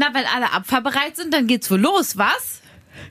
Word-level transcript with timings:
Na, 0.00 0.14
wenn 0.14 0.24
alle 0.24 0.50
abfahrbereit 0.50 1.14
sind, 1.14 1.34
dann 1.34 1.46
geht's 1.46 1.70
wohl 1.70 1.78
los, 1.78 2.16
was? 2.16 2.62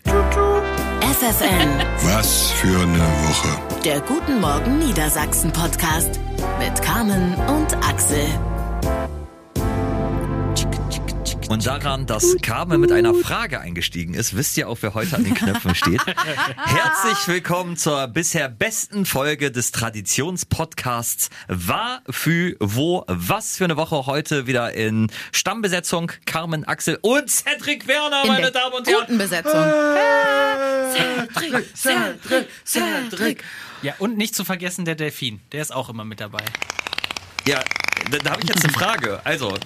FFN, 0.06 1.70
Was 2.02 2.50
für 2.54 2.80
eine 2.82 2.98
Woche. 2.98 3.82
der 3.86 4.02
Guten 4.02 4.42
Morgen 4.42 4.80
Niedersachsen 4.80 5.54
Podcast 5.54 6.20
mit 6.58 6.82
Carmen 6.82 7.36
und 7.36 7.76
Axel. 7.88 8.26
Und 11.50 11.66
daran, 11.66 12.06
dass 12.06 12.38
Carmen 12.44 12.80
mit 12.80 12.92
einer 12.92 13.16
Frage 13.16 13.60
eingestiegen 13.60 14.14
ist, 14.14 14.36
wisst 14.38 14.56
ihr 14.58 14.70
auch, 14.70 14.78
wer 14.82 14.94
heute 14.94 15.16
an 15.16 15.24
den 15.24 15.34
Knöpfen 15.34 15.74
steht. 15.74 16.00
Herzlich 16.06 17.28
willkommen 17.28 17.76
zur 17.76 18.08
bisher 18.08 18.50
besten 18.50 19.04
Folge 19.08 19.50
des 19.50 19.72
Traditionspodcasts 19.72 21.32
War, 21.48 22.04
Fü, 22.08 22.56
Wo, 22.60 23.04
Was 23.08 23.58
für 23.58 23.64
eine 23.64 23.78
Woche 23.78 24.06
heute 24.06 24.46
wieder 24.46 24.74
in 24.76 25.12
Stammbesetzung. 25.32 26.12
Carmen, 26.28 26.66
Axel 26.66 27.00
und 27.02 27.32
Cedric 27.32 27.88
Werner, 27.88 28.22
In 28.26 28.28
meine 28.28 28.52
Damen 28.52 28.76
und 28.76 28.88
Herren. 28.88 29.00
guten 29.02 29.18
Besetzung. 29.18 29.66
Cedric, 30.94 31.76
Cedric, 31.76 32.48
Cedric. 32.64 33.44
Ja, 33.82 33.96
und 33.98 34.18
nicht 34.18 34.36
zu 34.36 34.46
vergessen 34.46 34.86
der 34.86 34.94
Delfin. 34.94 35.40
Der 35.52 35.64
ist 35.64 35.74
auch 35.74 35.90
immer 35.90 36.06
mit 36.06 36.20
dabei. 36.20 36.44
Ja, 37.48 37.64
da, 38.12 38.18
da 38.20 38.32
habe 38.34 38.42
ich 38.44 38.50
jetzt 38.50 38.64
eine 38.64 38.72
Frage. 38.74 39.20
Also, 39.24 39.58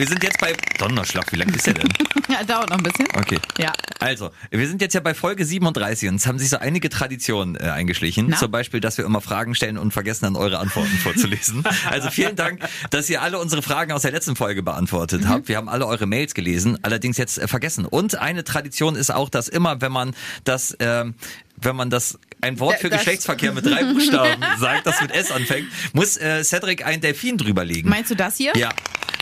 wir 0.00 0.06
sind 0.06 0.22
jetzt 0.22 0.40
bei 0.40 0.56
Donnerschlag. 0.78 1.30
Wie 1.30 1.36
lang 1.36 1.50
ist 1.50 1.66
der 1.66 1.74
denn? 1.74 1.88
Ja, 2.30 2.44
dauert 2.44 2.70
noch 2.70 2.78
ein 2.78 2.82
bisschen. 2.84 3.08
Okay. 3.14 3.40
Ja. 3.58 3.72
Also, 3.98 4.30
wir 4.50 4.68
sind 4.68 4.80
jetzt 4.80 4.94
ja 4.94 5.00
bei 5.00 5.14
Folge 5.14 5.44
37 5.44 6.08
und 6.08 6.14
es 6.14 6.28
haben 6.28 6.38
sich 6.38 6.48
so 6.48 6.58
einige 6.58 6.88
Traditionen 6.88 7.56
äh, 7.56 7.64
eingeschlichen. 7.64 8.28
Na? 8.30 8.36
Zum 8.36 8.52
Beispiel, 8.52 8.78
dass 8.78 8.98
wir 8.98 9.04
immer 9.04 9.20
Fragen 9.20 9.56
stellen 9.56 9.76
und 9.76 9.92
vergessen 9.92 10.26
dann 10.26 10.36
eure 10.36 10.58
Antworten 10.58 10.96
vorzulesen. 11.02 11.64
Also 11.90 12.08
vielen 12.08 12.36
Dank, 12.36 12.60
dass 12.90 13.10
ihr 13.10 13.20
alle 13.20 13.38
unsere 13.40 13.62
Fragen 13.62 13.90
aus 13.90 14.02
der 14.02 14.12
letzten 14.12 14.36
Folge 14.36 14.62
beantwortet 14.62 15.26
habt. 15.26 15.48
Wir 15.48 15.56
haben 15.56 15.68
alle 15.68 15.86
eure 15.88 16.06
Mails 16.06 16.34
gelesen, 16.34 16.78
allerdings 16.82 17.18
jetzt 17.18 17.38
äh, 17.38 17.48
vergessen. 17.48 17.84
Und 17.84 18.14
eine 18.14 18.44
Tradition 18.44 18.94
ist 18.94 19.12
auch, 19.12 19.28
dass 19.28 19.48
immer, 19.48 19.80
wenn 19.80 19.92
man 19.92 20.14
das, 20.44 20.76
ähm, 20.78 21.16
wenn 21.62 21.76
man 21.76 21.90
das 21.90 22.18
ein 22.40 22.58
Wort 22.58 22.78
für 22.80 22.88
Das- 22.88 23.00
Geschlechtsverkehr 23.00 23.52
mit 23.52 23.66
drei 23.66 23.84
Buchstaben 23.84 24.42
sagt, 24.58 24.86
das 24.86 25.00
mit 25.00 25.10
S 25.12 25.30
anfängt, 25.30 25.68
muss 25.92 26.16
äh, 26.16 26.42
Cedric 26.44 26.84
ein 26.86 27.00
Delfin 27.00 27.36
drüberlegen. 27.38 27.90
Meinst 27.90 28.10
du 28.10 28.14
das 28.16 28.36
hier? 28.36 28.56
Ja. 28.56 28.70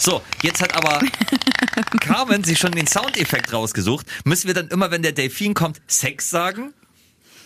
So, 0.00 0.22
jetzt 0.42 0.62
hat 0.62 0.74
aber 0.74 1.00
Carmen 2.00 2.44
sich 2.44 2.58
schon 2.58 2.70
den 2.72 2.86
Soundeffekt 2.86 3.52
rausgesucht. 3.52 4.06
Müssen 4.24 4.46
wir 4.46 4.54
dann 4.54 4.68
immer, 4.68 4.90
wenn 4.92 5.02
der 5.02 5.12
Delfin 5.12 5.54
kommt, 5.54 5.80
Sex 5.88 6.30
sagen? 6.30 6.72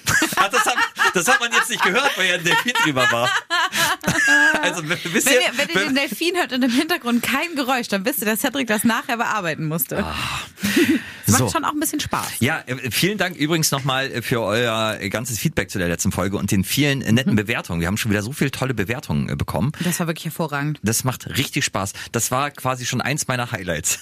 Ach, 0.37 0.49
das, 0.49 0.67
hat, 0.67 0.75
das 1.15 1.29
hat 1.29 1.39
man 1.41 1.53
jetzt 1.53 1.71
nicht 1.71 1.83
gehört, 1.83 2.11
weil 2.19 2.29
ja 2.29 2.35
ein 2.35 2.45
Delfin 2.45 2.73
drüber 2.83 3.07
war. 3.13 3.31
Also, 4.61 4.83
wisst 4.89 5.27
Wenn 5.27 5.35
ihr, 5.35 5.41
wenn 5.57 5.69
ihr 5.69 5.87
den 5.87 5.95
Delfin 5.95 6.37
hört 6.37 6.53
und 6.53 6.63
im 6.65 6.71
Hintergrund 6.73 7.23
kein 7.23 7.55
Geräusch, 7.55 7.87
dann 7.89 8.05
wisst 8.05 8.19
ihr, 8.21 8.27
dass 8.27 8.41
Cedric 8.41 8.67
das 8.67 8.83
nachher 8.85 9.17
bearbeiten 9.17 9.65
musste. 9.67 10.05
Das 11.22 11.22
macht. 11.33 11.39
So. 11.41 11.49
schon 11.51 11.65
auch 11.65 11.73
ein 11.73 11.81
bisschen 11.81 12.01
Spaß. 12.01 12.27
Ja, 12.41 12.63
äh, 12.67 12.91
vielen 12.91 13.19
Dank 13.19 13.37
übrigens 13.37 13.71
nochmal 13.71 14.23
für 14.23 14.41
euer 14.43 14.99
äh, 15.01 15.09
ganzes 15.09 15.39
Feedback 15.39 15.71
zu 15.71 15.79
der 15.79 15.89
letzten 15.89 16.13
Folge 16.13 16.37
und 16.37 16.51
den 16.51 16.65
vielen 16.65 17.01
netten 17.01 17.35
Bewertungen. 17.37 17.81
Wir 17.81 17.89
haben 17.89 17.97
schon 17.97 18.11
wieder 18.11 18.23
so 18.23 18.33
viele 18.33 18.51
tolle 18.51 18.75
Bewertungen 18.75 19.29
äh, 19.29 19.37
bekommen. 19.37 19.73
Das 19.85 19.99
war 20.01 20.07
wirklich 20.07 20.27
hervorragend. 20.27 20.79
Das 20.83 21.05
macht 21.05 21.27
richtig 21.37 21.65
Spaß. 21.65 21.93
Das 22.13 22.31
war 22.31 22.51
quasi 22.51 22.87
schon 22.87 23.01
eins 23.01 23.27
meiner 23.29 23.51
Highlights. 23.53 23.99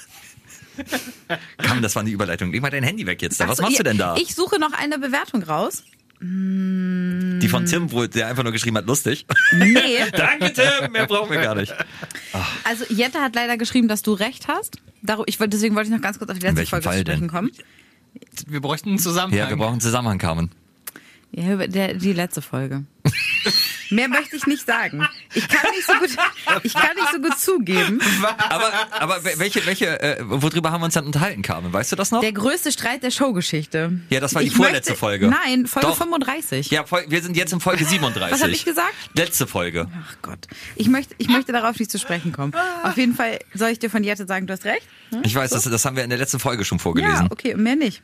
Komm, 1.69 1.83
das 1.83 1.95
war 1.95 2.01
eine 2.03 2.11
Überleitung. 2.11 2.53
Leg 2.53 2.63
mal 2.63 2.71
dein 2.71 2.83
Handy 2.85 3.07
weg 3.07 3.21
jetzt. 3.23 3.41
Da. 3.41 3.45
Was 3.45 3.53
Achso, 3.59 3.63
machst 3.63 3.79
du 3.79 3.81
ihr- 3.83 3.85
denn 3.85 3.99
da? 3.99 4.17
Ich 4.17 4.35
suche 4.35 4.59
noch 4.59 4.73
eine 4.73 4.99
Bewertung 4.99 5.43
raus. 5.43 5.83
Die 6.23 7.49
von 7.49 7.65
Tim, 7.65 7.91
wo 7.93 8.07
der 8.07 8.27
einfach 8.29 8.43
nur 8.43 8.53
geschrieben 8.53 8.77
hat, 8.77 8.87
lustig. 8.87 9.25
Nee. 9.53 10.11
Danke, 10.13 10.53
Tim. 10.53 10.93
Mehr 10.93 11.07
brauchen 11.07 11.31
wir 11.31 11.41
gar 11.41 11.55
nicht. 11.55 11.75
Also 12.65 12.85
Jette 12.91 13.21
hat 13.21 13.35
leider 13.35 13.57
geschrieben, 13.57 13.89
dass 13.89 14.03
du 14.03 14.13
recht 14.13 14.47
hast. 14.47 14.77
Daru- 15.03 15.25
Ich, 15.27 15.41
wollte- 15.41 15.57
deswegen 15.57 15.75
wollte 15.77 15.89
ich 15.89 15.95
noch 15.97 16.03
ganz 16.03 16.19
kurz 16.19 16.31
auf 16.31 16.39
die 16.39 16.45
letzte 16.45 16.67
Folge 16.67 16.83
Fall 16.85 16.95
zu 16.97 17.01
sprechen 17.01 17.21
denn? 17.23 17.29
kommen. 17.31 17.51
Wir 18.47 18.61
bräuchten 18.61 18.91
einen 18.91 18.99
Zusammenhang. 18.99 19.39
Ja, 19.39 19.49
wir 19.49 19.57
brauchen 19.57 19.73
einen 19.73 19.81
Zusammenhang, 19.81 20.19
Carmen. 20.19 20.51
Ja, 21.33 21.53
über 21.53 21.69
der, 21.69 21.95
die 21.95 22.13
letzte 22.13 22.43
Folge. 22.43 22.85
Mehr 23.93 24.09
möchte 24.09 24.37
ich 24.37 24.47
nicht 24.47 24.65
sagen. 24.65 25.05
Ich 25.35 25.49
kann 25.49 25.69
nicht 25.75 25.85
so 25.85 25.93
gut, 25.95 26.11
ich 26.63 26.75
kann 26.75 26.95
nicht 26.95 27.11
so 27.13 27.19
gut 27.21 27.39
zugeben. 27.39 28.01
Aber, 28.49 28.73
aber 29.01 29.25
welche, 29.39 29.67
welche, 29.67 30.01
äh, 30.01 30.19
worüber 30.21 30.71
haben 30.71 30.81
wir 30.81 30.85
uns 30.85 30.95
dann 30.95 31.07
unterhalten, 31.07 31.43
Carmen? 31.43 31.73
Weißt 31.73 31.91
du 31.91 31.97
das 31.97 32.13
noch? 32.13 32.21
Der 32.21 32.33
größte 32.33 32.71
Streit 32.71 33.03
der 33.03 33.11
Showgeschichte. 33.11 34.01
Ja, 34.11 34.21
das 34.21 34.35
war 34.35 34.43
die 34.43 34.49
Ich 34.49 34.55
vorletzte 34.55 34.93
möchte- 34.93 35.01
Folge. 35.01 35.29
Nein, 35.29 35.67
Folge 35.67 35.89
Doch. 35.89 35.97
35. 35.97 36.71
Ja, 36.71 36.85
wir 37.09 37.23
sind 37.23 37.37
jetzt 37.37 37.53
in 37.53 37.59
Folge 37.61 37.85
37. 37.85 38.33
Was 38.33 38.43
hab 38.45 38.51
ich 38.51 38.65
gesagt? 38.65 38.95
Letzte 39.15 39.49
Folge. 39.49 39.89
Ach 39.93 40.17
Gott. 40.23 40.47
Ich 40.77 40.89
möchte, 40.89 41.15
ich 41.19 41.29
möchte 41.29 41.51
darauf 41.51 41.77
nicht 41.79 41.91
zu 41.91 41.99
sprechen 41.99 42.31
kommen. 42.33 42.53
Auf 42.85 42.97
jeden 42.97 43.15
Fall 43.17 43.41
soll 43.55 43.71
ich 43.71 43.81
dir 43.81 43.91
von 43.91 44.05
Jette 44.05 44.25
sagen, 44.27 44.47
du 44.47 44.53
hast 44.53 44.65
recht. 44.67 44.87
Hm? 45.11 45.23
Ich 45.25 45.35
weiß, 45.35 45.51
das, 45.51 45.65
das 45.65 45.85
haben 45.85 45.97
wir 45.97 46.05
in 46.05 46.11
der 46.11 46.19
letzten 46.19 46.39
Folge 46.39 46.65
schon 46.65 46.79
Ja, 46.79 46.83
vorgelesen. 46.83 47.27
okay, 47.31 47.57
mehr 47.57 47.75
nicht. 47.77 48.03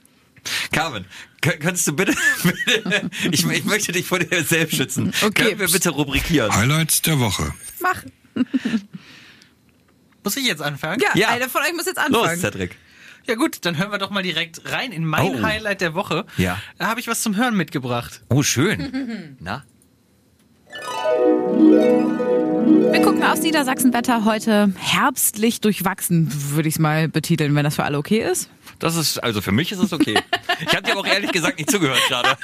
Carmen, 0.72 1.04
könntest 1.40 1.86
du 1.86 1.92
bitte, 1.94 2.14
bitte 2.42 3.10
ich, 3.30 3.46
ich 3.46 3.64
möchte 3.64 3.92
dich 3.92 4.06
vor 4.06 4.18
dir 4.18 4.42
selbst 4.44 4.76
schützen. 4.76 5.12
Okay. 5.22 5.44
Können 5.48 5.60
wir 5.60 5.68
bitte 5.68 5.90
rubrikieren? 5.90 6.54
Highlights 6.54 7.02
der 7.02 7.18
Woche. 7.20 7.52
Mach. 7.80 8.02
Muss 10.24 10.36
ich 10.36 10.44
jetzt 10.46 10.62
anfangen? 10.62 11.00
Ja, 11.00 11.10
Ja. 11.14 11.28
einer 11.28 11.48
von 11.48 11.62
euch 11.62 11.72
muss 11.72 11.86
jetzt 11.86 11.98
Los, 12.08 12.22
anfangen. 12.22 12.40
Cedric. 12.40 12.76
Ja 13.28 13.34
gut, 13.34 13.64
dann 13.64 13.76
hören 13.78 13.90
wir 13.90 13.98
doch 13.98 14.10
mal 14.10 14.22
direkt 14.22 14.60
rein 14.70 14.92
in 14.92 15.04
mein 15.04 15.22
Oh. 15.36 15.42
Highlight 15.42 15.80
der 15.80 15.94
Woche. 15.94 16.26
Ja. 16.36 16.60
Da 16.78 16.86
habe 16.88 17.00
ich 17.00 17.08
was 17.08 17.22
zum 17.22 17.36
Hören 17.36 17.56
mitgebracht. 17.56 18.22
Oh, 18.28 18.42
schön. 18.42 19.36
Na? 19.40 19.64
Wir 22.92 23.02
gucken 23.02 23.22
aufs 23.22 23.40
Niedersachsenwetter 23.42 24.24
heute 24.24 24.72
herbstlich 24.78 25.60
durchwachsen, 25.60 26.28
würde 26.52 26.68
ich 26.68 26.74
es 26.76 26.78
mal 26.78 27.08
betiteln, 27.08 27.54
wenn 27.54 27.64
das 27.64 27.76
für 27.76 27.84
alle 27.84 27.98
okay 27.98 28.20
ist. 28.20 28.48
Das 28.78 28.96
ist, 28.96 29.18
also 29.22 29.40
für 29.40 29.52
mich 29.52 29.72
ist 29.72 29.78
es 29.78 29.92
okay. 29.92 30.18
Ich 30.60 30.68
habe 30.68 30.82
dir 30.82 30.92
aber 30.92 31.00
auch 31.00 31.06
ehrlich 31.06 31.32
gesagt 31.32 31.58
nicht 31.58 31.70
zugehört 31.70 32.00
gerade. 32.08 32.36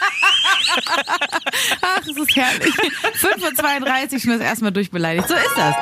Ach, 1.80 2.00
es 2.00 2.16
ist 2.16 2.36
herrlich. 2.36 2.74
5.32 3.20 4.12
Uhr 4.12 4.20
schon 4.20 4.30
das 4.32 4.40
erstmal 4.40 4.72
durchbeleidigt. 4.72 5.28
So 5.28 5.34
ist 5.34 5.56
das. 5.56 5.74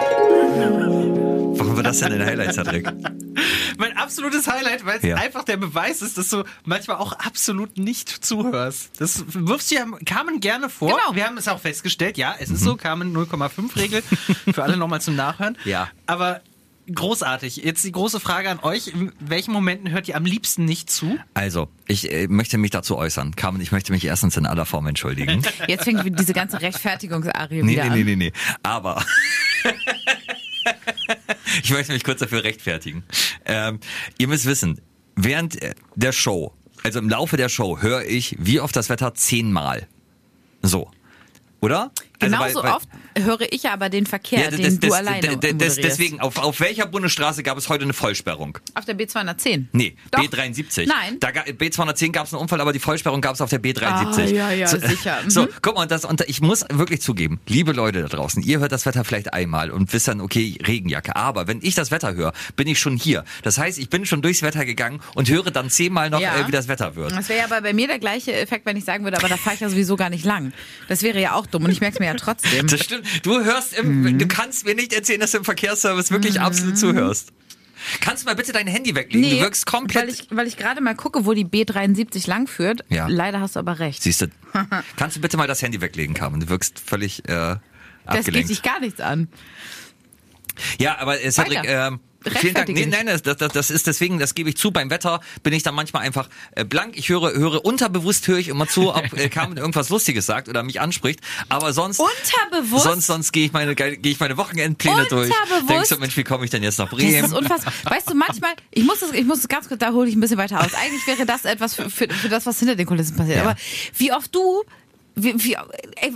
Warum 1.58 1.76
war 1.76 1.82
das 1.82 1.98
denn 1.98 2.12
ein 2.12 2.24
Highlight, 2.24 2.54
Cedric? 2.54 2.88
Mein 3.78 3.96
absolutes 3.96 4.46
Highlight, 4.46 4.84
weil 4.84 4.98
es 4.98 5.04
Ja. 5.04 5.16
einfach 5.16 5.44
der 5.44 5.56
Beweis 5.56 6.02
ist, 6.02 6.18
dass 6.18 6.28
du 6.28 6.44
manchmal 6.64 6.96
auch 6.98 7.12
absolut 7.12 7.78
nicht 7.78 8.08
zuhörst. 8.24 8.90
Das 9.00 9.24
wirfst 9.28 9.70
du 9.70 9.74
ja 9.76 9.86
Carmen 10.04 10.40
gerne 10.40 10.68
vor. 10.70 10.88
Genau. 10.90 11.14
Wir 11.14 11.26
haben 11.26 11.36
es 11.38 11.48
auch 11.48 11.60
festgestellt, 11.60 12.18
ja, 12.18 12.34
es 12.38 12.50
ist 12.50 12.62
so, 12.62 12.76
Carmen 12.76 13.14
0,5 13.16 13.76
Regel. 13.76 14.02
Für 14.52 14.62
alle 14.62 14.76
nochmal 14.76 15.00
zum 15.00 15.16
Nachhören. 15.16 15.56
Ja. 15.64 15.88
Aber 16.06 16.40
großartig. 16.92 17.56
Jetzt 17.58 17.84
die 17.84 17.92
große 17.92 18.18
Frage 18.18 18.50
an 18.50 18.58
euch. 18.60 18.88
In 18.88 19.12
welchen 19.20 19.52
Momenten 19.52 19.90
hört 19.90 20.08
ihr 20.08 20.16
am 20.16 20.24
liebsten 20.24 20.64
nicht 20.64 20.90
zu? 20.90 21.18
Also, 21.34 21.68
ich 21.86 22.10
äh, 22.10 22.26
möchte 22.26 22.58
mich 22.58 22.72
dazu 22.72 22.96
äußern. 22.96 23.36
Carmen, 23.36 23.60
ich 23.60 23.70
möchte 23.70 23.92
mich 23.92 24.04
erstens 24.04 24.36
in 24.36 24.44
aller 24.44 24.66
Form 24.66 24.86
entschuldigen. 24.88 25.42
Jetzt 25.68 25.84
fängt 25.84 26.18
diese 26.18 26.32
ganze 26.32 26.60
Rechtfertigungsarie 26.60 27.62
Nee, 27.62 27.72
wieder 27.72 27.84
nee, 27.84 27.90
an. 27.90 27.96
nee, 27.98 28.04
nee, 28.04 28.16
nee. 28.16 28.32
Aber 28.64 29.04
ich 31.62 31.70
möchte 31.70 31.92
mich 31.92 32.04
kurz 32.04 32.20
dafür 32.20 32.44
rechtfertigen. 32.44 33.04
Ähm, 33.44 33.80
ihr 34.18 34.28
müsst 34.28 34.46
wissen, 34.46 34.80
während 35.16 35.60
äh, 35.62 35.74
der 35.96 36.12
Show, 36.12 36.54
also 36.82 36.98
im 36.98 37.08
Laufe 37.08 37.36
der 37.36 37.48
Show, 37.48 37.78
höre 37.80 38.04
ich 38.04 38.36
wie 38.38 38.60
oft 38.60 38.74
das 38.76 38.88
Wetter 38.88 39.14
zehnmal. 39.14 39.86
So. 40.62 40.90
Oder? 41.60 41.90
Also, 42.20 42.36
Genauso 42.36 42.54
weil- 42.58 42.64
weil- 42.64 42.72
oft 42.76 42.88
höre 43.18 43.52
ich 43.52 43.68
aber 43.68 43.88
den 43.88 44.06
Verkehr, 44.06 44.40
Ja, 44.44 44.50
den 44.50 44.62
das- 44.62 44.78
du 44.78 44.88
das- 44.88 44.96
alleine 44.98 45.36
das- 45.36 45.56
das-. 45.56 45.76
Deswegen, 45.76 46.20
auf, 46.20 46.38
auf 46.38 46.60
welcher 46.60 46.86
Bundesstraße 46.86 47.42
gab 47.42 47.56
es 47.58 47.68
heute 47.68 47.84
eine 47.84 47.92
Vollsperrung? 47.92 48.58
Auf 48.74 48.84
der 48.84 48.96
B210. 48.96 49.66
Nee, 49.72 49.96
Doch. 50.10 50.20
B73. 50.22 50.86
Nein. 50.86 51.18
Da, 51.20 51.30
ga- 51.30 51.42
B210 51.42 52.12
gab 52.12 52.26
es 52.26 52.32
einen 52.32 52.42
Unfall, 52.42 52.60
aber 52.60 52.72
die 52.72 52.78
Vollsperrung 52.78 53.20
gab 53.20 53.34
es 53.34 53.40
auf 53.40 53.50
der 53.50 53.60
B73. 53.62 54.18
Ah, 54.18 54.26
ja, 54.26 54.52
ja, 54.52 54.66
so, 54.66 54.78
sicher. 54.78 55.18
Mhm. 55.24 55.30
So, 55.30 55.48
guck 55.62 55.74
mal, 55.74 55.86
das, 55.86 56.04
und 56.04 56.20
ich 56.28 56.40
muss 56.40 56.64
wirklich 56.70 57.02
zugeben, 57.02 57.40
liebe 57.46 57.72
Leute 57.72 58.02
da 58.02 58.08
draußen, 58.08 58.42
ihr 58.42 58.60
hört 58.60 58.72
das 58.72 58.86
Wetter 58.86 59.04
vielleicht 59.04 59.32
einmal 59.34 59.70
und 59.70 59.92
wisst 59.92 60.08
dann, 60.08 60.20
okay, 60.20 60.56
Regenjacke. 60.66 61.16
Aber 61.16 61.46
wenn 61.46 61.58
ich 61.62 61.74
das 61.74 61.90
Wetter 61.90 62.14
höre, 62.14 62.32
bin 62.56 62.66
ich 62.68 62.78
schon 62.78 62.96
hier. 62.96 63.24
Das 63.42 63.58
heißt, 63.58 63.78
ich 63.78 63.90
bin 63.90 64.06
schon 64.06 64.22
durchs 64.22 64.42
Wetter 64.42 64.64
gegangen 64.64 65.00
und 65.14 65.28
höre 65.28 65.50
dann 65.50 65.68
zehnmal 65.70 66.10
noch, 66.10 66.20
Ja. 66.20 66.36
äh, 66.36 66.46
wie 66.46 66.52
das 66.52 66.68
Wetter 66.68 66.96
wird. 66.96 67.12
Das 67.12 67.28
wäre 67.28 67.40
ja 67.40 67.44
aber 67.46 67.60
bei 67.60 67.72
mir 67.72 67.86
der 67.88 67.98
gleiche 67.98 68.32
Effekt, 68.32 68.66
wenn 68.66 68.76
ich 68.76 68.84
sagen 68.84 69.04
würde, 69.04 69.16
aber 69.18 69.28
da 69.28 69.36
fahre 69.36 69.54
ich 69.54 69.60
ja 69.60 69.68
sowieso 69.68 69.96
gar 69.96 70.10
nicht 70.10 70.24
lang. 70.24 70.52
Das 70.88 71.02
wäre 71.02 71.20
ja 71.20 71.34
auch 71.34 71.46
dumm 71.46 71.64
und 71.64 71.70
ich 71.70 71.80
merke 71.80 71.94
es 71.94 72.00
mir 72.00 72.06
ja 72.06 72.14
trotzdem. 72.14 72.66
Das 72.66 72.80
stimmt. 72.84 72.99
Du 73.22 73.42
hörst, 73.44 73.72
im, 73.78 74.02
Mhm. 74.02 74.18
du 74.18 74.26
kannst 74.28 74.64
mir 74.66 74.74
nicht 74.74 74.92
erzählen, 74.92 75.20
dass 75.20 75.30
du 75.32 75.38
im 75.38 75.44
Verkehrsservice 75.44 76.10
wirklich 76.10 76.40
absolut 76.40 76.78
zuhörst. 76.78 77.32
Kannst 78.00 78.22
du 78.22 78.26
mal 78.26 78.34
bitte 78.36 78.52
dein 78.52 78.66
Handy 78.66 78.94
weglegen? 78.94 79.30
du 79.30 79.40
wirkst 79.40 79.64
komplett. 79.64 80.02
weil 80.02 80.10
ich, 80.10 80.26
weil 80.30 80.46
ich 80.46 80.56
gerade 80.58 80.80
mal 80.82 80.94
gucke, 80.94 81.24
wo 81.24 81.32
die 81.32 81.46
B73 81.46 82.28
lang 82.28 82.46
führt. 82.46 82.84
Ja. 82.90 83.06
Leider 83.08 83.40
hast 83.40 83.56
du 83.56 83.60
aber 83.60 83.78
recht. 83.78 84.02
Siehst 84.02 84.20
du, 84.20 84.26
kannst 84.96 85.16
du 85.16 85.20
bitte 85.20 85.36
mal 85.38 85.46
das 85.46 85.62
Handy 85.62 85.80
weglegen, 85.80 86.14
Carmen? 86.14 86.40
Du 86.40 86.48
wirkst 86.50 86.78
völlig 86.78 87.20
äh, 87.20 87.32
Das 87.32 87.58
geht 88.04 88.18
abgelenkt. 88.18 88.50
dich 88.50 88.62
gar 88.62 88.80
nichts 88.80 89.00
an. 89.00 89.28
Ja, 90.78 90.98
aber 90.98 91.22
äh, 91.24 91.30
Cedric, 91.30 91.60
ähm, 91.64 92.00
Vielen 92.24 92.54
Dank. 92.54 92.68
Nee, 92.68 92.86
nein, 92.86 93.06
das, 93.06 93.22
das, 93.22 93.52
das 93.52 93.70
ist 93.70 93.86
deswegen, 93.86 94.18
das 94.18 94.34
gebe 94.34 94.50
ich 94.50 94.56
zu. 94.56 94.70
Beim 94.70 94.90
Wetter 94.90 95.20
bin 95.42 95.52
ich 95.52 95.62
dann 95.62 95.74
manchmal 95.74 96.02
einfach 96.02 96.28
äh, 96.52 96.64
blank. 96.64 96.96
Ich 96.96 97.08
höre, 97.08 97.32
höre 97.32 97.64
unterbewusst 97.64 98.28
höre 98.28 98.38
ich 98.38 98.48
immer 98.48 98.68
zu, 98.68 98.94
ob 98.94 99.12
äh, 99.16 99.28
Carmen 99.30 99.56
irgendwas 99.56 99.88
Lustiges 99.88 100.26
sagt 100.26 100.48
oder 100.48 100.62
mich 100.62 100.80
anspricht. 100.80 101.20
Aber 101.48 101.72
sonst, 101.72 101.98
Unterbewusst? 101.98 102.84
sonst, 102.84 103.06
sonst 103.06 103.32
gehe 103.32 103.46
ich 103.46 103.52
meine, 103.52 103.74
gehe 103.74 103.96
ich 104.02 104.20
meine 104.20 104.36
Wochenendpläne 104.36 105.06
durch. 105.06 105.30
Denkst 105.68 105.88
du, 105.88 105.96
Mensch, 105.96 106.16
wie 106.16 106.24
komme 106.24 106.44
ich 106.44 106.50
denn 106.50 106.62
jetzt 106.62 106.78
nach 106.78 106.90
Das 106.90 106.98
Bremen? 106.98 107.24
ist 107.24 107.32
unfassbar. 107.32 107.72
Weißt 107.84 108.10
du, 108.10 108.14
manchmal, 108.14 108.52
ich 108.70 108.84
muss 108.84 109.00
das, 109.00 109.12
ich 109.12 109.24
muss 109.24 109.38
das 109.38 109.48
ganz 109.48 109.68
kurz, 109.68 109.80
da 109.80 109.92
hole 109.92 110.08
ich 110.08 110.16
ein 110.16 110.20
bisschen 110.20 110.38
weiter 110.38 110.60
aus. 110.60 110.74
Eigentlich 110.74 111.06
wäre 111.06 111.24
das 111.24 111.44
etwas 111.44 111.74
für, 111.74 111.88
für, 111.88 112.08
für 112.08 112.28
das, 112.28 112.44
was 112.46 112.58
hinter 112.58 112.76
den 112.76 112.86
Kulissen 112.86 113.16
passiert. 113.16 113.38
Ja. 113.38 113.44
Aber 113.44 113.56
wie 113.96 114.12
oft 114.12 114.34
du, 114.34 114.62
wie, 115.14 115.34
wie, 115.42 115.56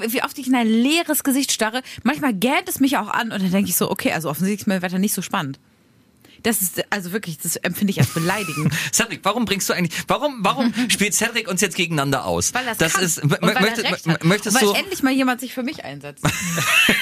wie 0.08 0.22
oft 0.22 0.38
ich 0.38 0.46
in 0.46 0.54
ein 0.54 0.68
leeres 0.68 1.24
Gesicht 1.24 1.52
starre, 1.52 1.82
manchmal 2.02 2.34
gähnt 2.34 2.68
es 2.68 2.80
mich 2.80 2.98
auch 2.98 3.08
an 3.08 3.32
und 3.32 3.42
dann 3.42 3.50
denke 3.50 3.70
ich 3.70 3.76
so, 3.76 3.90
okay, 3.90 4.12
also 4.12 4.28
offensichtlich 4.28 4.62
ist 4.62 4.66
mein 4.66 4.82
Wetter 4.82 4.98
nicht 4.98 5.14
so 5.14 5.22
spannend. 5.22 5.58
Das 6.44 6.60
ist, 6.60 6.84
also 6.90 7.12
wirklich, 7.12 7.38
das 7.38 7.56
empfinde 7.56 7.90
ich 7.90 7.98
als 7.98 8.10
beleidigend. 8.10 8.72
Cedric, 8.92 9.20
warum 9.22 9.46
bringst 9.46 9.68
du 9.68 9.72
eigentlich, 9.72 10.04
warum, 10.06 10.38
warum 10.40 10.74
spielt 10.88 11.14
Cedric 11.14 11.48
uns 11.48 11.62
jetzt 11.62 11.74
gegeneinander 11.74 12.26
aus? 12.26 12.52
Weil 12.52 12.66
das, 12.66 12.76
das 12.76 12.92
kann. 12.92 13.02
ist, 13.02 13.22
und 13.22 13.30
weil 13.30 13.60
möchte, 13.62 13.82
er 13.82 13.92
recht 13.92 14.06
hat. 14.06 14.24
möchtest 14.24 14.54
und 14.54 14.62
weil 14.62 14.74
du, 14.74 14.78
endlich 14.78 15.02
mal 15.02 15.12
jemand 15.12 15.40
sich 15.40 15.54
für 15.54 15.62
mich 15.62 15.84
einsetzt. 15.84 16.22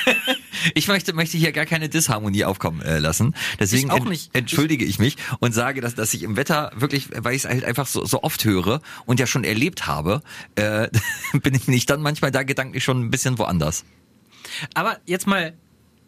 ich 0.75 0.87
möchte, 0.87 1.13
möchte 1.13 1.37
hier 1.37 1.51
gar 1.51 1.67
keine 1.67 1.89
Disharmonie 1.89 2.45
aufkommen 2.45 2.83
äh, 2.83 3.01
lassen. 3.01 3.35
Deswegen 3.59 3.89
Ich 3.89 3.93
auch 3.93 4.05
nicht. 4.05 4.31
entschuldige 4.33 4.85
ich 4.85 5.01
mich 5.01 5.17
und 5.41 5.53
sage, 5.53 5.81
dass, 5.81 5.97
dass 5.97 6.15
ich 6.15 6.23
im 6.23 6.37
Wetter 6.37 6.71
wirklich, 6.77 7.09
weil 7.13 7.35
ich 7.35 7.45
es 7.45 7.51
halt 7.51 7.65
einfach 7.65 7.89
so, 7.89 8.05
so 8.05 8.23
oft 8.23 8.45
höre 8.45 8.81
und 9.07 9.19
ja 9.19 9.27
schon 9.27 9.43
erlebt 9.43 9.89
habe, 9.89 10.23
äh, 10.55 10.89
bin 11.33 11.55
ich 11.57 11.67
nicht 11.67 11.91
dann 11.91 12.01
manchmal 12.01 12.31
da 12.31 12.45
gedanklich 12.45 12.85
schon 12.85 13.01
ein 13.01 13.11
bisschen 13.11 13.39
woanders. 13.39 13.85
Aber 14.75 15.01
jetzt 15.05 15.27
mal 15.27 15.55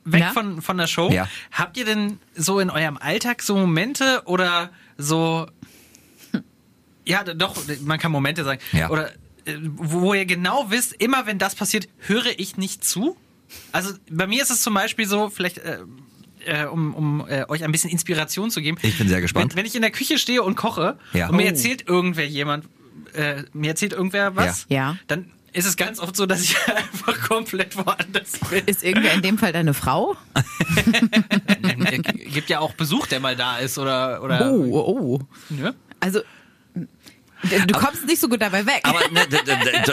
weg 0.05 0.21
Ja? 0.21 0.31
von, 0.33 0.62
von 0.62 0.77
der 0.79 0.87
Show. 0.87 1.11
Ja. 1.11 1.29
Habt 1.53 1.77
ihr 1.77 1.85
denn 1.85 2.19
so 2.35 2.61
in 2.61 2.71
eurem 2.71 2.97
Alltag 2.97 3.43
so 3.43 3.56
Momente 3.56 4.23
oder 4.27 4.71
so. 4.99 5.47
Ja, 7.06 7.23
doch, 7.25 7.56
man 7.83 7.99
kann 7.99 8.12
Momente 8.12 8.45
sagen. 8.45 8.61
Ja. 8.73 8.89
Oder 8.91 9.11
äh, 9.45 9.56
wo 9.61 10.15
ihr 10.15 10.25
genau 10.25 10.71
wisst, 10.71 10.95
immer 10.95 11.27
wenn 11.27 11.39
das 11.39 11.55
passiert, 11.55 11.89
höre 11.99 12.39
ich 12.39 12.56
nicht 12.56 12.85
zu. 12.85 13.17
Also 13.73 13.93
bei 14.11 14.27
mir 14.27 14.43
ist 14.43 14.51
es 14.51 14.62
zum 14.62 14.75
Beispiel 14.75 15.06
so, 15.06 15.29
vielleicht. 15.31 15.59
Äh, 15.59 15.79
äh, 16.47 16.67
um, 16.67 16.95
um 16.95 17.27
äh, 17.27 17.47
euch 17.49 17.65
ein 17.65 17.73
bisschen 17.73 17.89
Inspiration 17.91 18.50
zu 18.50 18.61
geben. 18.61 18.77
Ich 18.83 18.99
bin 18.99 19.09
sehr 19.09 19.23
gespannt. 19.23 19.53
Wenn, 19.53 19.61
wenn 19.61 19.67
ich 19.67 19.77
in 19.77 19.81
der 19.81 19.91
Küche 19.91 20.19
stehe 20.19 20.43
und 20.43 20.57
koche 20.57 20.99
Ja. 21.15 21.29
und 21.31 21.37
mir 21.37 21.45
Oh. 21.45 21.47
erzählt 21.49 21.89
irgendwer 21.89 22.27
jemand, 22.27 22.67
äh, 23.15 23.45
mir 23.55 23.69
erzählt 23.71 23.95
irgendwer 23.95 24.37
was, 24.37 24.67
Ja. 24.69 24.77
Ja. 24.91 24.97
dann 25.07 25.31
ist 25.55 25.67
es 25.67 25.77
ganz 25.77 26.01
oft 26.01 26.17
so, 26.17 26.27
dass 26.27 26.43
ich 26.43 26.56
einfach 26.69 27.21
komplett 27.29 27.77
woanders 27.77 28.39
bin. 28.51 28.65
Ist 28.67 28.83
irgendwer 28.83 29.15
in 29.15 29.23
dem 29.23 29.39
Fall 29.39 29.53
deine 29.53 29.73
Frau? 29.73 30.17
Gibt 32.33 32.51
ja 32.51 32.59
auch 32.59 32.75
Besuch, 32.75 33.06
der 33.06 33.21
mal 33.21 33.37
da 33.37 33.59
ist 33.59 33.79
oder 33.79 34.23
oder 34.23 34.53
Oh, 34.53 34.65
oh, 34.73 34.99
oh. 34.99 35.21
ne? 35.49 35.75
Also, 36.01 36.21
du 37.67 37.75
kommst 37.79 38.06
nicht 38.06 38.20
so 38.20 38.29
gut 38.29 38.41
dabei 38.43 38.64
weg. 38.67 38.81
Aber, 38.85 39.00
ne, 39.11 39.20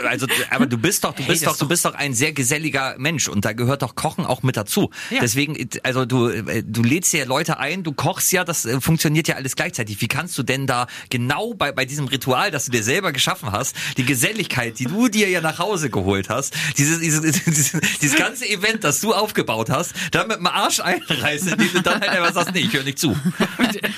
also, 0.09 0.27
aber 0.49 0.65
du 0.65 0.77
bist 0.77 1.03
doch, 1.03 1.13
du 1.13 1.23
bist 1.23 1.45
doch, 1.45 1.57
du 1.57 1.67
bist 1.67 1.85
doch 1.85 1.93
ein 1.95 2.13
sehr 2.13 2.31
geselliger 2.33 2.95
Mensch 2.97 3.27
und 3.27 3.45
da 3.45 3.53
gehört 3.53 3.81
doch 3.81 3.95
Kochen 3.95 4.25
auch 4.25 4.43
mit 4.43 4.57
dazu. 4.57 4.89
Ja. 5.09 5.19
Deswegen, 5.21 5.69
also 5.83 6.05
du, 6.05 6.29
äh, 6.29 6.63
du 6.65 6.83
lädst 6.83 7.13
ja 7.13 7.25
Leute 7.25 7.59
ein, 7.59 7.83
du 7.83 7.93
kochst 7.93 8.31
ja, 8.31 8.43
das 8.43 8.65
äh, 8.65 8.79
funktioniert 8.81 9.27
ja 9.27 9.35
alles 9.35 9.55
gleichzeitig. 9.55 10.01
Wie 10.01 10.07
kannst 10.07 10.37
du 10.37 10.43
denn 10.43 10.67
da 10.67 10.87
genau 11.09 11.53
bei, 11.53 11.71
bei 11.71 11.85
diesem 11.85 12.07
Ritual, 12.07 12.51
das 12.51 12.65
du 12.65 12.71
dir 12.71 12.83
selber 12.83 13.11
geschaffen 13.11 13.51
hast, 13.51 13.75
die 13.97 14.05
Geselligkeit, 14.05 14.79
die 14.79 14.85
du 14.85 15.07
dir 15.07 15.29
ja 15.29 15.41
nach 15.41 15.59
Hause 15.59 15.89
geholt 15.89 16.29
hast, 16.29 16.53
dieses, 16.77 16.99
dieses, 16.99 17.21
dieses, 17.45 17.71
dieses 18.01 18.17
ganze 18.17 18.47
Event, 18.47 18.83
das 18.83 18.99
du 19.01 19.13
aufgebaut 19.13 19.69
hast, 19.69 19.93
da 20.11 20.25
mit 20.25 20.37
dem 20.37 20.47
Arsch 20.47 20.79
einreißen, 20.79 21.49
indem 21.53 21.71
du 21.73 21.81
dann 21.81 22.01
halt 22.01 22.09
einfach 22.11 22.33
sagst, 22.33 22.53
nee, 22.53 22.61
ich 22.61 22.73
höre 22.73 22.83
nicht 22.83 22.99
zu. 22.99 23.15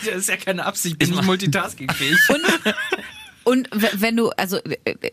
Das 0.05 0.15
ist 0.15 0.29
ja 0.29 0.37
keine 0.37 0.65
Absicht, 0.65 0.93
ich 0.93 0.97
bin 0.99 1.07
Ich 1.07 1.11
nicht 1.11 1.17
mach- 1.21 1.25
multitaskingfähig. 1.27 2.17
Und 2.29 2.41
w- 3.45 3.87
wenn 3.93 4.15
du, 4.15 4.29
also 4.31 4.57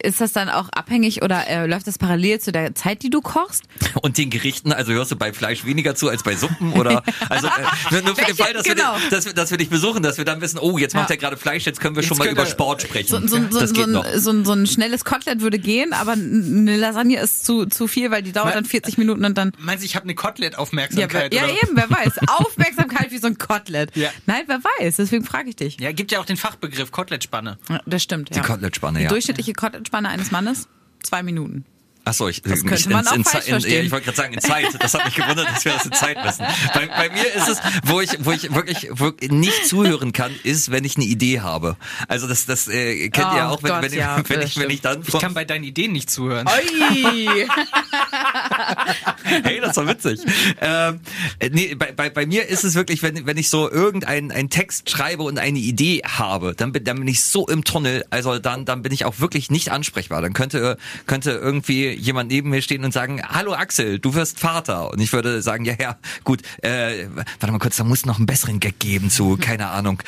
ist 0.02 0.20
das 0.20 0.32
dann 0.32 0.48
auch 0.48 0.68
abhängig 0.70 1.22
oder 1.22 1.46
äh, 1.48 1.66
läuft 1.66 1.86
das 1.86 1.98
parallel 1.98 2.40
zu 2.40 2.52
der 2.52 2.74
Zeit, 2.74 3.02
die 3.02 3.10
du 3.10 3.20
kochst? 3.20 3.64
Und 4.02 4.18
den 4.18 4.30
Gerichten, 4.30 4.72
also 4.72 4.92
hörst 4.92 5.10
du 5.10 5.16
bei 5.16 5.32
Fleisch 5.32 5.64
weniger 5.64 5.94
zu 5.94 6.08
als 6.08 6.22
bei 6.22 6.36
Suppen 6.36 6.72
oder 6.74 7.02
also 7.28 7.46
äh, 7.46 7.50
nur, 7.92 8.02
nur 8.02 8.16
für 8.16 8.24
den? 8.26 8.36
Fall, 8.36 8.52
dass, 8.52 8.64
Genau. 8.64 8.94
wir, 9.00 9.10
dass, 9.10 9.24
wir, 9.26 9.32
dass 9.32 9.50
wir 9.50 9.58
dich 9.58 9.68
besuchen, 9.70 10.02
dass 10.02 10.18
wir 10.18 10.24
dann 10.24 10.40
wissen, 10.40 10.58
oh, 10.58 10.78
jetzt 10.78 10.94
macht 10.94 11.10
Ja. 11.10 11.14
er 11.16 11.18
gerade 11.18 11.36
Fleisch, 11.36 11.66
jetzt 11.66 11.80
können 11.80 11.96
wir 11.96 12.02
schon 12.02 12.10
Jetzt 12.16 12.18
mal 12.18 12.24
können 12.26 12.36
über 12.36 12.46
Sport 12.46 12.82
sprechen. 12.82 13.08
So, 13.08 13.20
so, 13.26 13.36
so, 13.50 13.60
das 13.60 13.70
so, 13.70 13.74
geht 13.74 13.88
noch. 13.88 14.04
ein, 14.04 14.20
so, 14.20 14.30
ein, 14.30 14.44
so 14.44 14.52
ein 14.52 14.66
schnelles 14.66 15.04
Kotelett 15.04 15.40
würde 15.40 15.58
gehen, 15.58 15.92
aber 15.92 16.12
eine 16.12 16.76
Lasagne 16.76 17.18
ist 17.20 17.44
zu, 17.44 17.66
zu 17.66 17.86
viel, 17.88 18.10
weil 18.10 18.22
die 18.22 18.32
dauert 18.32 18.54
dann 18.54 18.64
40 18.64 18.98
Minuten 18.98 19.24
und 19.24 19.36
dann. 19.36 19.52
Meinst 19.58 19.82
du, 19.82 19.86
ich 19.86 19.96
habe 19.96 20.04
eine 20.04 20.12
Ja, 20.12 20.16
Kotelett-Aufmerksamkeit? 20.20 21.34
ja 21.34 21.44
oder? 21.44 21.52
eben, 21.52 21.70
wer 21.76 21.90
weiß. 21.90 22.18
Aufmerksamkeit 22.28 23.10
wie 23.10 23.18
so 23.18 23.26
ein 23.26 23.38
Kotelett. 23.38 23.96
Ja. 23.96 24.10
Nein, 24.26 24.42
wer 24.46 24.60
weiß, 24.80 24.96
deswegen 24.96 25.24
frage 25.24 25.48
ich 25.50 25.56
dich. 25.56 25.80
Ja, 25.80 25.92
gibt 25.92 26.12
ja 26.12 26.20
auch 26.20 26.24
den 26.26 26.36
Fachbegriff 26.36 26.90
Kotelettspanne. 26.92 27.58
Ja, 27.68 27.80
das 27.86 28.02
stimmt. 28.02 28.19
Ja. 28.30 28.42
Kotelettspanne, 28.42 28.98
Die 28.98 29.04
ja. 29.04 29.10
durchschnittliche 29.10 29.52
Kotelettsspanne 29.52 30.08
eines 30.08 30.30
Mannes? 30.30 30.68
Zwei 31.02 31.22
Minuten. 31.22 31.64
Achso, 32.04 32.28
ich, 32.28 32.40
Das 32.40 32.64
könnte 32.64 32.88
man 32.88 33.06
auch 33.06 33.12
in, 33.12 33.24
falsch 33.24 33.46
in, 33.46 33.54
in, 33.54 33.60
verstehen. 33.60 33.86
ich 33.86 33.92
wollte 33.92 34.06
gerade 34.06 34.16
sagen, 34.16 34.32
in 34.32 34.40
Zeit. 34.40 34.66
Das 34.78 34.94
hat 34.94 35.04
mich 35.04 35.14
gewundert, 35.14 35.48
dass 35.50 35.64
wir 35.64 35.72
das 35.72 35.84
in 35.84 35.92
Zeit 35.92 36.16
messen. 36.24 36.46
Bei, 36.72 36.86
bei 36.86 37.10
mir 37.10 37.34
ist 37.34 37.48
es, 37.48 37.58
wo 37.84 38.00
ich, 38.00 38.24
wo 38.24 38.32
ich 38.32 38.54
wirklich, 38.54 38.88
wirklich 38.98 39.30
nicht 39.30 39.66
zuhören 39.66 40.12
kann, 40.12 40.32
ist, 40.42 40.70
wenn 40.70 40.84
ich 40.84 40.96
eine 40.96 41.04
Idee 41.04 41.40
habe. 41.40 41.76
Also 42.08 42.26
das, 42.26 42.46
das 42.46 42.68
äh, 42.68 43.10
kennt 43.10 43.34
ihr 43.34 43.44
Oh 43.44 43.52
auch, 43.52 43.62
wenn, 43.62 43.70
Gott, 43.70 43.82
wenn, 43.82 43.92
ja, 43.92 44.16
wenn, 44.26 44.40
das 44.40 44.50
ich, 44.50 44.58
wenn 44.58 44.70
ich 44.70 44.80
dann 44.80 45.02
Ich 45.06 45.18
kann 45.18 45.34
bei 45.34 45.44
deinen 45.44 45.64
Ideen 45.64 45.92
nicht 45.92 46.10
zuhören. 46.10 46.48
Ui. 46.48 47.46
Hey, 49.42 49.60
das 49.60 49.76
war 49.76 49.86
witzig. 49.86 50.20
ähm, 50.60 51.00
äh, 51.38 51.50
nee, 51.50 51.74
bei, 51.74 51.92
bei, 51.92 52.10
bei 52.10 52.26
mir 52.26 52.48
ist 52.48 52.64
es 52.64 52.74
wirklich, 52.74 53.02
wenn, 53.02 53.26
wenn 53.26 53.36
ich 53.36 53.50
so 53.50 53.70
irgendeinen 53.70 54.30
einen 54.30 54.50
Text 54.50 54.90
schreibe 54.90 55.22
und 55.22 55.38
eine 55.38 55.58
Idee 55.58 56.02
habe, 56.04 56.54
dann 56.54 56.72
bin, 56.72 56.84
dann 56.84 56.98
bin 56.98 57.08
ich 57.08 57.22
so 57.22 57.46
im 57.46 57.64
Tunnel, 57.64 58.04
also 58.10 58.38
dann, 58.38 58.64
dann 58.64 58.82
bin 58.82 58.92
ich 58.92 59.04
auch 59.04 59.20
wirklich 59.20 59.50
nicht 59.50 59.70
ansprechbar. 59.70 60.22
Dann 60.22 60.32
könnte, 60.32 60.76
könnte 61.06 61.32
irgendwie 61.32 61.90
jemand 61.90 62.30
neben 62.30 62.50
mir 62.50 62.62
stehen 62.62 62.84
und 62.84 62.92
sagen, 62.92 63.22
hallo 63.26 63.54
Axel, 63.54 63.98
du 63.98 64.14
wirst 64.14 64.40
Vater. 64.40 64.90
Und 64.92 65.00
ich 65.00 65.12
würde 65.12 65.42
sagen, 65.42 65.64
ja, 65.64 65.74
ja, 65.80 65.98
gut, 66.24 66.42
äh, 66.62 67.06
warte 67.38 67.52
mal 67.52 67.58
kurz, 67.58 67.76
da 67.76 67.84
muss 67.84 68.06
noch 68.06 68.18
einen 68.18 68.26
besseren 68.26 68.60
Gag 68.60 68.78
geben 68.78 69.10
zu, 69.10 69.36
keine 69.36 69.68
Ahnung, 69.68 70.02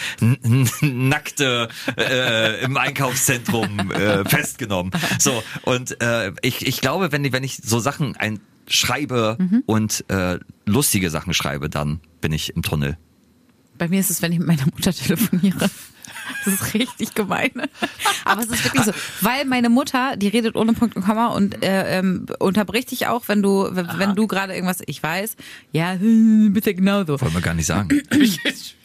nackte 0.80 1.68
äh, 1.96 2.64
im 2.64 2.76
Einkaufszentrum 2.76 3.90
äh, 3.92 4.24
festgenommen. 4.24 4.92
So, 5.18 5.42
und 5.62 6.00
äh, 6.00 6.32
ich, 6.42 6.66
ich 6.66 6.80
glaube, 6.80 7.12
wenn, 7.12 7.32
wenn 7.32 7.44
ich 7.44 7.58
so 7.64 7.78
Sachen 7.80 8.16
ein 8.16 8.40
schreibe 8.72 9.36
und 9.66 10.04
äh, 10.08 10.38
lustige 10.66 11.10
Sachen 11.10 11.34
schreibe, 11.34 11.68
dann 11.68 12.00
bin 12.20 12.32
ich 12.32 12.54
im 12.56 12.62
Tunnel. 12.62 12.96
Bei 13.78 13.88
mir 13.88 14.00
ist 14.00 14.10
es, 14.10 14.22
wenn 14.22 14.32
ich 14.32 14.38
mit 14.38 14.48
meiner 14.48 14.64
Mutter 14.64 14.92
telefoniere. 14.92 15.70
Das 16.44 16.54
ist 16.54 16.74
richtig 16.74 17.14
gemein. 17.14 17.50
Aber 18.24 18.42
es 18.42 18.48
ist 18.48 18.64
wirklich 18.64 18.84
so, 18.84 18.92
weil 19.20 19.44
meine 19.44 19.68
Mutter, 19.68 20.16
die 20.16 20.28
redet 20.28 20.56
ohne 20.56 20.72
Punkt 20.72 20.96
und 20.96 21.04
Komma 21.04 21.28
und 21.28 21.62
äh, 21.64 21.98
ähm, 21.98 22.26
unterbricht 22.38 22.90
dich 22.90 23.06
auch, 23.06 23.28
wenn 23.28 23.42
du, 23.42 23.68
wenn, 23.72 23.88
wenn 23.96 24.14
du 24.14 24.26
gerade 24.26 24.54
irgendwas, 24.54 24.82
ich 24.86 25.02
weiß, 25.02 25.36
ja, 25.72 25.96
bitte 26.00 26.74
genauso. 26.74 27.20
Wollen 27.20 27.34
wir 27.34 27.40
gar 27.40 27.54
nicht 27.54 27.66
sagen. 27.66 27.88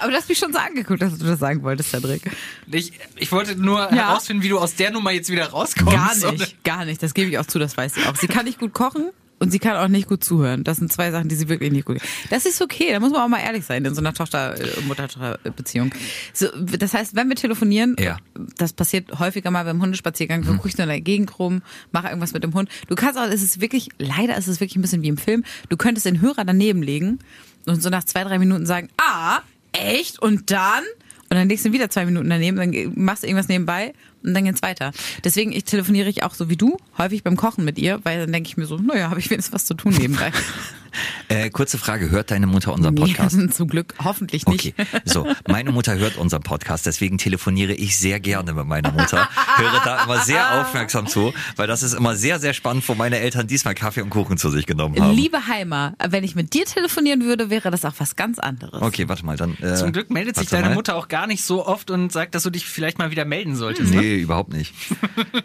Aber 0.00 0.10
du 0.10 0.16
hast 0.16 0.28
mich 0.28 0.38
schon 0.38 0.52
so 0.52 0.58
angeguckt, 0.58 1.00
dass 1.02 1.16
du 1.18 1.24
das 1.26 1.38
sagen 1.38 1.62
wolltest, 1.62 1.90
Cedric. 1.90 2.22
Ich, 2.70 2.92
ich 3.16 3.32
wollte 3.32 3.56
nur 3.56 3.78
Ja. 3.80 3.90
herausfinden, 4.08 4.42
wie 4.42 4.48
du 4.48 4.58
aus 4.58 4.74
der 4.74 4.90
Nummer 4.90 5.10
jetzt 5.12 5.30
wieder 5.30 5.46
rauskommst. 5.48 5.92
Gar 5.94 6.16
oder? 6.18 6.32
nicht, 6.32 6.64
gar 6.64 6.84
nicht. 6.84 7.02
Das 7.02 7.14
gebe 7.14 7.30
ich 7.30 7.38
auch 7.38 7.46
zu, 7.46 7.58
das 7.58 7.76
weiß 7.76 7.94
sie 7.94 8.02
auch. 8.06 8.16
Sie 8.16 8.26
kann 8.28 8.44
nicht 8.44 8.58
gut 8.58 8.72
kochen 8.74 9.10
und 9.38 9.50
sie 9.50 9.58
kann 9.58 9.76
auch 9.76 9.88
nicht 9.88 10.08
gut 10.08 10.22
zuhören. 10.22 10.62
Das 10.62 10.76
sind 10.76 10.92
zwei 10.92 11.10
Sachen, 11.10 11.28
die 11.28 11.34
sie 11.34 11.48
wirklich 11.48 11.72
nicht 11.72 11.84
gut 11.84 11.98
kann. 11.98 12.08
Das 12.30 12.46
ist 12.46 12.62
okay, 12.62 12.92
da 12.92 13.00
muss 13.00 13.10
man 13.10 13.22
auch 13.22 13.28
mal 13.28 13.40
ehrlich 13.40 13.64
sein 13.64 13.84
in 13.84 13.92
so 13.94 14.00
einer 14.00 14.12
Tochter-Mutter-Beziehung. 14.14 15.90
So, 16.32 16.46
das 16.56 16.94
heißt, 16.94 17.16
wenn 17.16 17.28
wir 17.28 17.34
telefonieren, 17.36 17.96
Ja. 17.98 18.18
das 18.56 18.72
passiert 18.72 19.18
häufiger 19.18 19.50
mal 19.50 19.64
beim 19.64 19.82
Hundespaziergang, 19.82 20.42
dann 20.44 20.56
gucke 20.56 20.68
ich 20.68 20.76
so 20.76 20.82
in 20.82 20.88
der 20.88 21.00
Gegend 21.00 21.38
rum, 21.40 21.62
mache 21.90 22.06
irgendwas 22.08 22.32
mit 22.32 22.44
dem 22.44 22.54
Hund. 22.54 22.68
Du 22.88 22.94
kannst 22.94 23.18
auch, 23.18 23.26
es 23.26 23.42
ist 23.42 23.60
wirklich, 23.60 23.88
leider 23.98 24.36
ist 24.36 24.46
es 24.46 24.60
wirklich 24.60 24.76
ein 24.76 24.82
bisschen 24.82 25.02
wie 25.02 25.08
im 25.08 25.18
Film, 25.18 25.42
du 25.70 25.76
könntest 25.76 26.06
den 26.06 26.20
Hörer 26.20 26.44
daneben 26.44 26.82
legen 26.82 27.18
und 27.66 27.82
so 27.82 27.90
nach 27.90 28.04
zwei, 28.04 28.24
drei 28.24 28.38
Minuten 28.38 28.66
sagen, 28.66 28.88
ah, 28.98 29.40
echt? 29.72 30.20
Und 30.20 30.50
dann? 30.50 30.84
Und 31.30 31.36
dann 31.38 31.48
legst 31.48 31.64
du 31.64 31.72
wieder 31.72 31.88
zwei 31.88 32.04
Minuten 32.04 32.28
daneben, 32.28 32.56
dann 32.58 32.92
machst 32.94 33.22
du 33.22 33.26
irgendwas 33.26 33.48
nebenbei 33.48 33.94
und 34.22 34.34
dann 34.34 34.44
geht's 34.44 34.60
weiter. 34.60 34.92
Deswegen 35.24 35.52
ich 35.52 35.64
telefoniere 35.64 36.08
ich 36.08 36.22
auch 36.22 36.34
so 36.34 36.50
wie 36.50 36.56
du, 36.56 36.76
häufig 36.98 37.22
beim 37.22 37.36
Kochen 37.36 37.64
mit 37.64 37.78
ihr, 37.78 38.00
weil 38.02 38.20
dann 38.20 38.32
denke 38.32 38.48
ich 38.48 38.56
mir 38.58 38.66
so, 38.66 38.76
naja, 38.76 39.08
habe 39.08 39.18
ich 39.18 39.30
wenigstens 39.30 39.54
was 39.54 39.64
zu 39.64 39.74
tun 39.74 39.94
nebenbei. 39.98 40.30
Äh, 41.28 41.50
kurze 41.50 41.78
Frage, 41.78 42.10
hört 42.10 42.30
deine 42.30 42.46
Mutter 42.46 42.72
unseren 42.72 42.94
Podcast? 42.94 43.36
Nee, 43.36 43.48
zum 43.48 43.68
Glück 43.68 43.94
hoffentlich 44.02 44.46
nicht. 44.46 44.74
Okay, 44.78 44.86
so, 45.04 45.26
meine 45.48 45.72
Mutter 45.72 45.96
hört 45.96 46.16
unseren 46.16 46.42
Podcast, 46.42 46.86
deswegen 46.86 47.18
telefoniere 47.18 47.72
ich 47.72 47.98
sehr 47.98 48.20
gerne 48.20 48.52
mit 48.52 48.66
meiner 48.66 48.92
Mutter. 48.92 49.28
Höre 49.56 49.80
da 49.84 50.04
immer 50.04 50.20
sehr 50.20 50.60
aufmerksam 50.60 51.06
zu, 51.06 51.32
weil 51.56 51.66
das 51.66 51.82
ist 51.82 51.94
immer 51.94 52.14
sehr, 52.16 52.38
sehr 52.38 52.52
spannend, 52.54 52.88
wo 52.88 52.94
meine 52.94 53.18
Eltern 53.18 53.46
diesmal 53.46 53.74
Kaffee 53.74 54.02
und 54.02 54.10
Kuchen 54.10 54.36
zu 54.36 54.50
sich 54.50 54.66
genommen 54.66 55.00
haben. 55.00 55.14
Liebe 55.14 55.46
Heimer, 55.46 55.94
wenn 56.08 56.24
ich 56.24 56.34
mit 56.34 56.52
dir 56.54 56.64
telefonieren 56.64 57.24
würde, 57.24 57.50
wäre 57.50 57.70
das 57.70 57.84
auch 57.84 57.94
was 57.98 58.16
ganz 58.16 58.38
anderes. 58.38 58.82
Okay, 58.82 59.08
warte 59.08 59.24
mal, 59.24 59.36
dann. 59.36 59.56
Äh, 59.60 59.74
Zum 59.76 59.92
Glück 59.92 60.10
meldet 60.10 60.36
sich 60.36 60.48
deine 60.48 60.68
mal. 60.68 60.74
Mutter 60.74 60.96
auch 60.96 61.08
gar 61.08 61.26
nicht 61.26 61.44
so 61.44 61.66
oft 61.66 61.90
und 61.90 62.12
sagt, 62.12 62.34
dass 62.34 62.42
du 62.42 62.50
dich 62.50 62.66
vielleicht 62.66 62.98
mal 62.98 63.10
wieder 63.10 63.24
melden 63.24 63.56
solltest. 63.56 63.92
Ne? 63.92 64.00
Nee, 64.00 64.16
überhaupt 64.16 64.52
nicht. 64.52 64.74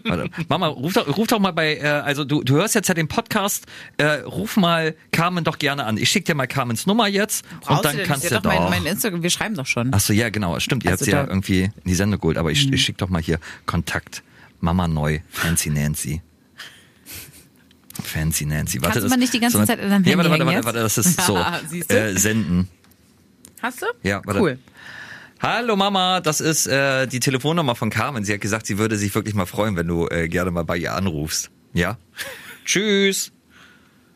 Warte. 0.05 0.29
Mama, 0.49 0.67
ruf 0.67 0.93
doch, 0.93 1.17
ruf 1.17 1.27
doch 1.27 1.39
mal 1.39 1.51
bei, 1.51 1.77
äh, 1.77 1.87
also 1.87 2.25
du, 2.25 2.43
du 2.43 2.55
hörst 2.55 2.75
jetzt 2.75 2.87
ja 2.87 2.93
den 2.93 3.07
Podcast, 3.07 3.65
äh, 3.97 4.05
ruf 4.21 4.57
mal 4.57 4.95
Carmen 5.11 5.36
doch 5.43 5.59
gerne 5.59 5.85
an. 5.85 5.97
Ich 5.97 6.09
schicke 6.09 6.25
dir 6.25 6.35
mal 6.35 6.47
Carmens 6.47 6.85
Nummer 6.87 7.07
jetzt 7.07 7.45
Brauchst 7.61 7.69
und 7.69 7.85
dann 7.85 7.91
du 7.93 7.97
denn? 7.99 8.07
kannst 8.07 8.29
du 8.31 8.35
hat 8.35 8.45
doch 8.45 8.51
mein, 8.51 8.69
mein 8.69 8.85
Instagram, 8.85 9.21
wir 9.23 9.29
schreiben 9.29 9.55
doch 9.55 9.65
schon. 9.65 9.93
Achso, 9.93 10.13
ja, 10.13 10.29
genau, 10.29 10.59
stimmt. 10.59 10.83
Ihr 10.85 10.91
Also 10.91 11.01
habt 11.01 11.05
sie 11.05 11.11
ja 11.11 11.23
Mhm. 11.23 11.29
irgendwie 11.29 11.61
in 11.63 11.71
die 11.85 11.95
Sendung 11.95 12.19
geholt, 12.19 12.37
aber 12.37 12.51
ich, 12.51 12.71
ich 12.71 12.81
schicke 12.83 12.97
doch 12.99 13.09
mal 13.09 13.21
hier 13.21 13.39
Kontakt. 13.65 14.23
Mama 14.59 14.87
neu, 14.87 15.19
Fancy 15.29 15.69
Nancy. 15.69 16.21
Fancy 18.03 18.45
Nancy. 18.45 18.77
Warte, 18.81 18.83
Kannst 18.83 18.97
du 18.97 19.01
das, 19.01 19.09
mal 19.09 19.17
nicht 19.17 19.33
die 19.33 19.39
ganze 19.39 19.57
so- 19.57 19.65
Zeit 19.65 19.79
in 19.79 19.89
deinem 19.89 20.03
Ja, 20.03 20.17
warte, 20.17 20.29
Handy 20.29 20.45
warte, 20.45 20.55
warte, 20.55 20.65
warte, 20.65 20.79
das 20.79 20.97
ist 20.97 21.21
so. 21.21 21.33
Du? 21.71 21.93
äh, 21.93 22.15
senden. 22.17 22.67
Hast 23.61 23.81
du? 23.81 23.85
Ja, 24.03 24.21
warte. 24.25 24.39
Cool. 24.39 24.59
Hallo 25.39 25.75
Mama, 25.75 26.19
das 26.19 26.41
ist 26.41 26.65
äh, 26.67 27.05
die 27.07 27.19
Telefonnummer 27.19 27.75
von 27.75 27.89
Carmen. 27.91 28.23
Sie 28.23 28.33
hat 28.33 28.41
gesagt, 28.41 28.65
sie 28.65 28.77
würde 28.79 28.97
sich 28.97 29.13
wirklich 29.13 29.35
mal 29.35 29.45
freuen, 29.45 29.75
wenn 29.75 29.87
du 29.87 30.07
äh, 30.07 30.27
gerne 30.27 30.49
mal 30.51 30.63
bei 30.63 30.77
ihr 30.77 30.93
anrufst. 30.93 31.51
Ja? 31.73 31.97
Tschüss. 32.65 33.31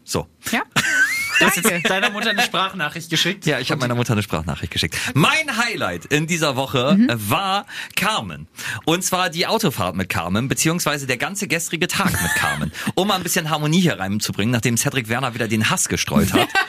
So. 0.03 0.27
Ja. 0.51 0.61
Du 1.41 1.47
hast 1.47 1.55
jetzt 1.57 1.89
deiner 1.89 2.09
Mutter 2.11 2.29
eine 2.29 2.41
Sprachnachricht 2.43 3.09
geschickt. 3.09 3.45
Ja, 3.45 3.59
ich 3.59 3.71
habe 3.71 3.81
meiner 3.81 3.95
Mutter 3.95 4.13
eine 4.13 4.21
Sprachnachricht 4.23 4.71
geschickt. 4.71 4.95
Mein 5.13 5.57
Highlight 5.57 6.05
in 6.05 6.27
dieser 6.27 6.55
Woche 6.55 6.95
Mhm. 6.97 7.09
äh, 7.09 7.29
war 7.29 7.65
Carmen. 7.95 8.47
Und 8.85 9.03
zwar 9.03 9.29
die 9.29 9.47
Autofahrt 9.47 9.95
mit 9.95 10.09
Carmen, 10.09 10.47
beziehungsweise 10.47 11.07
der 11.07 11.17
ganze 11.17 11.47
gestrige 11.47 11.87
Tag 11.87 12.11
mit 12.11 12.35
Carmen. 12.35 12.71
Um 12.95 13.07
mal 13.07 13.15
ein 13.15 13.23
bisschen 13.23 13.49
Harmonie 13.49 13.81
hier 13.81 13.99
reinzubringen, 13.99 14.51
nachdem 14.51 14.77
Cedric 14.77 15.09
Werner 15.09 15.33
wieder 15.33 15.47
den 15.47 15.69
Hass 15.69 15.89
gestreut 15.89 16.31
hat. 16.33 16.47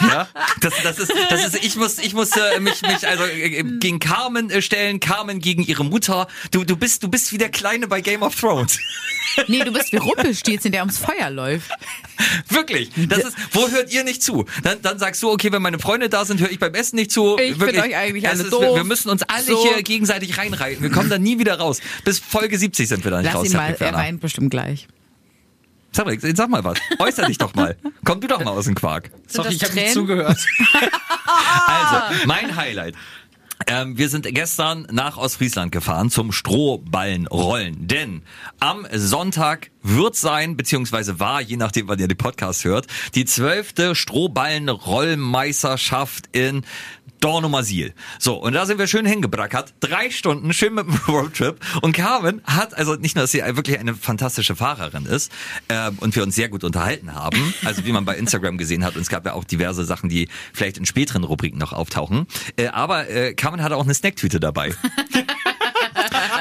Ja, 0.00 0.28
das, 0.60 0.74
das 0.82 0.98
ist, 0.98 1.12
das 1.28 1.46
ist, 1.46 1.64
ich 1.64 1.76
muss, 1.76 1.98
ich 1.98 2.14
muss 2.14 2.30
äh, 2.36 2.58
mich, 2.60 2.82
mich 2.82 3.06
also 3.06 3.24
äh, 3.24 3.62
gegen 3.62 3.98
Carmen 3.98 4.50
äh, 4.50 4.62
stellen, 4.62 4.98
Carmen 5.00 5.40
gegen 5.40 5.62
ihre 5.62 5.84
Mutter. 5.84 6.26
Du, 6.50 6.64
du 6.64 6.76
bist, 6.76 7.02
du 7.02 7.08
bist 7.08 7.32
wie 7.32 7.38
der 7.38 7.50
Kleine 7.50 7.86
bei 7.88 8.00
Game 8.00 8.22
of 8.22 8.34
Thrones. 8.38 8.78
Nee, 9.46 9.62
du 9.62 9.72
bist 9.72 9.92
wie 9.92 9.96
Rumpelstilzchen, 9.98 10.72
der 10.72 10.80
ums 10.82 10.98
Feuer 10.98 11.30
läuft. 11.30 11.70
Wirklich. 12.48 12.90
Das 13.08 13.20
ist, 13.20 13.36
wo 13.52 13.68
hört 13.68 13.92
ihr 13.92 14.02
nicht 14.04 14.22
zu? 14.22 14.44
Dann, 14.62 14.82
dann 14.82 14.98
sagst 14.98 15.22
du, 15.22 15.30
okay, 15.30 15.52
wenn 15.52 15.62
meine 15.62 15.78
Freunde 15.78 16.08
da 16.08 16.24
sind, 16.24 16.40
höre 16.40 16.50
ich 16.50 16.58
beim 16.58 16.74
Essen 16.74 16.96
nicht 16.96 17.12
zu. 17.12 17.38
Ich 17.38 17.58
Wirklich. 17.60 17.80
euch 17.80 17.96
eigentlich 17.96 18.28
alle 18.28 18.42
ist, 18.42 18.52
doof. 18.52 18.60
Wir, 18.62 18.74
wir 18.76 18.84
müssen 18.84 19.08
uns 19.10 19.22
alle 19.22 19.44
So. 19.44 19.62
hier 19.62 19.82
gegenseitig 19.82 20.36
reinreiten. 20.38 20.82
Wir 20.82 20.90
kommen 20.90 21.10
da 21.10 21.18
nie 21.18 21.38
wieder 21.38 21.58
raus. 21.58 21.80
Bis 22.04 22.18
Folge 22.18 22.58
70 22.58 22.88
sind 22.88 23.04
wir 23.04 23.10
da 23.10 23.18
nicht 23.18 23.26
Lass 23.26 23.36
raus. 23.36 23.46
ihn 23.46 23.56
mal, 23.56 23.76
er 23.78 23.94
weint 23.94 24.20
bestimmt 24.20 24.50
gleich. 24.50 24.88
Cedric, 25.94 26.22
jetzt 26.22 26.36
sag 26.36 26.48
mal 26.48 26.64
was. 26.64 26.78
Äußer 26.98 27.26
dich 27.26 27.38
doch 27.38 27.54
mal. 27.54 27.76
Komm 28.04 28.20
du 28.20 28.28
doch 28.28 28.42
mal 28.44 28.50
aus 28.50 28.66
dem 28.66 28.74
Quark. 28.74 29.10
Sorry, 29.26 29.48
das 29.48 29.56
ich 29.56 29.64
habe 29.64 29.74
nicht 29.74 29.92
zugehört. 29.92 30.38
Also, 31.66 32.26
mein 32.26 32.56
Highlight. 32.56 32.94
Ähm, 33.66 33.98
wir 33.98 34.08
sind 34.08 34.26
gestern 34.34 34.86
nach 34.90 35.16
Ostfriesland 35.16 35.70
gefahren 35.70 36.10
zum 36.10 36.32
Strohballenrollen. 36.32 37.86
Denn 37.86 38.22
am 38.58 38.84
Sonntag 38.92 39.70
wird 39.82 40.16
sein, 40.16 40.56
beziehungsweise 40.56 41.20
war, 41.20 41.42
je 41.42 41.56
nachdem, 41.56 41.86
wann 41.88 41.98
ihr 41.98 42.08
den 42.08 42.16
Podcast 42.16 42.64
hört, 42.64 42.86
die 43.14 43.26
zwölfte 43.26 43.94
Strohballenrollmeisterschaft 43.94 46.30
in 46.32 46.62
Dornumersiel. 47.20 47.94
So, 48.18 48.34
und 48.34 48.54
da 48.54 48.66
sind 48.66 48.78
wir 48.78 48.86
schön 48.86 49.06
hingebrackert. 49.06 49.74
Drei 49.80 50.10
Stunden 50.10 50.52
schön 50.52 50.74
mit 50.74 50.86
dem 50.86 50.94
Roadtrip. 51.08 51.60
Und 51.82 51.92
Carmen 51.92 52.42
hat, 52.44 52.74
also 52.74 52.94
nicht 52.94 53.14
nur, 53.14 53.24
dass 53.24 53.30
sie 53.30 53.40
wirklich 53.40 53.78
eine 53.78 53.94
fantastische 53.94 54.56
Fahrerin 54.56 55.06
ist 55.06 55.30
ähm, 55.68 55.98
und 56.00 56.16
wir 56.16 56.22
uns 56.22 56.34
sehr 56.34 56.48
gut 56.48 56.64
unterhalten 56.64 57.14
haben, 57.14 57.54
also 57.64 57.84
wie 57.84 57.92
man 57.92 58.04
bei 58.04 58.16
Instagram 58.16 58.58
gesehen 58.58 58.84
hat, 58.84 58.96
und 58.96 59.02
es 59.02 59.08
gab 59.08 59.24
ja 59.26 59.34
auch 59.34 59.44
diverse 59.44 59.84
Sachen, 59.84 60.08
die 60.08 60.28
vielleicht 60.52 60.78
in 60.78 60.86
späteren 60.86 61.24
Rubriken 61.24 61.58
noch 61.58 61.72
auftauchen. 61.72 62.26
Äh, 62.56 62.68
aber 62.68 63.08
äh, 63.08 63.34
Carmen 63.34 63.62
hatte 63.62 63.76
auch 63.76 63.84
eine 63.84 63.94
Snacktüte 63.94 64.40
dabei. 64.40 64.74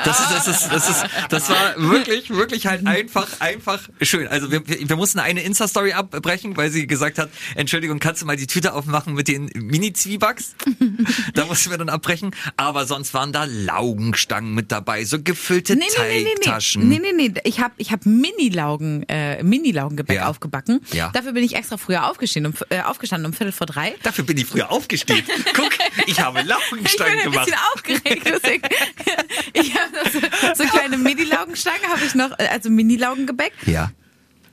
Das 0.09 0.19
ist, 0.19 0.31
das 0.31 0.47
ist, 0.47 0.71
das 0.71 0.89
ist, 0.89 1.05
das 1.29 1.49
war 1.49 1.73
wirklich, 1.77 2.29
wirklich 2.31 2.65
halt 2.67 2.85
einfach, 2.87 3.27
einfach 3.39 3.79
schön. 4.01 4.27
Also 4.27 4.51
wir, 4.51 4.61
wir 4.67 4.95
mussten 4.95 5.19
eine 5.19 5.41
Insta-Story 5.43 5.93
abbrechen, 5.93 6.57
weil 6.57 6.71
sie 6.71 6.87
gesagt 6.87 7.19
hat, 7.19 7.29
Entschuldigung, 7.55 7.99
kannst 7.99 8.21
du 8.21 8.25
mal 8.25 8.35
die 8.35 8.47
Tüte 8.47 8.73
aufmachen 8.73 9.13
mit 9.13 9.27
den 9.27 9.49
Mini-Zwiebacks? 9.55 10.55
Da 11.33 11.45
mussten 11.45 11.69
wir 11.69 11.77
dann 11.77 11.89
abbrechen. 11.89 12.35
Aber 12.57 12.85
sonst 12.85 13.13
waren 13.13 13.31
da 13.31 13.45
Laugenstangen 13.45 14.53
mit 14.53 14.71
dabei, 14.71 15.05
so 15.05 15.21
gefüllte 15.21 15.75
Nee, 15.75 15.85
nee, 15.97 16.03
nee, 16.07 16.23
nee, 16.23 16.33
Teigtaschen. 16.35 16.87
nee. 16.89 16.99
Nee, 16.99 17.11
nee, 17.13 17.29
nee. 17.29 17.41
Ich 17.43 17.59
habe 17.59 17.73
ich 17.77 17.91
hab 17.91 18.05
Mini-Laugen, 18.05 19.03
äh, 19.07 19.41
Mini-Laugengebäck 19.43 20.17
Ja. 20.17 20.27
aufgebacken. 20.27 20.81
Ja. 20.91 21.09
Dafür 21.13 21.33
bin 21.33 21.43
ich 21.43 21.55
extra 21.55 21.77
früher 21.77 22.07
aufgestanden, 22.09 22.53
um, 22.53 22.59
äh, 22.69 22.81
aufgestanden 22.81 23.27
um 23.27 23.33
Viertel 23.33 23.51
vor 23.51 23.67
drei. 23.67 23.95
Dafür 24.03 24.23
bin 24.25 24.37
ich 24.37 24.45
früher 24.45 24.71
aufgestehen. 24.71 25.23
Guck, 25.55 25.69
ich 26.07 26.19
habe 26.19 26.39
Ich 26.39 26.45
bin 26.45 26.49
Laugenstangen 26.49 27.19
ein 27.19 27.31
gemacht. 27.31 27.45
bisschen 27.45 27.59
aufgeregt. 27.73 28.23
Deswegen, 28.25 28.63
ich 29.53 29.73
habe 29.75 29.91
so, 30.13 30.63
so 30.63 30.69
kleine 30.69 30.97
Mini-Laugenstangen 30.97 31.87
habe 31.89 32.05
ich 32.05 32.15
noch, 32.15 32.31
äh, 32.39 32.47
also 32.51 32.69
Mini-Laugengebäck. 32.69 33.53
Ja. 33.65 33.91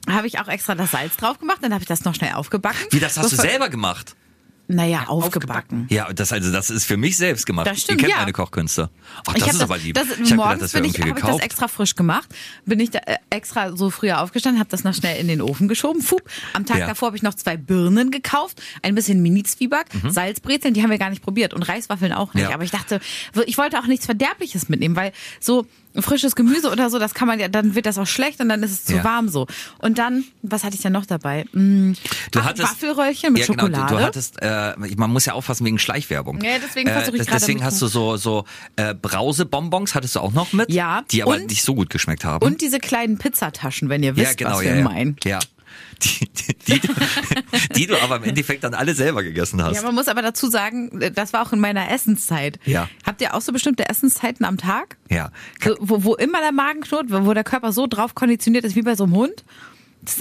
Habe 0.09 0.27
ich 0.27 0.39
auch 0.39 0.49
extra 0.49 0.75
das 0.75 0.93
Salz 0.93 1.17
drauf 1.17 1.39
gemacht, 1.39 1.59
dann 1.63 1.73
habe 1.73 1.83
ich 1.83 1.89
das 1.89 2.05
noch 2.05 2.15
schnell 2.15 2.33
aufgebacken. 2.35 2.87
Wie, 2.91 3.01
das 3.01 3.17
hast 3.17 3.33
du 3.33 3.37
selber 3.37 3.69
gemacht? 3.69 4.15
Naja, 4.69 5.05
aufgebacken. 5.07 5.87
Ja, 5.91 6.13
das 6.13 6.33
also 6.33 6.51
das 6.51 6.71
ist 6.71 6.85
für 6.87 6.97
mich 6.97 7.17
selbst 7.17 7.47
gemacht. 7.47 7.67
Das 7.69 7.81
stimmt, 7.81 8.01
Ihr 8.01 8.07
kennt 8.07 8.13
ja. 8.15 8.21
meine 8.21 8.33
Kochkünste. 8.33 8.91
Ach, 9.19 9.23
das 9.33 9.37
ich 9.37 9.43
hab 9.45 9.53
ist 9.55 9.61
aber 9.63 9.79
lieb. 9.79 9.95
Das, 9.95 10.07
ich 10.07 10.13
hab 10.33 10.39
gedacht, 10.39 10.63
das 10.63 10.75
wäre 10.75 10.87
ich, 10.87 11.01
habe 11.01 11.11
ich 11.19 11.25
das 11.25 11.39
extra 11.41 11.69
frisch 11.69 11.95
gemacht. 11.95 12.29
Bin 12.65 12.81
ich 12.81 12.91
da 12.91 12.99
äh, 13.01 13.17
extra 13.31 13.77
so 13.77 13.91
früher 13.91 14.21
aufgestanden, 14.21 14.59
habe 14.59 14.71
das 14.71 14.83
noch 14.83 14.95
schnell 14.95 15.21
in 15.21 15.29
den 15.29 15.41
Ofen 15.41 15.69
geschoben. 15.69 16.03
Fup. 16.03 16.23
Am 16.53 16.67
Tag 16.67 16.79
Ja. 16.79 16.87
davor 16.89 17.07
habe 17.07 17.17
ich 17.17 17.23
noch 17.23 17.35
zwei 17.35 17.57
Birnen 17.57 18.11
gekauft, 18.11 18.61
ein 18.83 18.95
bisschen 18.97 19.23
Mini-Zwieback, 19.23 19.87
Mhm. 20.03 20.11
Salzbrezeln, 20.11 20.75
die 20.75 20.83
haben 20.83 20.91
wir 20.91 20.99
gar 20.99 21.11
nicht 21.11 21.23
probiert 21.23 21.55
und 21.55 21.63
Reiswaffeln 21.63 22.13
auch 22.13 22.35
nicht. 22.35 22.49
Ja. 22.49 22.55
Aber 22.55 22.65
ich 22.65 22.71
dachte, 22.73 23.01
ich 23.47 23.59
wollte 23.59 23.79
auch 23.79 23.87
nichts 23.87 24.07
Verderbliches 24.07 24.69
mitnehmen, 24.69 24.97
weil 24.97 25.13
so 25.41 25.67
frisches 26.03 26.35
Gemüse 26.37 26.71
oder 26.71 26.91
so, 26.91 26.99
das 26.99 27.15
kann 27.15 27.27
man 27.29 27.39
ja, 27.41 27.49
dann 27.49 27.75
wird 27.75 27.87
das 27.87 27.99
auch 27.99 28.07
schlecht 28.07 28.41
und 28.41 28.49
dann 28.49 28.63
ist 28.63 28.71
es 28.73 28.85
zu 28.85 28.97
Ja. 28.97 29.05
warm 29.05 29.29
so. 29.29 29.47
Und 29.79 29.99
dann, 29.99 30.25
was 30.43 30.65
hatte 30.65 30.75
ich 30.77 30.83
denn 30.83 30.93
noch 30.93 31.07
dabei? 31.07 31.45
Mm, 31.53 31.93
Du 32.33 32.45
hattest 32.45 32.71
Waffelröllchen 32.71 33.33
mit 33.33 33.43
ja, 33.43 33.47
genau, 33.47 33.65
Schokolade. 33.67 33.93
du, 33.95 33.99
du 34.01 34.05
hattest, 34.07 34.37
äh, 34.43 34.75
man 34.97 35.11
muss 35.11 35.25
ja 35.27 35.33
aufpassen 35.35 35.65
wegen 35.67 35.79
Schleichwerbung. 35.79 36.41
Ja, 36.43 36.53
deswegen 36.65 36.89
versuche 36.91 37.17
ich 37.17 37.19
das- 37.21 37.27
gerade 37.29 37.41
Deswegen 37.41 37.65
hast 37.65 37.81
du 37.83 37.87
so 37.87 38.17
so 38.17 38.45
äh, 38.77 38.95
Brausebonbons 38.95 39.95
hattest 39.95 40.17
du 40.17 40.21
auch 40.21 40.33
noch 40.33 40.53
mit, 40.53 40.71
Ja, 40.73 41.03
die 41.11 41.23
aber 41.23 41.33
und- 41.37 41.47
nicht 41.51 41.63
so 41.63 41.75
gut 41.75 41.91
geschmeckt 41.91 42.25
haben. 42.25 42.45
und 42.47 42.61
diese 42.61 42.79
kleinen 42.79 43.19
Pizzataschen, 43.19 43.89
wenn 43.89 44.03
ihr 44.03 44.17
wisst, 44.17 44.41
ja, 44.41 44.47
genau, 44.47 44.59
was 44.59 44.65
wir 44.65 44.77
ja. 44.77 44.83
meinen. 44.83 45.17
Ja. 45.25 45.39
Die, 46.03 46.29
die, 46.29 46.81
die, 46.81 47.75
die 47.75 47.87
du 47.87 48.01
aber 48.03 48.17
im 48.17 48.25
Endeffekt 48.25 48.65
dann 48.65 48.75
alle 48.75 48.95
selber 48.95 49.23
gegessen 49.23 49.63
hast. 49.63 49.77
Ja, 49.77 49.83
man 49.83 49.95
muss 49.95 50.09
aber 50.09 50.23
dazu 50.23 50.49
sagen, 50.49 51.13
das 51.15 51.33
war 51.33 51.47
auch 51.47 51.53
in 51.53 51.61
meiner 51.61 51.91
Essenszeit. 51.91 52.59
Ja. 52.65 52.89
Habt 53.05 53.21
ihr 53.21 53.35
auch 53.35 53.41
so 53.41 53.53
bestimmte 53.53 53.89
Essenszeiten 53.89 54.45
am 54.45 54.59
Tag? 54.59 54.97
ja. 55.09 55.31
So, 55.63 55.77
wo, 55.81 56.05
wo 56.05 56.15
immer 56.15 56.41
der 56.41 56.53
Magen 56.53 56.81
knurrt, 56.83 57.07
wo 57.09 57.33
der 57.33 57.45
Körper 57.45 57.73
so 57.73 57.87
drauf 57.87 58.15
konditioniert 58.15 58.65
ist 58.65 58.77
wie 58.77 58.83
bei 58.83 58.95
so 58.95 59.05
einem 59.05 59.15
Hund? 59.15 59.45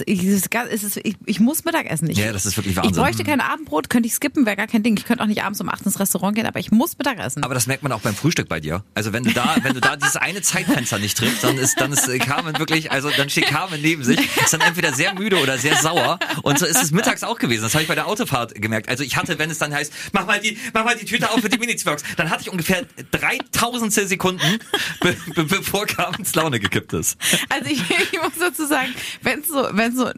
Ich, 0.06 1.04
ich, 1.04 1.16
ich 1.24 1.40
muss 1.40 1.64
Mittag 1.64 1.86
essen. 1.90 2.10
Ich, 2.10 2.18
Ja, 2.18 2.32
das 2.32 2.46
ist 2.46 2.56
wirklich 2.56 2.76
Ich 2.76 2.82
Wahnsinn. 2.82 3.02
bräuchte 3.02 3.24
kein 3.24 3.40
Abendbrot, 3.40 3.90
könnte 3.90 4.06
ich 4.08 4.14
skippen, 4.14 4.46
wäre 4.46 4.56
gar 4.56 4.66
kein 4.66 4.82
Ding. 4.82 4.96
Ich 4.96 5.04
könnte 5.04 5.22
auch 5.22 5.28
nicht 5.28 5.42
abends 5.42 5.60
um 5.60 5.68
8 5.68 5.86
ins 5.86 6.00
Restaurant 6.00 6.34
gehen, 6.36 6.46
aber 6.46 6.58
ich 6.58 6.70
muss 6.70 6.96
Mittag 6.98 7.18
essen. 7.18 7.42
Aber 7.44 7.54
das 7.54 7.66
merkt 7.66 7.82
man 7.82 7.92
auch 7.92 8.00
beim 8.00 8.14
Frühstück 8.14 8.48
bei 8.48 8.60
dir. 8.60 8.84
Also 8.94 9.12
wenn 9.12 9.24
du 9.24 9.32
da, 9.32 9.56
wenn 9.62 9.74
du 9.74 9.80
da 9.80 9.96
dieses 9.96 10.16
eine 10.16 10.42
Zeitfenster 10.42 10.98
nicht 10.98 11.16
triffst, 11.18 11.44
dann 11.44 11.58
ist, 11.58 11.80
dann 11.80 11.92
ist 11.92 12.08
äh, 12.08 12.18
Carmen 12.18 12.58
wirklich, 12.58 12.90
also 12.90 13.10
dann 13.16 13.30
steht 13.30 13.46
Carmen 13.46 13.80
neben 13.80 14.04
sich, 14.04 14.18
ist 14.36 14.52
dann 14.52 14.60
entweder 14.60 14.92
sehr 14.92 15.14
müde 15.14 15.40
oder 15.40 15.58
sehr 15.58 15.76
sauer. 15.76 16.18
Und 16.42 16.58
so 16.58 16.66
ist 16.66 16.82
es 16.82 16.90
mittags 16.90 17.22
auch 17.22 17.38
gewesen. 17.38 17.62
Das 17.62 17.74
habe 17.74 17.82
ich 17.82 17.88
bei 17.88 17.94
der 17.94 18.06
Autofahrt 18.06 18.54
gemerkt. 18.54 18.88
Also 18.88 19.04
ich 19.04 19.16
hatte, 19.16 19.38
wenn 19.38 19.50
es 19.50 19.58
dann 19.58 19.72
heißt, 19.74 19.92
mach 20.12 20.26
mal 20.26 20.40
die, 20.40 20.58
mach 20.72 20.84
mal 20.84 20.96
die 20.96 21.04
Tüte 21.04 21.30
auf 21.30 21.40
für 21.40 21.48
die 21.48 21.58
Mini-Zwirks, 21.58 22.02
dann 22.16 22.30
hatte 22.30 22.42
ich 22.42 22.50
ungefähr 22.50 22.84
3000 23.12 23.92
Sekunden, 23.92 24.58
be 25.00 25.16
be 25.34 25.44
bevor 25.44 25.86
Carmens 25.86 26.34
Laune 26.34 26.60
gekippt 26.60 26.92
ist. 26.92 27.18
Also 27.48 27.70
ich, 27.70 27.80
ich 28.12 28.20
muss 28.20 28.32
dazu 28.38 28.66
sagen, 28.66 28.94
wenn 29.22 29.40
es 29.40 29.48
so, 29.48 29.68
wenn 29.76 29.96
so 29.96 30.10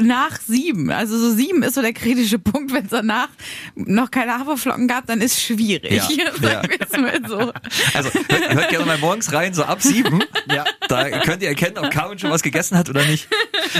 nach 0.00 0.40
sieben, 0.40 0.90
also 0.90 1.18
so 1.18 1.34
sieben 1.34 1.62
ist 1.62 1.74
so 1.74 1.82
der 1.82 1.92
kritische 1.92 2.38
Punkt, 2.38 2.72
wenn 2.72 2.84
es 2.84 2.90
danach 2.90 3.28
noch 3.74 4.10
keine 4.10 4.38
Haferflocken 4.38 4.88
gab, 4.88 5.06
dann 5.06 5.20
ist 5.20 5.40
schwierig. 5.40 5.92
Ja, 5.92 6.08
es 6.80 6.98
mal 6.98 7.20
so. 7.26 7.52
Also 7.94 8.10
hört, 8.28 8.54
hört 8.54 8.68
gerne 8.70 8.86
mal 8.86 8.98
morgens 8.98 9.32
rein, 9.32 9.54
so 9.54 9.64
ab 9.64 9.82
sieben. 9.82 10.22
Ja. 10.50 10.64
Da 10.88 11.10
könnt 11.20 11.42
ihr 11.42 11.48
erkennen, 11.48 11.76
ob 11.76 11.90
Carmen 11.90 12.18
schon 12.18 12.30
was 12.30 12.42
gegessen 12.42 12.78
hat 12.78 12.88
oder 12.88 13.04
nicht. 13.04 13.28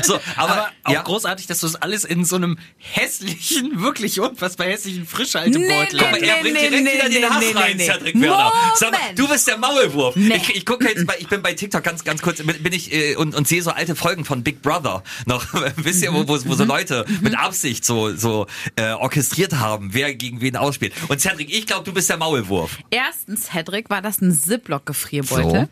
So, 0.03 0.21
aber, 0.37 0.53
Aber 0.53 0.69
auch 0.85 0.93
ja. 0.93 1.03
großartig, 1.03 1.47
dass 1.47 1.61
du 1.61 1.67
das 1.67 1.77
alles 1.77 2.05
in 2.05 2.27
so 2.27 2.37
einem 2.37 2.59
hässlichen, 2.77 3.81
wirklich 3.81 4.21
unfassbar 4.21 4.67
hässlichen 4.67 5.07
Frischhaltebeutel 5.07 5.69
Nee, 5.69 5.99
Guck 5.99 6.11
mal, 6.11 6.21
nee, 6.21 6.27
er 6.27 6.41
bringt 6.41 6.55
nee, 6.55 6.69
direkt 6.69 6.85
nee, 6.85 6.93
wieder 6.93 7.09
den 7.09 7.21
nee, 7.21 7.27
Hass 7.27 7.41
nee, 7.41 7.53
rein, 7.59 7.77
nee. 7.77 7.87
Cedric 7.87 8.21
Werner. 8.21 8.53
Sag 8.75 8.93
mal, 8.93 8.99
du 9.15 9.29
bist 9.29 9.49
der 9.49 9.57
Maulwurf. 9.57 10.17
Nee. 10.17 10.37
Ich, 10.37 10.57
ich 10.57 10.67
gucke 10.67 10.89
jetzt, 10.89 11.07
bei, 11.07 11.17
ich 11.19 11.29
bin 11.29 11.43
bei 11.43 11.55
TikTok 11.55 11.83
ganz, 11.83 12.05
ganz 12.05 12.23
kurz, 12.23 12.43
bin 12.43 12.73
ich 12.73 12.93
äh, 12.93 13.17
und, 13.17 13.35
und 13.35 13.49
sehe 13.49 13.63
so 13.63 13.71
alte 13.71 13.97
Folgen 13.97 14.25
von 14.25 14.43
Big 14.43 14.63
Brother 14.63 14.88
noch. 15.27 15.45
Wisst 15.77 16.03
ihr, 16.03 16.13
wo, 16.13 16.27
wo, 16.29 16.39
wo 16.45 16.55
so 16.55 16.65
Mhm. 16.65 16.69
Leute 16.69 17.05
mit 17.23 17.39
Absicht 17.39 17.85
so, 17.85 18.15
so 18.15 18.47
äh, 18.77 18.93
orchestriert 18.93 19.55
haben, 19.55 19.91
wer 19.93 20.15
gegen 20.15 20.41
wen 20.41 20.57
ausspielt. 20.57 20.93
Und 21.09 21.21
Cedric, 21.21 21.51
ich 21.51 21.67
glaube, 21.67 21.85
du 21.85 21.93
bist 21.93 22.11
der 22.11 22.17
Maulwurf. 22.19 22.79
Erstens, 22.91 23.53
Hedrick, 23.55 23.91
war 23.91 24.03
das 24.03 24.21
ein 24.21 24.33
Ziploc-Gefrierbeutel. 24.33 25.69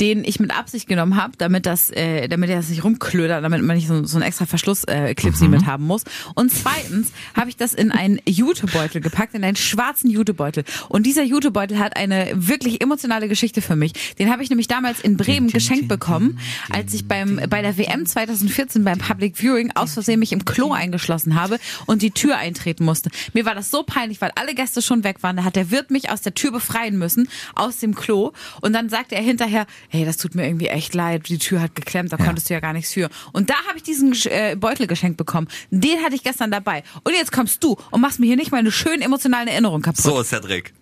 Den 0.00 0.24
ich 0.24 0.40
mit 0.40 0.56
Absicht 0.56 0.88
genommen 0.88 1.16
habe, 1.16 1.34
damit 1.38 1.66
das, 1.66 1.90
äh, 1.90 2.28
damit 2.28 2.50
er 2.50 2.56
das 2.56 2.68
nicht 2.68 2.84
rumklödert, 2.84 3.42
damit 3.42 3.62
man 3.62 3.76
nicht 3.76 3.88
so, 3.88 4.04
so 4.04 4.16
einen 4.16 4.26
extra 4.26 4.46
Verschlussknipsi 4.46 5.10
äh, 5.10 5.14
Clipsy 5.14 5.48
mit 5.48 5.66
haben 5.66 5.84
muss. 5.84 6.04
Und 6.34 6.52
zweitens 6.52 7.12
habe 7.34 7.48
ich 7.48 7.56
das 7.56 7.72
in 7.72 7.90
einen 7.90 8.20
Jutebeutel 8.26 9.00
gepackt, 9.00 9.34
in 9.34 9.44
einen 9.44 9.56
schwarzen 9.56 10.10
Jutebeutel. 10.10 10.64
Und 10.88 11.06
dieser 11.06 11.22
Jutebeutel 11.22 11.78
hat 11.78 11.96
eine 11.96 12.30
wirklich 12.34 12.80
emotionale 12.82 13.28
Geschichte 13.28 13.62
für 13.62 13.76
mich. 13.76 13.92
Den 14.18 14.30
habe 14.30 14.42
ich 14.42 14.50
nämlich 14.50 14.68
damals 14.68 15.00
in 15.00 15.16
Bremen 15.16 15.48
geschenkt 15.48 15.88
bekommen, 15.88 16.38
als 16.70 16.92
ich 16.94 17.08
beim 17.08 17.40
bei 17.48 17.62
der 17.62 17.78
WM 17.78 18.06
2014 18.06 18.84
beim 18.84 18.98
Public 18.98 19.36
Viewing 19.36 19.72
aus 19.74 19.94
Versehen 19.94 20.20
mich 20.20 20.32
im 20.32 20.44
Klo 20.44 20.72
eingeschlossen 20.72 21.34
habe 21.34 21.58
und 21.86 22.02
die 22.02 22.10
Tür 22.10 22.36
eintreten 22.36 22.84
musste. 22.84 23.10
Mir 23.32 23.44
war 23.44 23.54
das 23.54 23.70
so 23.70 23.82
peinlich, 23.82 24.20
weil 24.20 24.32
alle 24.34 24.54
Gäste 24.54 24.82
schon 24.82 25.04
weg 25.04 25.22
waren. 25.22 25.36
Da 25.36 25.44
hat 25.44 25.56
der 25.56 25.70
Wirt 25.70 25.90
mich 25.90 26.10
aus 26.10 26.20
der 26.20 26.34
Tür 26.34 26.52
befreien 26.52 26.98
müssen, 26.98 27.28
aus 27.54 27.78
dem 27.78 27.94
Klo. 27.94 28.32
Und 28.60 28.72
dann 28.72 28.88
sagte 28.88 29.14
er 29.14 29.22
hinterher, 29.22 29.66
hey, 29.88 30.04
das 30.04 30.16
tut 30.16 30.34
mir 30.34 30.46
irgendwie 30.46 30.68
echt 30.68 30.94
leid, 30.94 31.28
die 31.28 31.38
Tür 31.38 31.60
hat 31.60 31.74
geklemmt, 31.74 32.12
da 32.12 32.16
konntest 32.16 32.48
du 32.48 32.54
ja 32.54 32.60
gar 32.60 32.72
nichts 32.72 32.92
für. 32.92 33.08
Und 33.32 33.50
da 33.50 33.54
habe 33.68 33.76
ich 33.76 33.82
diesen 33.82 34.12
äh, 34.26 34.56
Beutel 34.56 34.86
geschenkt 34.86 35.16
bekommen. 35.16 35.48
Den 35.70 36.02
hatte 36.02 36.14
ich 36.14 36.22
gestern 36.22 36.50
dabei. 36.50 36.82
Und 37.04 37.14
jetzt 37.14 37.32
kommst 37.32 37.62
du 37.62 37.76
und 37.90 38.00
machst 38.00 38.20
mir 38.20 38.26
hier 38.26 38.36
nicht 38.36 38.52
mal 38.52 38.58
eine 38.58 38.72
schön 38.72 39.02
emotionale 39.02 39.50
Erinnerung 39.50 39.82
kaputt. 39.82 40.02
So 40.02 40.20
ist 40.20 40.32
der 40.32 40.42
Trick. 40.42 40.72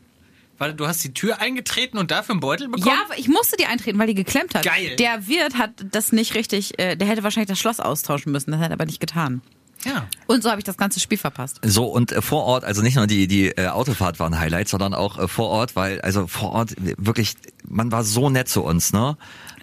Warte, 0.58 0.74
du 0.74 0.86
hast 0.86 1.02
die 1.02 1.12
Tür 1.12 1.40
eingetreten 1.40 1.98
und 1.98 2.10
dafür 2.10 2.34
einen 2.34 2.40
Beutel 2.40 2.68
bekommen? 2.68 2.86
Ja, 2.86 3.02
aber 3.04 3.18
ich 3.18 3.28
musste 3.28 3.56
die 3.56 3.66
eintreten, 3.66 3.98
weil 3.98 4.06
die 4.06 4.14
geklemmt 4.14 4.54
hat. 4.54 4.64
Geil. 4.64 4.96
Der 4.96 5.26
Wirt 5.26 5.58
hat 5.58 5.70
das 5.90 6.12
nicht 6.12 6.34
richtig, 6.34 6.78
äh, 6.78 6.96
der 6.96 7.08
hätte 7.08 7.22
wahrscheinlich 7.24 7.48
das 7.48 7.58
Schloss 7.58 7.80
austauschen 7.80 8.30
müssen, 8.30 8.52
das 8.52 8.60
hat 8.60 8.70
er 8.70 8.74
aber 8.74 8.86
nicht 8.86 9.00
getan. 9.00 9.42
Ja. 9.84 10.06
Und 10.26 10.42
so 10.42 10.50
habe 10.50 10.60
ich 10.60 10.64
das 10.64 10.76
ganze 10.76 11.00
Spiel 11.00 11.18
verpasst. 11.18 11.60
So, 11.62 11.86
und 11.86 12.12
äh, 12.12 12.22
vor 12.22 12.44
Ort, 12.44 12.64
also 12.64 12.82
nicht 12.82 12.96
nur 12.96 13.06
die, 13.06 13.26
die 13.26 13.48
äh, 13.48 13.68
Autofahrt 13.68 14.18
war 14.18 14.28
ein 14.28 14.38
Highlight, 14.38 14.68
sondern 14.68 14.94
auch 14.94 15.18
äh, 15.18 15.28
vor 15.28 15.48
Ort, 15.48 15.76
weil, 15.76 16.00
also 16.00 16.26
vor 16.26 16.52
Ort 16.52 16.74
wirklich, 16.78 17.34
man 17.66 17.92
war 17.92 18.04
so 18.04 18.30
nett 18.30 18.48
zu 18.48 18.62
uns, 18.62 18.92
ne? 18.92 19.16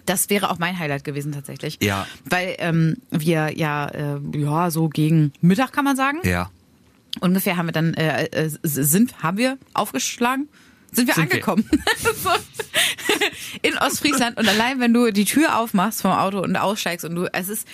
Das 0.06 0.30
wäre 0.30 0.50
auch 0.50 0.58
mein 0.58 0.78
Highlight 0.78 1.04
gewesen 1.04 1.32
tatsächlich. 1.32 1.78
Ja. 1.80 2.06
Weil 2.24 2.56
ähm, 2.58 2.96
wir 3.10 3.56
ja, 3.56 3.86
äh, 3.86 4.18
ja, 4.34 4.70
so 4.70 4.88
gegen 4.88 5.32
Mittag 5.40 5.72
kann 5.72 5.84
man 5.84 5.96
sagen. 5.96 6.18
Ja. 6.24 6.50
Ungefähr 7.20 7.56
haben 7.56 7.66
wir 7.66 7.72
dann, 7.72 7.94
äh, 7.94 8.24
äh, 8.24 8.50
sind, 8.62 9.22
haben 9.22 9.36
wir 9.36 9.58
aufgeschlagen? 9.74 10.48
Sind 10.92 11.06
wir 11.08 11.14
Sind 11.14 11.28
wir. 11.28 11.34
angekommen. 11.34 11.68
so. 12.22 12.30
In 13.62 13.78
Ostfriesland. 13.78 14.38
Und 14.38 14.46
allein, 14.48 14.78
wenn 14.80 14.92
du 14.92 15.10
die 15.10 15.24
Tür 15.24 15.58
aufmachst 15.58 16.02
vom 16.02 16.10
Auto 16.12 16.40
und 16.40 16.56
aussteigst 16.56 17.04
und 17.04 17.14
du, 17.14 17.26
es 17.32 17.48
ist, 17.48 17.66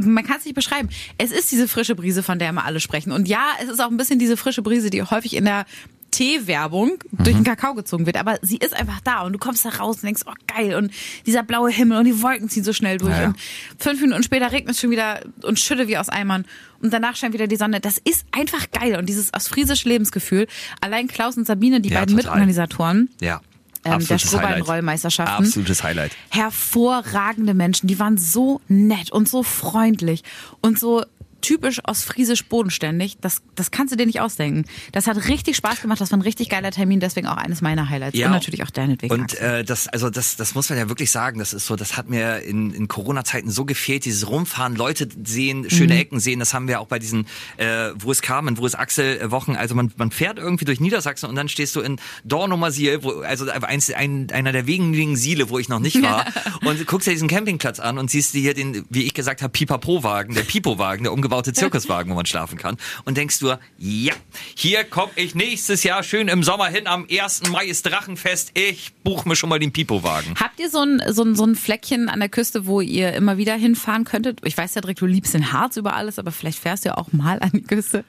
man 0.00 0.24
kann 0.24 0.38
es 0.38 0.44
nicht 0.44 0.54
beschreiben. 0.54 0.88
Es 1.18 1.32
ist 1.32 1.50
diese 1.52 1.68
frische 1.68 1.94
Brise, 1.94 2.22
von 2.22 2.38
der 2.38 2.48
immer 2.48 2.64
alle 2.64 2.80
sprechen. 2.80 3.12
Und 3.12 3.28
ja, 3.28 3.44
es 3.62 3.68
ist 3.68 3.80
auch 3.80 3.90
ein 3.90 3.96
bisschen 3.96 4.18
diese 4.18 4.36
frische 4.36 4.62
Brise, 4.62 4.90
die 4.90 5.02
häufig 5.02 5.36
in 5.36 5.44
der 5.44 5.66
Teewerbung 6.12 6.92
durch 7.10 7.34
den 7.34 7.42
Kakao 7.42 7.74
gezogen 7.74 8.06
wird, 8.06 8.16
aber 8.16 8.38
sie 8.42 8.56
ist 8.58 8.74
einfach 8.74 9.00
da 9.00 9.22
und 9.22 9.32
du 9.32 9.38
kommst 9.40 9.64
da 9.64 9.70
raus 9.70 9.96
und 9.96 10.04
denkst, 10.04 10.22
oh 10.26 10.32
geil 10.46 10.76
und 10.76 10.92
dieser 11.26 11.42
blaue 11.42 11.70
Himmel 11.70 11.98
und 11.98 12.04
die 12.04 12.22
Wolken 12.22 12.48
ziehen 12.48 12.62
so 12.62 12.72
schnell 12.72 12.98
durch 12.98 13.10
Ja, 13.12 13.22
ja. 13.22 13.26
und 13.28 13.36
fünf 13.78 14.00
Minuten 14.00 14.22
später 14.22 14.52
regnet 14.52 14.74
es 14.76 14.80
schon 14.80 14.90
wieder 14.90 15.20
und 15.42 15.58
schüttet 15.58 15.88
wie 15.88 15.98
aus 15.98 16.08
Eimern 16.08 16.44
und 16.80 16.92
danach 16.92 17.16
scheint 17.16 17.34
wieder 17.34 17.48
die 17.48 17.56
Sonne. 17.56 17.80
Das 17.80 17.98
ist 17.98 18.24
einfach 18.30 18.70
geil 18.70 18.96
und 18.96 19.06
dieses 19.08 19.34
ostfriesische 19.34 19.88
Lebensgefühl. 19.88 20.46
Allein 20.80 21.08
Klaus 21.08 21.36
und 21.36 21.46
Sabine, 21.46 21.80
die 21.80 21.88
Ja, 21.88 22.00
beiden 22.00 22.16
total. 22.16 22.30
Mitorganisatoren, 22.32 23.08
Ja. 23.20 23.36
ähm, 23.36 23.40
der 23.84 23.92
Absolutes. 23.94 24.28
Strohballen-Rollmeisterschaften. 24.28 25.46
Absolutes 25.46 25.82
Highlight. 25.82 26.12
Hervorragende 26.30 27.54
Menschen, 27.54 27.86
die 27.88 27.98
waren 27.98 28.18
so 28.18 28.60
nett 28.68 29.10
und 29.10 29.28
so 29.28 29.42
freundlich 29.42 30.22
und 30.60 30.78
so 30.78 31.04
typisch 31.42 31.80
ostfriesisch 31.84 32.44
bodenständig. 32.46 33.18
Das, 33.20 33.42
das 33.54 33.70
kannst 33.70 33.92
du 33.92 33.96
dir 33.96 34.06
nicht 34.06 34.20
ausdenken. 34.20 34.64
Das 34.92 35.06
hat 35.06 35.28
richtig 35.28 35.56
Spaß 35.56 35.82
gemacht. 35.82 36.00
Das 36.00 36.10
war 36.10 36.18
ein 36.18 36.22
richtig 36.22 36.48
geiler 36.48 36.70
Termin, 36.70 37.00
deswegen 37.00 37.26
auch 37.26 37.36
eines 37.36 37.60
meiner 37.60 37.90
Highlights. 37.90 38.16
Ja. 38.16 38.26
Und 38.26 38.32
natürlich 38.32 38.62
auch 38.62 38.70
deinetwegen. 38.70 39.12
Und 39.12 39.38
äh, 39.38 39.64
das, 39.64 39.88
also 39.88 40.08
das, 40.08 40.36
das 40.36 40.54
muss 40.54 40.70
man 40.70 40.78
ja 40.78 40.88
wirklich 40.88 41.10
sagen. 41.10 41.38
Das 41.38 41.52
ist 41.52 41.66
so, 41.66 41.76
das 41.76 41.96
hat 41.96 42.08
mir 42.08 42.40
in, 42.40 42.72
in 42.72 42.88
Corona-Zeiten 42.88 43.50
so 43.50 43.64
gefehlt. 43.64 44.04
Dieses 44.04 44.28
Rumfahren, 44.28 44.74
Leute 44.76 45.08
sehen, 45.24 45.68
schöne 45.68 45.98
Ecken 45.98 46.20
sehen. 46.20 46.38
Das 46.38 46.54
haben 46.54 46.68
wir 46.68 46.80
auch 46.80 46.86
bei 46.86 46.98
diesen, 46.98 47.26
äh, 47.56 47.90
wo 47.96 48.10
es 48.10 48.22
Carmen, 48.22 48.56
wo 48.58 48.66
es 48.66 48.74
Axel 48.74 49.20
äh, 49.20 49.30
Wochen. 49.30 49.56
Also 49.56 49.74
man, 49.74 49.92
man 49.96 50.10
fährt 50.10 50.38
irgendwie 50.38 50.64
durch 50.64 50.80
Niedersachsen 50.80 51.28
und 51.28 51.34
dann 51.34 51.48
stehst 51.48 51.76
du 51.76 51.80
in 51.80 52.00
Dornumersiel, 52.24 53.02
wo 53.02 53.20
also 53.20 53.50
eins, 53.50 53.90
ein, 53.92 54.28
einer 54.32 54.52
der 54.52 54.66
wenigen 54.66 55.16
Siele, 55.16 55.50
wo 55.50 55.58
ich 55.58 55.68
noch 55.68 55.80
nicht 55.80 56.00
war. 56.02 56.26
und 56.64 56.86
guckst 56.86 57.06
dir 57.08 57.12
diesen 57.12 57.28
Campingplatz 57.28 57.80
an 57.80 57.98
und 57.98 58.10
siehst 58.10 58.34
dir 58.34 58.40
hier 58.40 58.54
den, 58.54 58.84
wie 58.90 59.02
ich 59.04 59.14
gesagt 59.14 59.42
habe, 59.42 59.50
Pipapo-Wagen, 59.52 60.34
der 60.34 60.42
Pipo-Wagen, 60.42 61.04
der 61.04 61.12
umgebaute 61.32 61.52
Zirkuswagen, 61.52 62.12
wo 62.12 62.16
man 62.16 62.26
schlafen 62.26 62.58
kann. 62.58 62.76
Und 63.04 63.16
denkst 63.16 63.38
du, 63.38 63.54
ja, 63.78 64.12
hier 64.54 64.84
komme 64.84 65.12
ich 65.16 65.34
nächstes 65.34 65.82
Jahr 65.82 66.02
schön 66.02 66.28
im 66.28 66.42
Sommer 66.42 66.66
hin. 66.66 66.86
Am 66.86 67.06
1. 67.10 67.48
Mai 67.50 67.66
ist 67.66 67.86
Drachenfest. 67.86 68.50
Ich 68.54 68.92
buche 69.02 69.26
mir 69.28 69.36
schon 69.36 69.48
mal 69.48 69.58
den 69.58 69.72
Pipo-Wagen. 69.72 70.34
Habt 70.38 70.60
ihr 70.60 70.68
so 70.68 70.80
ein, 70.80 71.02
so, 71.08 71.22
ein, 71.22 71.34
so 71.34 71.44
ein 71.44 71.54
Fleckchen 71.54 72.10
an 72.10 72.20
der 72.20 72.28
Küste, 72.28 72.66
wo 72.66 72.80
ihr 72.82 73.14
immer 73.14 73.38
wieder 73.38 73.54
hinfahren 73.54 74.04
könntet? 74.04 74.40
Ich 74.44 74.56
weiß 74.56 74.74
ja 74.74 74.82
direkt, 74.82 75.00
du 75.00 75.06
liebst 75.06 75.32
den 75.32 75.52
Harz 75.52 75.76
über 75.78 75.94
alles, 75.94 76.18
aber 76.18 76.32
vielleicht 76.32 76.58
fährst 76.58 76.84
du 76.84 76.90
ja 76.90 76.98
auch 76.98 77.12
mal 77.12 77.40
an 77.40 77.50
die 77.54 77.62
Küste. 77.62 78.04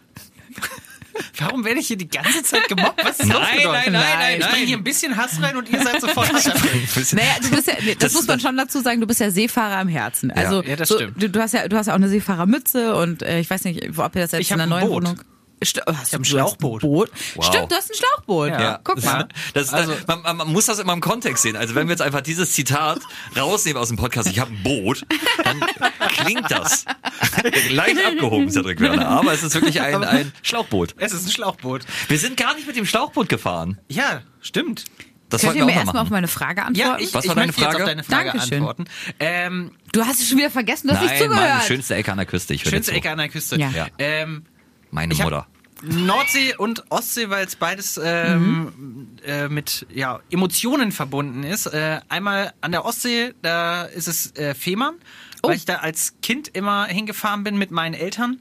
Warum 1.39 1.63
werde 1.65 1.79
ich 1.79 1.88
hier 1.88 1.98
die 1.98 2.08
ganze 2.08 2.43
Zeit 2.43 2.67
gemobbt? 2.67 3.03
Was 3.03 3.20
ist 3.20 3.27
Nein, 3.27 3.38
los 3.39 3.48
mit 3.55 3.65
euch? 3.65 3.72
nein, 3.74 3.91
nein, 3.93 4.03
nein, 4.17 4.34
Ich 4.39 4.46
bringe 4.46 4.58
nein. 4.60 4.67
hier 4.67 4.77
ein 4.77 4.84
bisschen 4.84 5.15
Hass 5.17 5.41
rein 5.41 5.55
und 5.58 5.70
ihr 5.70 5.82
seid 5.82 6.01
sofort. 6.01 6.32
Naja, 7.13 7.27
du 7.41 7.49
bist 7.49 7.67
ja, 7.67 7.73
nee, 7.82 7.95
das, 7.95 7.97
Das- 7.99 8.13
muss 8.13 8.28
man 8.28 8.39
schon 8.39 8.58
dazu 8.58 8.82
sagen, 8.82 9.02
du 9.02 9.08
bist 9.08 9.19
ja 9.19 9.30
Seefahrer 9.32 9.82
im 9.82 9.88
Herzen. 9.88 10.32
Also 10.32 10.63
Ja, 10.63 10.76
das 10.76 10.89
so, 10.89 10.95
stimmt. 10.95 11.21
Du, 11.21 11.30
du 11.30 11.39
hast 11.41 11.54
ja, 11.54 11.67
du 11.67 11.78
hast 11.78 11.88
ja 11.88 11.93
auch 11.93 11.97
eine 11.97 12.10
Seefahrermütze 12.10 12.95
und 12.95 13.21
äh, 13.23 13.39
ich 13.39 13.49
weiß 13.49 13.63
nicht, 13.65 13.97
ob 13.97 14.15
ihr 14.15 14.21
das 14.21 14.32
jetzt 14.32 14.41
Ich 14.41 14.52
in 14.52 14.58
der 14.58 14.67
neuen 14.67 14.88
Boot. 14.88 15.04
Wohnung. 15.04 15.19
St 15.65 15.82
oh, 15.86 15.93
hast 15.95 16.08
Ich 16.10 16.13
hab 16.13 16.21
ein 16.21 16.26
Schlauchboot. 16.26 16.82
Boot. 16.82 17.12
Wow. 17.36 17.45
Stimmt, 17.45 17.71
du 17.71 17.76
hast 17.76 17.91
ein 17.91 17.95
Schlauchboot. 17.95 18.49
Ja. 18.49 18.80
Guck 18.84 19.04
mal. 19.04 19.28
Das, 19.54 19.67
das, 19.67 19.73
Also- 19.73 19.93
man, 20.08 20.38
man, 20.38 20.52
muss 20.52 20.65
das 20.65 20.80
immer 20.80 20.93
im 20.93 21.02
Kontext 21.02 21.43
sehen. 21.43 21.56
Also 21.56 21.76
wenn 21.76 21.88
wir 21.88 21.91
jetzt 21.93 22.02
einfach 22.02 22.21
dieses 22.21 22.52
Zitat 22.54 22.99
rausnehmen 23.38 23.82
aus 23.82 23.89
dem 23.89 23.97
Podcast, 23.97 24.28
ich 24.30 24.39
habe 24.39 24.52
ein 24.52 24.63
Boot, 24.63 25.06
dann 25.43 25.60
klingt 26.10 26.49
das 26.49 26.86
leicht 27.69 28.04
abgehoben, 28.06 28.49
Cedric 28.49 28.80
Werner. 28.80 29.08
Aber 29.08 29.34
es 29.34 29.43
ist 29.43 29.54
wirklich 29.56 29.82
ein, 29.82 30.04
ein 30.04 30.32
Schlauchboot. 30.41 30.95
Es 30.97 31.13
ist 31.13 31.26
ein 31.28 31.32
Schlauchboot. 31.32 31.84
Wir 32.08 32.17
sind 32.19 32.38
gar 32.38 32.56
nicht 32.56 32.67
mit 32.67 32.76
dem 32.76 32.86
Schlauchboot 32.86 33.30
gefahren. 33.30 33.80
Ja, 33.89 34.21
stimmt. 34.41 34.86
Das 35.30 35.41
Könnt 35.41 35.56
ihr 35.56 35.65
mir 35.65 35.71
auch 35.71 35.76
erstmal 35.78 35.93
mal 35.95 36.02
auf 36.02 36.10
meine 36.12 36.28
Frage 36.28 36.63
antworten? 36.63 36.78
Ja, 36.91 36.97
ich, 36.99 37.12
Was 37.13 37.23
ich 37.23 37.30
war 37.30 37.36
deine 37.36 37.47
möchte 37.47 37.62
jetzt 37.62 37.71
Frage? 37.71 37.84
auf 37.84 37.89
deine 37.89 38.04
Frage 38.04 38.30
Dankeschön. 38.30 38.58
antworten. 38.60 38.86
Ähm, 39.19 39.71
du 39.91 40.06
hast 40.06 40.19
es 40.21 40.30
schon 40.30 40.38
wieder 40.38 40.52
vergessen, 40.52 40.89
du 40.89 40.93
hast 40.93 41.02
nicht 41.02 41.19
Nein, 41.19 41.30
Mann, 41.30 41.38
zugehört. 41.39 41.63
schönste 41.63 41.95
Ecke 41.95 42.12
an 42.12 42.17
der 42.17 42.28
Küste. 42.28 42.54
Ich 42.54 42.62
schönste 42.63 42.91
Ecke 42.91 43.10
an 43.10 43.17
der 43.17 43.30
Küste. 43.30 43.56
Ja. 43.60 43.69
Ja. 43.71 43.88
Ähm, 43.97 44.45
Meine 44.91 45.12
Ich 45.13 45.19
hab- 45.19 45.26
Mutter. 45.26 45.47
Nordsee 45.84 46.56
und 46.56 46.89
Ostsee, 46.89 47.30
weil 47.30 47.46
es 47.46 47.56
beides 47.56 48.00
ähm, 48.02 49.10
äh, 49.26 49.50
mit 49.50 49.86
ja, 49.93 50.22
Emotionen 50.32 50.91
verbunden 50.91 51.43
ist. 51.43 51.67
Äh, 51.67 52.00
einmal 52.10 52.54
an 52.62 52.72
der 52.72 52.86
Ostsee, 52.86 53.34
da 53.41 53.84
ist 53.84 54.08
es 54.08 54.36
äh, 54.36 54.54
Fehmarn, 54.56 54.96
weil 55.41 55.56
ich 55.56 55.65
da 55.65 55.76
als 55.78 56.15
Kind 56.22 56.48
immer 56.48 56.86
hingefahren 56.86 57.43
bin 57.43 57.58
mit 57.58 57.72
meinen 57.72 57.93
Eltern. 57.93 58.39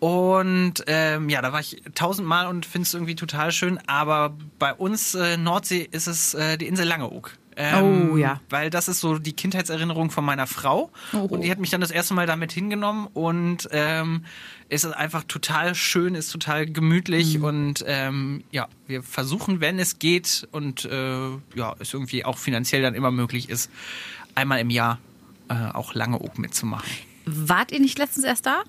Und 0.00 0.84
ähm, 0.86 1.28
ja, 1.30 1.40
da 1.40 1.52
war 1.52 1.60
ich 1.60 1.82
tausendmal 1.94 2.46
und 2.46 2.66
finde 2.66 2.86
es 2.86 2.92
irgendwie 2.92 3.14
total 3.14 3.52
schön. 3.52 3.78
Aber 3.86 4.36
bei 4.58 4.74
uns 4.74 5.14
äh, 5.14 5.36
Nordsee 5.36 5.88
ist 5.90 6.08
es 6.08 6.34
äh, 6.34 6.58
die 6.58 6.66
Insel 6.66 6.86
Langeoog. 6.86 7.30
Ähm, 7.56 8.10
Oh, 8.12 8.16
ja. 8.16 8.40
Weil 8.50 8.70
das 8.70 8.88
ist 8.88 9.00
so 9.00 9.18
die 9.18 9.32
Kindheitserinnerung 9.32 10.10
von 10.10 10.24
meiner 10.24 10.46
Frau. 10.46 10.90
Oh. 11.12 11.18
Und 11.18 11.42
die 11.42 11.50
hat 11.50 11.58
mich 11.58 11.70
dann 11.70 11.80
das 11.80 11.90
erste 11.90 12.14
Mal 12.14 12.26
damit 12.26 12.52
hingenommen 12.52 13.08
und 13.14 13.68
ähm, 13.72 14.24
es 14.68 14.84
ist 14.84 14.92
einfach 14.92 15.24
total 15.24 15.74
schön, 15.74 16.14
ist 16.14 16.30
total 16.30 16.66
gemütlich 16.66 17.38
Mhm. 17.38 17.44
und 17.44 17.84
ähm, 17.86 18.44
ja, 18.50 18.68
wir 18.86 19.02
versuchen, 19.02 19.60
wenn 19.60 19.78
es 19.78 19.98
geht 19.98 20.48
und 20.52 20.84
äh, 20.84 21.28
ja, 21.54 21.74
es 21.78 21.92
irgendwie 21.94 22.24
auch 22.24 22.38
finanziell 22.38 22.82
dann 22.82 22.94
immer 22.94 23.10
möglich 23.10 23.48
ist, 23.48 23.70
einmal 24.34 24.58
im 24.60 24.70
Jahr 24.70 24.98
äh, 25.48 25.54
auch 25.72 25.94
Langeoog 25.94 26.38
mitzumachen. 26.38 26.88
Wart 27.26 27.72
ihr 27.72 27.80
nicht 27.80 27.98
letztens 27.98 28.24
erst 28.26 28.46
da? 28.46 28.62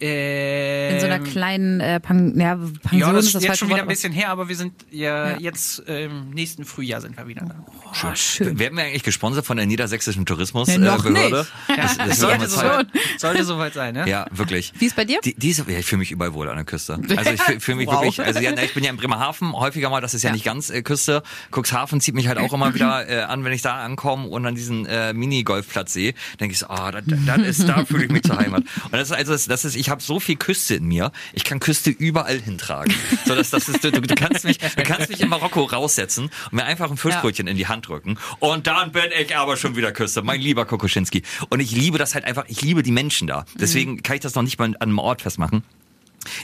Ähm, 0.00 0.94
In 0.94 1.00
so 1.00 1.06
einer 1.06 1.18
kleinen 1.20 1.80
äh, 1.80 2.00
Pen 2.00 2.38
ja, 2.40 2.56
Pension 2.56 3.00
ja, 3.00 3.12
das 3.12 3.24
ist 3.26 3.28
ist 3.28 3.34
das 3.36 3.42
jetzt 3.44 3.58
schon 3.58 3.68
wieder 3.68 3.82
ein 3.82 3.88
bisschen 3.88 4.12
her, 4.12 4.30
aber 4.30 4.48
wir 4.48 4.56
sind 4.56 4.72
ja, 4.90 5.30
Ja. 5.32 5.38
jetzt 5.38 5.78
im 5.80 6.30
nächsten 6.30 6.64
Frühjahr 6.64 7.00
sind 7.00 7.16
wir 7.16 7.26
wieder 7.28 7.42
da. 7.44 7.54
Oh, 7.84 8.14
schön. 8.14 8.58
Werden 8.58 8.76
wir 8.78 8.84
eigentlich 8.84 9.02
gesponsert 9.02 9.44
von 9.46 9.56
der 9.56 9.66
niedersächsischen 9.66 10.24
Tourismusbehörde? 10.26 11.10
Nee, 11.10 11.30
nicht. 11.30 11.52
Das, 11.76 11.96
das 11.98 12.08
ist 12.10 12.20
Sollte, 12.20 12.46
so, 12.48 12.60
Zeit. 12.60 12.86
sollte 13.18 13.44
soweit 13.44 13.74
sein, 13.74 13.94
ne? 13.94 14.08
Ja, 14.08 14.26
wirklich. 14.30 14.72
Wie 14.78 14.86
ist 14.86 14.96
bei 14.96 15.04
dir? 15.04 15.20
Die, 15.24 15.34
diese, 15.34 15.70
ja, 15.70 15.78
ich 15.78 15.86
fühle 15.86 16.00
mich 16.00 16.10
überall 16.12 16.34
wohl 16.34 16.48
an 16.48 16.56
der 16.56 16.64
Küste. 16.64 16.98
Also 17.16 17.30
ich 17.32 17.42
fühle 17.42 17.60
fühl 17.60 17.74
mich 17.74 17.86
Wow. 17.86 17.94
wirklich, 18.02 18.20
also 18.22 18.40
ja, 18.40 18.52
na, 18.54 18.62
ich 18.62 18.72
bin 18.74 18.84
ja 18.84 18.90
in 18.90 18.96
Bremerhaven 18.96 19.52
häufiger 19.52 19.90
mal, 19.90 20.00
das 20.00 20.14
ist 20.14 20.22
ja, 20.22 20.32
nicht 20.32 20.44
ganz 20.44 20.70
äh, 20.70 20.82
Küste. 20.82 21.22
Cuxhaven 21.54 22.00
zieht 22.00 22.14
mich 22.14 22.28
halt 22.28 22.38
auch 22.38 22.52
immer 22.52 22.74
wieder 22.74 23.08
äh, 23.08 23.20
an, 23.22 23.44
wenn 23.44 23.52
ich 23.52 23.62
da 23.62 23.82
ankomme 23.82 24.28
und 24.28 24.42
dann 24.44 24.54
diesen 24.54 24.86
äh, 24.86 25.12
Mini-Golfplatz 25.12 25.92
sehe, 25.92 26.14
denke 26.38 26.52
ich 26.52 26.58
so, 26.60 26.66
ah, 26.68 26.90
da, 26.92 27.00
da, 27.02 27.36
das 27.38 27.46
ist, 27.58 27.68
da 27.68 27.84
fühle 27.84 28.04
ich 28.04 28.10
mich 28.10 28.22
zur 28.22 28.38
Heimat. 28.38 28.62
Und 28.84 28.92
das 28.92 29.10
ist 29.10 29.12
also, 29.12 29.32
das, 29.32 29.46
das 29.46 29.64
ist, 29.64 29.74
ich 29.76 29.89
habe 29.90 30.02
so 30.02 30.20
viel 30.20 30.36
Küste 30.36 30.76
in 30.76 30.84
mir, 30.84 31.12
ich 31.32 31.44
kann 31.44 31.60
Küste 31.60 31.90
überall 31.90 32.40
hintragen. 32.40 32.94
So, 33.26 33.34
das, 33.34 33.50
das 33.50 33.68
ist, 33.68 33.84
du, 33.84 33.90
du 33.90 34.14
kannst 34.14 34.44
mich, 34.44 34.58
du 34.58 34.82
kannst 34.82 35.08
mich 35.10 35.20
in 35.20 35.28
Marokko 35.28 35.64
raussetzen 35.64 36.30
und 36.50 36.52
mir 36.52 36.64
einfach 36.64 36.90
ein 36.90 36.96
Fischbrötchen 36.96 37.46
in 37.46 37.56
die 37.56 37.66
Hand 37.66 37.88
drücken 37.88 38.18
und 38.38 38.66
dann 38.66 38.92
bin 38.92 39.10
ich 39.20 39.36
aber 39.36 39.56
schon 39.56 39.76
wieder 39.76 39.92
Küste, 39.92 40.22
mein 40.22 40.40
lieber 40.40 40.64
Kokoschinski. 40.64 41.22
Und 41.48 41.60
ich 41.60 41.72
liebe 41.72 41.98
das 41.98 42.14
halt 42.14 42.24
einfach, 42.24 42.44
ich 42.48 42.62
liebe 42.62 42.82
die 42.82 42.92
Menschen 42.92 43.26
da. 43.26 43.44
Deswegen 43.54 44.02
kann 44.02 44.16
ich 44.16 44.22
das 44.22 44.34
noch 44.34 44.42
nicht 44.42 44.58
mal 44.58 44.66
an 44.66 44.76
einem 44.76 44.98
Ort 44.98 45.22
festmachen. 45.22 45.62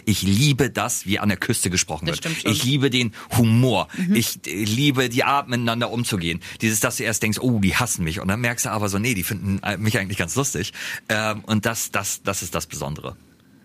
Ich 0.06 0.22
liebe 0.22 0.70
das, 0.70 1.06
wie 1.06 1.18
an 1.18 1.28
der 1.28 1.36
Küste 1.36 1.68
gesprochen 1.68 2.06
Das 2.06 2.22
wird. 2.24 2.44
Mhm. 2.44 2.50
Ich 2.50 2.64
liebe 2.64 2.90
den 2.90 3.12
Humor. 3.36 3.88
Ich 4.14 4.38
äh, 4.46 4.64
liebe 4.64 5.08
die 5.08 5.24
Art, 5.24 5.48
miteinander 5.48 5.90
umzugehen. 5.90 6.40
Dieses, 6.62 6.80
dass 6.80 6.96
du 6.96 7.04
erst 7.04 7.22
denkst, 7.22 7.38
oh, 7.40 7.60
die 7.60 7.76
hassen 7.76 8.04
mich. 8.04 8.20
Und 8.20 8.28
dann 8.28 8.40
merkst 8.40 8.64
du 8.64 8.70
aber 8.70 8.88
so, 8.88 8.98
nee, 8.98 9.14
die 9.14 9.22
finden 9.22 9.60
äh, 9.62 9.76
mich 9.76 9.98
eigentlich 9.98 10.18
ganz 10.18 10.34
lustig. 10.34 10.72
Ähm, 11.08 11.40
und 11.44 11.66
das, 11.66 11.90
das, 11.90 12.22
das 12.22 12.42
ist 12.42 12.54
das 12.54 12.66
Besondere. 12.66 13.16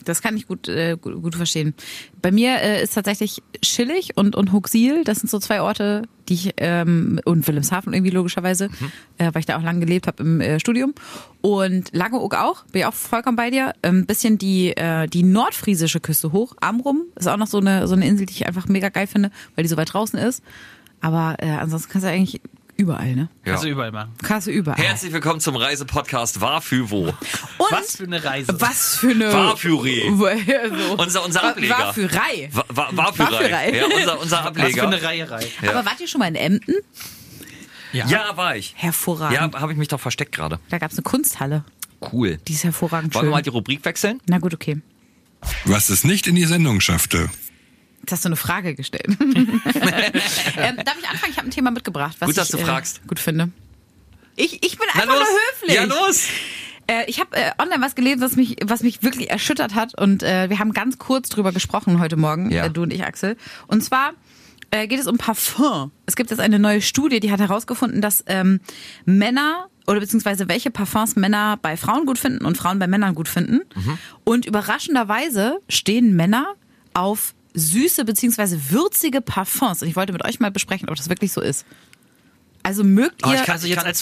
Das 0.06 0.22
kann 0.22 0.36
ich 0.38 0.48
gut, 0.48 0.68
äh, 0.68 0.98
gut, 1.00 1.22
gut 1.22 1.36
verstehen. 1.36 1.74
Bei 2.22 2.32
mir 2.32 2.62
äh, 2.62 2.84
ist 2.84 2.94
tatsächlich 2.94 3.42
Schillig 3.64 4.12
und, 4.16 4.36
und 4.36 4.52
Huxil, 4.52 5.04
das 5.04 5.20
sind 5.20 5.30
so 5.30 5.40
zwei 5.40 5.62
Orte, 5.62 6.04
die 6.30 6.34
ich, 6.36 6.54
ähm, 6.58 7.20
und 7.26 7.48
Wilhelmshaven 7.48 7.94
irgendwie 7.94 8.12
logischerweise, 8.12 8.70
Mhm. 8.70 8.92
äh, 9.18 9.30
weil 9.34 9.40
ich 9.40 9.46
da 9.46 9.58
auch 9.58 9.64
lange 9.64 9.80
gelebt 9.82 10.08
habe 10.08 10.24
im 10.24 10.42
äh, 10.42 10.60
Studium. 10.60 10.94
Und 11.42 11.90
Langeoog 11.94 12.36
auch, 12.36 12.64
bin 12.66 12.82
ich 12.82 12.86
auch 12.86 12.94
vollkommen 12.94 13.36
bei 13.36 13.50
dir. 13.50 13.74
Ein 13.82 13.96
ähm, 13.96 14.06
bisschen 14.06 14.38
die, 14.38 14.76
äh, 14.78 15.08
die 15.08 15.24
nordfriesische 15.24 16.00
Küste 16.00 16.32
hoch. 16.32 16.54
Amrum 16.62 17.04
ist 17.16 17.28
auch 17.28 17.38
noch 17.38 17.48
so 17.48 17.60
eine, 17.60 17.88
so 17.88 17.96
eine 17.96 18.08
Insel, 18.08 18.26
die 18.26 18.34
ich 18.34 18.48
einfach 18.48 18.68
mega 18.68 18.90
geil 18.90 19.08
finde, 19.08 19.32
weil 19.56 19.64
die 19.64 19.70
so 19.70 19.78
weit 19.78 19.94
draußen 19.94 20.18
ist. 20.20 20.44
Aber 21.02 21.36
äh, 21.40 21.50
ansonsten 21.50 21.92
kannst 21.92 22.06
du 22.06 22.12
eigentlich 22.12 22.42
überall, 22.82 23.16
ne? 23.16 23.30
Ja. 23.46 23.52
Kannst 23.52 23.64
du 23.64 23.70
überall 23.70 23.92
machen. 23.92 24.12
Kannst 24.24 24.48
du 24.48 24.52
überall. 24.52 24.78
Herzlich 24.84 25.14
willkommen 25.14 25.40
zum 25.40 25.56
Reisepodcast 25.56 26.42
War 26.42 26.62
für 26.62 26.90
wo. 26.90 27.06
Und 27.10 27.16
Was 27.70 27.96
für 27.98 28.04
eine 28.06 28.24
Reise. 28.24 28.60
was 28.60 28.98
für 28.98 29.12
eine... 29.12 29.32
War 29.32 29.56
für 29.56 29.84
Re. 29.84 30.70
so. 30.88 30.98
Unser, 30.98 31.24
unser 31.24 31.44
Ableger. 31.44 31.78
War 31.78 31.94
für 31.94 32.12
Rei. 32.12 32.50
War, 32.52 32.66
war, 32.70 32.98
war 32.98 33.14
für 33.14 33.20
War 33.20 33.28
für 33.28 33.44
Rei. 33.46 33.54
Rei. 33.54 33.78
Ja, 33.78 33.86
unser, 33.86 34.20
unser 34.20 34.38
Was 34.38 34.42
für 34.42 34.48
Ableger. 34.48 34.88
eine 34.88 35.02
Reiherei. 35.04 35.48
Ja. 35.62 35.70
Aber 35.70 35.86
wart 35.86 36.00
ihr 36.00 36.08
schon 36.08 36.20
mal 36.20 36.28
in 36.28 36.36
Emden? 36.36 36.76
Ja, 37.94 38.36
war 38.36 38.56
ich. 38.56 38.74
Hervorragend. 38.78 39.54
Ja, 39.54 39.62
habe 39.62 39.72
ich 39.74 39.78
mich 39.78 39.88
doch 39.90 40.00
versteckt 40.00 40.32
gerade. 40.34 40.60
Da 40.70 40.80
gab's 40.80 40.96
eine 40.96 41.04
Kunsthalle. 41.04 41.64
Cool. 42.12 42.40
Die 42.48 42.54
ist 42.54 42.64
hervorragend 42.64 43.14
Wollen 43.14 43.26
wir 43.26 43.28
schön. 43.28 43.32
mal 43.32 43.42
die 43.44 43.50
Rubrik 43.50 43.86
wechseln? 43.86 44.20
Na 44.26 44.40
gut, 44.40 44.54
okay. 44.56 44.82
Was 45.66 45.90
es 45.90 46.04
nicht 46.04 46.26
in 46.28 46.36
die 46.36 46.46
Sendung 46.46 46.82
schaffte. 46.82 47.30
Jetzt 48.02 48.12
hast 48.12 48.26
du 48.26 48.30
eine 48.30 48.36
Frage 48.36 48.76
gestellt. 48.76 49.06
ähm, 49.20 50.78
darf 50.78 50.96
ich 51.00 51.08
anfangen? 51.10 51.32
Ich 51.32 51.38
habe 51.38 51.48
ein 51.48 51.52
Thema 51.52 51.72
mitgebracht, 51.72 52.16
was 52.20 52.28
Gut, 52.28 52.38
dass 52.38 52.50
ich 52.50 52.56
du 52.56 52.62
äh, 52.62 52.66
fragst. 52.66 53.02
gut 53.08 53.20
finde. 53.20 53.52
Ich, 54.36 54.64
ich 54.66 54.78
bin 54.78 54.88
Na 54.94 55.02
einfach 55.02 55.16
los. 55.16 55.28
nur 55.28 55.40
höflich. 55.54 55.76
Ja, 55.76 55.84
los. 55.84 56.28
Äh, 56.88 57.04
ich 57.08 57.20
habe 57.20 57.36
äh, 57.36 57.52
online 57.62 57.82
was 57.82 57.96
gelesen, 57.96 58.22
was 58.22 58.36
mich, 58.36 58.56
was 58.66 58.82
mich 58.82 59.04
wirklich 59.04 59.30
erschüttert 59.30 59.76
hat. 59.76 60.00
Und 60.00 60.24
äh, 60.24 60.50
wir 60.50 60.60
haben 60.60 60.74
ganz 60.74 60.98
kurz 60.98 61.30
drüber 61.30 61.52
gesprochen 61.52 62.00
heute 62.00 62.18
Morgen, 62.18 62.50
Ja. 62.52 62.66
äh, 62.66 62.70
du 62.72 62.82
und 62.84 62.92
ich, 62.94 63.04
Axel. 63.04 63.38
Und 63.68 63.84
zwar 63.84 64.14
äh, 64.72 64.88
geht 64.88 65.00
es 65.00 65.08
um 65.08 65.18
Parfum. 65.18 65.92
Es 66.06 66.16
gibt 66.16 66.32
jetzt 66.32 66.40
eine 66.40 66.60
neue 66.60 66.82
Studie, 66.82 67.20
die 67.20 67.32
hat 67.32 67.40
herausgefunden, 67.40 68.02
dass 68.02 68.24
ähm, 68.28 68.62
Männer 69.06 69.68
oder 69.86 70.00
beziehungsweise 70.00 70.48
welche 70.48 70.72
Parfums 70.72 71.16
Männer 71.16 71.58
bei 71.62 71.76
Frauen 71.78 72.06
gut 72.06 72.18
finden 72.18 72.46
und 72.46 72.58
Frauen 72.58 72.80
bei 72.80 72.88
Männern 72.88 73.14
gut 73.16 73.28
finden. 73.28 73.62
Mhm. 73.76 73.98
Und 74.24 74.46
überraschenderweise 74.46 75.60
stehen 75.70 76.16
Männer 76.16 76.54
auf 76.94 77.34
süße 77.54 78.06
beziehungsweise 78.06 78.72
würzige 78.72 79.22
Parfums. 79.22 79.82
Und 79.82 79.88
ich 79.88 79.96
wollte 79.96 80.14
mit 80.14 80.24
euch 80.26 80.40
mal 80.40 80.52
besprechen, 80.52 80.90
ob 80.90 80.96
das 80.96 81.10
wirklich 81.10 81.32
so 81.34 81.42
ist. 81.42 81.66
Also 82.64 82.84
mögt 82.84 83.26
Oh, 83.26 83.30
ihr 83.30 83.36
ich 83.36 83.44
kann- 83.44 83.54
Also 83.54 83.68
jetzt 83.68 83.86
als 83.86 84.02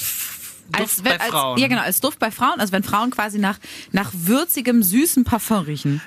als, 0.71 1.01
bei 1.01 1.19
als. 1.19 1.59
Ja, 1.59 1.67
genau, 1.67 1.81
als 1.81 1.99
Duft 2.01 2.19
bei 2.19 2.31
Frauen, 2.31 2.59
also 2.59 2.71
wenn 2.71 2.83
Frauen 2.83 3.11
quasi 3.11 3.39
nach, 3.39 3.59
nach 3.91 4.11
würzigem, 4.13 4.83
süßen 4.83 5.23
Parfum 5.23 5.59
riechen. 5.59 6.01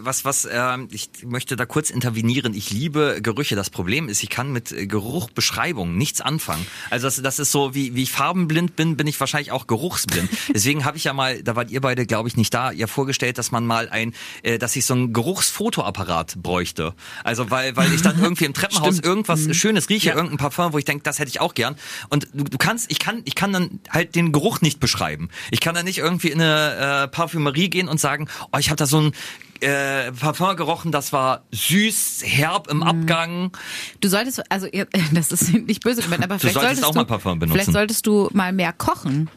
Was, 0.00 0.24
was, 0.24 0.48
ähm, 0.50 0.88
ich 0.90 1.08
möchte 1.24 1.56
da 1.56 1.66
kurz 1.66 1.90
intervenieren. 1.90 2.54
Ich 2.54 2.70
liebe 2.70 3.18
Gerüche. 3.22 3.56
Das 3.56 3.70
Problem 3.70 4.08
ist, 4.08 4.22
ich 4.22 4.30
kann 4.30 4.52
mit 4.52 4.72
äh, 4.72 4.86
Geruchbeschreibungen 4.86 5.96
nichts 5.96 6.20
anfangen. 6.20 6.66
Also 6.90 7.06
das, 7.06 7.20
das 7.22 7.38
ist 7.38 7.52
so, 7.52 7.74
wie, 7.74 7.94
wie 7.94 8.02
ich 8.02 8.12
farbenblind 8.12 8.76
bin, 8.76 8.96
bin 8.96 9.06
ich 9.06 9.18
wahrscheinlich 9.20 9.52
auch 9.52 9.66
geruchsblind. 9.66 10.28
Deswegen 10.54 10.84
habe 10.84 10.96
ich 10.96 11.04
ja 11.04 11.12
mal, 11.12 11.42
da 11.42 11.56
wart 11.56 11.70
ihr 11.70 11.80
beide, 11.80 12.06
glaube 12.06 12.28
ich, 12.28 12.36
nicht 12.36 12.52
da, 12.54 12.72
ja 12.72 12.86
vorgestellt, 12.86 13.38
dass 13.38 13.50
man 13.52 13.66
mal 13.66 13.88
ein, 13.88 14.14
äh, 14.42 14.58
dass 14.58 14.76
ich 14.76 14.84
so 14.84 14.94
einen 14.94 15.12
Geruchsfotoapparat 15.12 16.36
bräuchte. 16.42 16.94
Also 17.24 17.50
weil, 17.50 17.76
weil 17.76 17.92
ich 17.92 18.02
dann 18.02 18.20
irgendwie 18.20 18.44
im 18.44 18.54
Treppenhaus 18.62 18.98
irgendwas 18.98 19.54
Schönes 19.56 19.88
rieche, 19.88 20.08
Ja. 20.08 20.14
irgendein 20.14 20.38
Parfum, 20.38 20.72
wo 20.72 20.78
ich 20.78 20.84
denke, 20.84 21.02
das 21.02 21.18
hätte 21.18 21.28
ich 21.28 21.40
auch 21.40 21.54
gern. 21.54 21.76
Und 22.08 22.28
du, 22.32 22.44
du 22.44 22.58
kannst, 22.58 22.90
ich 22.90 22.98
kann, 22.98 23.22
ich 23.24 23.34
kann 23.34 23.52
dann 23.52 23.80
halt 23.88 24.01
den 24.04 24.32
Geruch 24.32 24.60
nicht 24.60 24.80
beschreiben. 24.80 25.28
Ich 25.50 25.60
kann 25.60 25.74
dann 25.74 25.84
nicht 25.84 25.98
irgendwie 25.98 26.28
in 26.28 26.40
eine 26.40 27.04
äh, 27.04 27.08
Parfümerie 27.08 27.70
gehen 27.70 27.88
und 27.88 28.00
sagen, 28.00 28.28
oh, 28.52 28.58
ich 28.58 28.68
habe 28.68 28.76
da 28.76 28.86
so 28.86 29.00
ein 29.00 29.12
äh, 29.60 30.10
Parfum 30.12 30.56
gerochen, 30.56 30.90
das 30.92 31.12
war 31.12 31.44
süß, 31.52 32.22
herb 32.24 32.66
Mhm. 32.66 32.72
im 32.72 32.82
Abgang. 32.82 33.56
Du 34.00 34.08
solltest, 34.08 34.42
also 34.50 34.66
das 35.12 35.32
ist 35.32 35.52
nicht 35.52 35.84
böse 35.84 36.02
gemeint, 36.02 36.24
aber 36.24 36.38
vielleicht 36.38 36.54
solltest 36.54 36.80
solltest 36.80 36.84
auch 36.84 36.92
du, 36.92 36.98
mal 36.98 37.04
Parfum 37.04 37.38
benutzen. 37.38 37.54
Vielleicht 37.60 37.72
solltest 37.72 38.06
du 38.06 38.28
mal 38.32 38.52
mehr 38.52 38.72
kochen. 38.72 39.30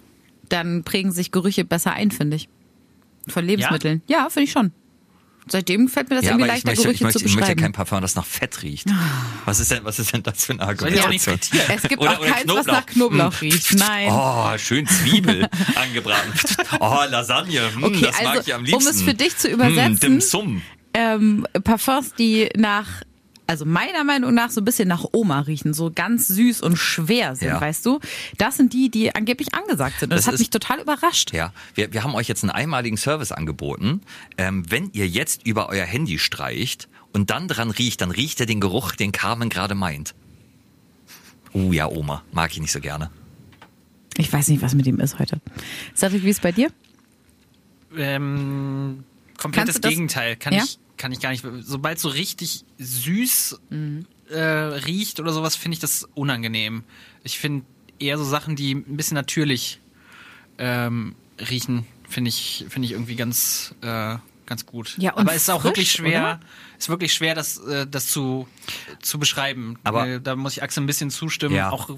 Dann 0.50 0.84
prägen 0.84 1.12
sich 1.12 1.32
Gerüche 1.32 1.66
besser 1.66 1.94
ein, 1.94 2.12
finde 2.12 2.38
ich. 2.38 2.50
Von 3.28 3.46
Lebensmitteln. 3.46 4.02
Ja, 4.08 4.30
finde 4.30 4.44
ich 4.46 4.52
schon. 4.52 4.72
Seitdem 5.48 5.88
fällt 5.88 6.10
mir 6.10 6.16
das 6.16 6.26
Ja, 6.26 6.32
irgendwie 6.32 6.48
leichter, 6.48 6.70
möchte, 6.70 6.84
Gerüche 6.84 6.96
ich, 6.96 7.02
möchte, 7.02 7.20
zu 7.20 7.26
ich 7.26 7.32
möchte 7.36 7.42
beschreiben. 7.52 7.62
kein 7.62 7.72
Parfum, 7.72 8.02
das 8.02 8.16
nach 8.16 8.26
Fett 8.26 8.64
riecht. 8.64 8.88
Was 9.46 9.60
ist 9.60 9.70
denn, 9.70 9.84
was 9.84 10.00
ist 10.00 10.12
denn 10.12 10.24
das 10.24 10.44
für 10.46 10.60
Argumentation? 10.60 11.20
frittieren? 11.20 11.66
es 11.76 11.82
gibt 11.84 12.02
Oder- 12.02 12.14
auch 12.14 12.20
oder 12.20 12.30
keins, 12.32 12.48
was 12.48 12.56
Knoblauch. 12.66 12.74
nach 12.74 12.86
Knoblauch 12.88 13.32
Mm. 13.34 13.44
riecht. 13.46 13.74
Nein. 13.76 14.10
Oh, 14.12 14.58
schön 14.58 14.88
Zwiebel 14.88 15.48
angebraten. 15.76 16.34
Oh, 16.80 16.98
Lasagne. 17.10 17.62
Mm, 17.76 17.84
Okay, 17.84 18.02
das 18.02 18.22
mag 18.24 18.28
also, 18.38 18.42
ich 18.48 18.54
am 18.56 18.62
um 18.62 18.66
liebsten. 18.66 18.90
es 18.90 19.02
für 19.04 19.14
dich 19.14 19.38
zu 19.38 19.50
Mm, 19.50 19.54
übersetzen, 19.54 20.00
Dim 20.00 20.22
Sum. 20.22 20.62
ähm, 20.96 21.48
Parfums, 21.64 22.14
die 22.16 22.50
nach, 22.58 22.88
also 23.48 23.66
meiner 23.66 24.04
Meinung 24.04 24.34
nach 24.34 24.50
so 24.50 24.62
ein 24.62 24.66
bisschen 24.66 24.88
nach 24.88 25.06
Oma 25.12 25.42
riechen, 25.42 25.74
so 25.74 25.92
ganz 25.94 26.28
süß 26.28 26.62
und 26.62 26.78
schwer 26.78 27.36
sind, 27.36 27.50
Ja. 27.50 27.62
weißt 27.62 27.86
du? 27.86 28.00
Das 28.38 28.58
sind 28.58 28.74
die, 28.74 28.90
die 28.90 29.14
angeblich 29.14 29.54
angesagt 29.54 30.00
sind. 30.00 30.08
Und 30.12 30.18
das, 30.18 30.22
Das 30.22 30.28
hat 30.28 30.34
ist- 30.36 30.40
mich 30.40 30.50
total 30.50 30.80
überrascht. 30.82 31.34
Ja, 31.34 31.54
wir, 31.76 31.94
wir 31.94 32.04
haben 32.04 32.16
euch 32.16 32.28
jetzt 32.28 32.44
einen 32.44 32.52
einmaligen 32.52 32.98
Service 32.98 33.32
angeboten. 33.32 34.02
Ähm, 34.38 34.64
wenn 34.70 34.90
ihr 34.94 35.08
jetzt 35.08 35.46
über 35.46 35.70
euer 35.70 35.86
Handy 35.86 36.18
streicht 36.20 36.88
und 37.14 37.30
dann 37.30 37.48
dran 37.48 37.70
riecht, 37.72 38.02
dann 38.02 38.12
riecht 38.12 38.40
er 38.40 38.46
den 38.46 38.60
Geruch, 38.60 38.94
den 38.94 39.12
Carmen 39.12 39.50
gerade 39.50 39.76
meint. 39.76 40.16
Uh 41.54 41.72
ja, 41.72 41.88
Oma, 41.88 42.24
mag 42.32 42.52
ich 42.52 42.60
nicht 42.60 42.72
so 42.72 42.80
gerne. 42.82 43.10
Ich 44.18 44.32
weiß 44.32 44.48
nicht, 44.48 44.62
was 44.62 44.74
mit 44.76 44.88
ihm 44.88 45.00
ist 45.00 45.20
heute. 45.20 45.40
Cedric, 45.96 46.24
wie 46.24 46.30
ist 46.30 46.38
es 46.38 46.42
bei 46.42 46.52
dir? 46.52 46.70
Ähm, 47.98 49.04
komplettes 49.38 49.82
Gegenteil. 49.82 50.36
Kann 50.36 50.54
Ja? 50.54 50.64
ich 50.64 50.80
kann 50.98 51.12
ich 51.12 51.20
gar 51.20 51.30
nicht. 51.32 51.44
Sobald 51.62 52.00
so 52.00 52.10
richtig 52.10 52.66
süß 52.78 53.60
Mhm. 53.70 54.06
äh, 54.30 54.40
riecht 54.40 55.20
oder 55.20 55.34
sowas, 55.34 55.56
finde 55.56 55.76
ich 55.76 55.80
das 55.80 56.08
unangenehm. 56.16 56.84
Ich 57.24 57.38
finde 57.40 57.66
eher 58.00 58.18
so 58.18 58.24
Sachen, 58.24 58.56
die 58.56 58.74
ein 58.76 58.98
bisschen 58.98 59.16
natürlich 59.16 59.80
ähm, 60.58 61.16
riechen, 61.50 61.86
finde 62.10 62.30
ich 62.30 62.66
finde 62.70 62.86
ich 62.86 62.92
irgendwie 62.94 63.16
ganz 63.16 63.76
äh, 63.82 64.18
ganz 64.46 64.66
gut. 64.66 64.96
Ja, 64.98 65.14
und 65.14 65.22
Aber 65.22 65.34
es 65.34 65.44
ist 65.44 65.50
auch 65.50 65.62
frisch, 65.62 65.70
wirklich 65.72 65.92
schwer. 65.92 66.20
oder? 66.22 66.40
Ist 66.78 66.90
wirklich 66.90 67.14
schwer, 67.14 67.36
das 67.36 67.58
äh, 67.58 67.88
das 67.88 68.08
zu 68.08 68.48
zu 69.02 69.20
beschreiben. 69.20 69.78
Aber- 69.84 70.20
da 70.20 70.36
muss 70.36 70.54
ich 70.54 70.64
Axel 70.64 70.84
ein 70.84 70.88
bisschen 70.88 71.10
zustimmen. 71.10 71.56
Ja. 71.56 71.72
Auch 71.72 71.90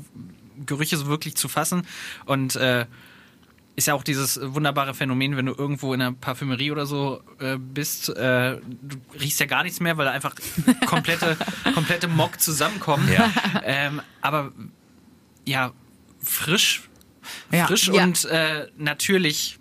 Gerüche 0.65 0.97
so 0.97 1.05
wirklich 1.07 1.35
zu 1.35 1.47
fassen 1.49 1.83
und 2.25 2.55
äh, 2.55 2.85
ist 3.77 3.85
ja 3.87 3.93
auch 3.93 4.03
dieses 4.03 4.39
wunderbare 4.41 4.93
Phänomen, 4.95 5.37
wenn 5.37 5.45
du 5.45 5.53
irgendwo 5.55 5.93
in 5.93 6.01
einer 6.01 6.11
Parfümerie 6.11 6.71
oder 6.71 6.87
so 6.87 7.21
äh, 7.39 7.57
bist, 7.57 8.09
äh, 8.09 8.57
du 8.59 8.97
riechst 9.21 9.39
ja 9.39 9.45
gar 9.45 9.61
nichts 9.63 9.79
mehr, 9.79 9.97
weil 9.97 10.05
da 10.05 10.11
einfach 10.11 10.33
komplette, 10.87 11.37
komplette 11.75 12.07
Mock 12.07 12.41
zusammenkommen. 12.41 13.07
Ja. 13.13 13.31
Ähm, 13.63 14.01
aber 14.19 14.51
ja, 15.45 15.71
frisch, 16.19 16.89
frisch 17.51 17.87
Ja. 17.89 18.03
und 18.03 18.25
äh, 18.25 18.67
natürlich 18.77 19.56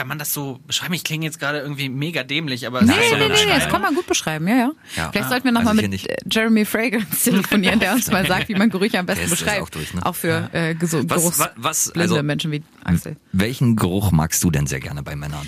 kann 0.00 0.08
man 0.08 0.18
das 0.18 0.32
so 0.32 0.58
beschreiben. 0.66 0.94
Ich 0.94 1.04
klinge 1.04 1.26
jetzt 1.26 1.38
gerade 1.38 1.58
irgendwie 1.58 1.90
mega 1.90 2.22
dämlich, 2.22 2.66
aber 2.66 2.80
Nee, 2.80 2.92
so 3.10 3.16
nee, 3.16 3.28
nee, 3.28 3.34
nee, 3.44 3.50
das 3.54 3.68
kann 3.68 3.82
man 3.82 3.94
gut 3.94 4.06
beschreiben, 4.06 4.48
ja, 4.48 4.54
ja. 4.56 4.70
Ja. 4.96 5.10
Vielleicht 5.12 5.26
Ah, 5.26 5.28
sollten 5.28 5.44
wir 5.44 5.52
nochmal 5.52 5.72
also 5.72 5.82
mit 5.82 5.90
nicht. 5.90 6.08
äh, 6.08 6.16
Jeremy 6.30 6.64
Fragrance 6.64 7.22
telefonieren, 7.30 7.80
der 7.80 7.92
uns 7.92 8.10
mal 8.10 8.26
sagt, 8.26 8.48
wie 8.48 8.54
man 8.54 8.70
Gerüche 8.70 8.98
am 8.98 9.04
besten 9.04 9.24
ist- 9.24 9.30
der 9.32 9.36
ist 9.36 9.44
beschreibt. 9.44 9.62
auch 9.62 9.68
durch, 9.68 9.92
ne? 9.92 10.06
Auch 10.06 10.16
für 10.16 10.48
äh, 10.54 10.74
gesund, 10.74 11.10
Was- 11.10 11.38
was- 11.38 11.50
was- 11.56 11.92
also- 11.94 12.22
Menschen 12.22 12.50
wie 12.50 12.62
Axel. 12.82 13.16
Welchen 13.32 13.76
Geruch 13.76 14.10
magst 14.10 14.42
du 14.42 14.50
denn 14.50 14.66
sehr 14.66 14.80
gerne 14.80 15.02
bei 15.02 15.14
Männern? 15.16 15.46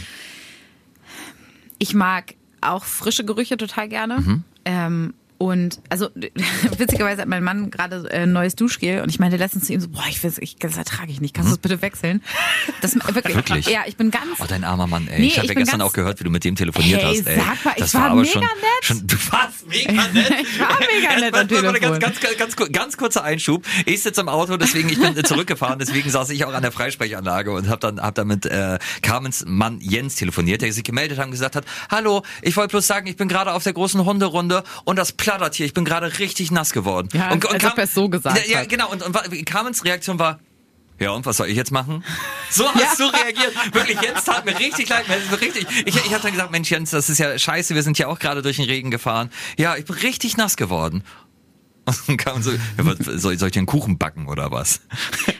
Ich 1.78 1.94
mag 1.94 2.34
auch 2.60 2.84
frische 2.84 3.24
Gerüche 3.24 3.56
total 3.56 3.88
gerne. 3.88 4.20
Mhm. 4.20 4.44
Ähm, 4.66 5.14
und 5.42 5.80
also 5.88 6.08
witzigerweise 6.78 7.22
hat 7.22 7.28
mein 7.28 7.42
Mann 7.42 7.70
gerade 7.70 8.08
äh, 8.10 8.22
ein 8.22 8.32
neues 8.32 8.54
Duschgel 8.54 9.02
und 9.02 9.08
ich 9.10 9.18
meinte 9.18 9.36
letztens 9.36 9.66
zu 9.66 9.72
ihm 9.72 9.80
so, 9.80 9.88
boah, 9.88 10.04
ich, 10.08 10.22
will's, 10.22 10.38
ich 10.38 10.56
das 10.56 10.76
ertrage 10.76 11.10
ich 11.10 11.20
nicht, 11.20 11.34
kannst 11.34 11.50
du 11.50 11.54
das 11.54 11.60
bitte 11.60 11.82
wechseln? 11.82 12.22
Das 12.80 12.94
wirklich, 12.94 13.32
Mhm. 13.32 13.36
Wirklich? 13.36 13.66
Ja, 13.66 13.80
ich 13.86 13.96
bin 13.96 14.10
ganz 14.10 14.24
Oh, 14.40 14.44
dein 14.48 14.64
armer 14.64 14.86
Mann, 14.86 15.08
ey. 15.08 15.20
Nee, 15.20 15.26
ich 15.28 15.38
habe 15.38 15.48
ja 15.48 15.54
gestern 15.54 15.80
auch 15.80 15.92
gehört, 15.92 16.20
wie 16.20 16.24
du 16.24 16.30
mit 16.30 16.44
dem 16.44 16.54
telefoniert 16.56 17.02
Hey, 17.02 17.16
hast, 17.16 17.26
ey. 17.26 17.36
sag 17.36 17.64
mal, 17.64 17.72
ich 17.76 17.82
das 17.82 17.94
war 17.94 18.10
aber 18.10 18.20
mega 18.20 18.32
schon, 18.32 18.40
nett. 18.40 18.48
Schon, 18.82 19.06
du 19.06 19.16
warst 19.30 19.66
mega 19.68 19.92
nett. 20.12 20.34
Ich 20.42 20.60
war 20.60 20.78
mega 20.80 21.20
nett 21.20 21.34
am 21.34 21.48
Telefon. 21.48 21.80
Ganz, 21.80 22.20
ganz, 22.20 22.38
ganz, 22.38 22.56
ganz, 22.56 22.72
ganz 22.72 22.96
kurzer 22.96 23.24
Einschub. 23.24 23.64
Ich 23.86 24.02
sitze 24.02 24.20
im 24.20 24.28
Auto, 24.28 24.56
deswegen 24.56 24.88
ich 24.88 25.00
bin 25.00 25.14
zurückgefahren, 25.24 25.78
deswegen 25.78 26.10
saß 26.10 26.30
ich 26.30 26.44
auch 26.44 26.52
an 26.52 26.62
der 26.62 26.72
Freisprechanlage 26.72 27.52
und 27.52 27.68
habe 27.68 27.80
dann, 27.80 28.00
hab 28.00 28.14
dann 28.14 28.26
mit 28.26 28.46
äh, 28.46 28.78
Carmens 29.02 29.44
Mann 29.46 29.80
Jens 29.80 30.16
telefoniert, 30.16 30.62
der 30.62 30.72
sich 30.72 30.84
gemeldet 30.84 31.18
hat 31.18 31.26
und 31.26 31.32
gesagt 31.32 31.56
hat, 31.56 31.64
hallo, 31.90 32.22
ich 32.42 32.56
wollte 32.56 32.70
bloß 32.72 32.86
sagen, 32.86 33.06
ich 33.06 33.16
bin 33.16 33.28
gerade 33.28 33.52
auf 33.52 33.62
der 33.64 33.72
großen 33.72 34.04
Hunderunde 34.04 34.62
und 34.84 34.96
das 34.96 35.12
plattert 35.36 35.54
hier, 35.54 35.66
ich 35.66 35.74
bin 35.74 35.84
gerade 35.84 36.18
richtig 36.18 36.50
nass 36.50 36.72
geworden. 36.72 37.08
Ja, 37.12 37.32
und, 37.32 37.46
als 37.48 37.64
ob 37.64 37.78
er 37.78 37.84
es 37.84 37.94
so 37.94 38.08
gesagt 38.08 38.38
ja, 38.46 38.60
ja, 38.60 38.64
genau. 38.66 38.90
Und, 38.90 39.02
und 39.02 39.14
wa- 39.14 39.22
Carmens 39.44 39.84
Reaktion 39.84 40.18
war, 40.18 40.38
Ja, 40.98 41.10
und 41.10 41.26
was 41.26 41.36
soll 41.38 41.48
ich 41.48 41.56
jetzt 41.56 41.70
machen? 41.72 42.04
So 42.50 42.70
hast 42.70 43.00
du 43.00 43.04
reagiert. 43.04 43.54
Wirklich, 43.74 43.98
Jens 44.02 44.24
tat 44.24 44.44
mir 44.44 44.58
richtig 44.58 44.86
leid. 44.90 45.08
mir 45.08 45.16
ist 45.16 45.40
Richtig. 45.40 45.66
Ich, 45.86 45.96
ich 45.96 46.12
habe 46.12 46.22
dann 46.22 46.32
gesagt, 46.32 46.50
Mensch, 46.50 46.70
Jens, 46.70 46.90
das 46.90 47.08
ist 47.08 47.16
ja 47.16 47.38
scheiße, 47.38 47.74
wir 47.74 47.82
sind 47.82 47.98
ja 47.98 48.08
auch 48.08 48.18
gerade 48.18 48.42
durch 48.42 48.56
den 48.56 48.66
Regen 48.66 48.90
gefahren. 48.90 49.30
Ja, 49.56 49.74
ich 49.76 49.86
bin 49.86 49.96
richtig 49.96 50.36
nass 50.36 50.56
geworden. 50.56 51.02
Und 51.86 51.96
dann 52.06 52.16
kam 52.18 52.42
so, 52.42 52.52
ja, 52.52 52.58
was, 52.76 52.98
soll, 53.22 53.32
ich 53.32 53.40
dir 53.40 53.50
einen 53.56 53.66
Kuchen 53.66 53.96
backen 53.98 54.28
oder 54.28 54.52
was? 54.52 54.82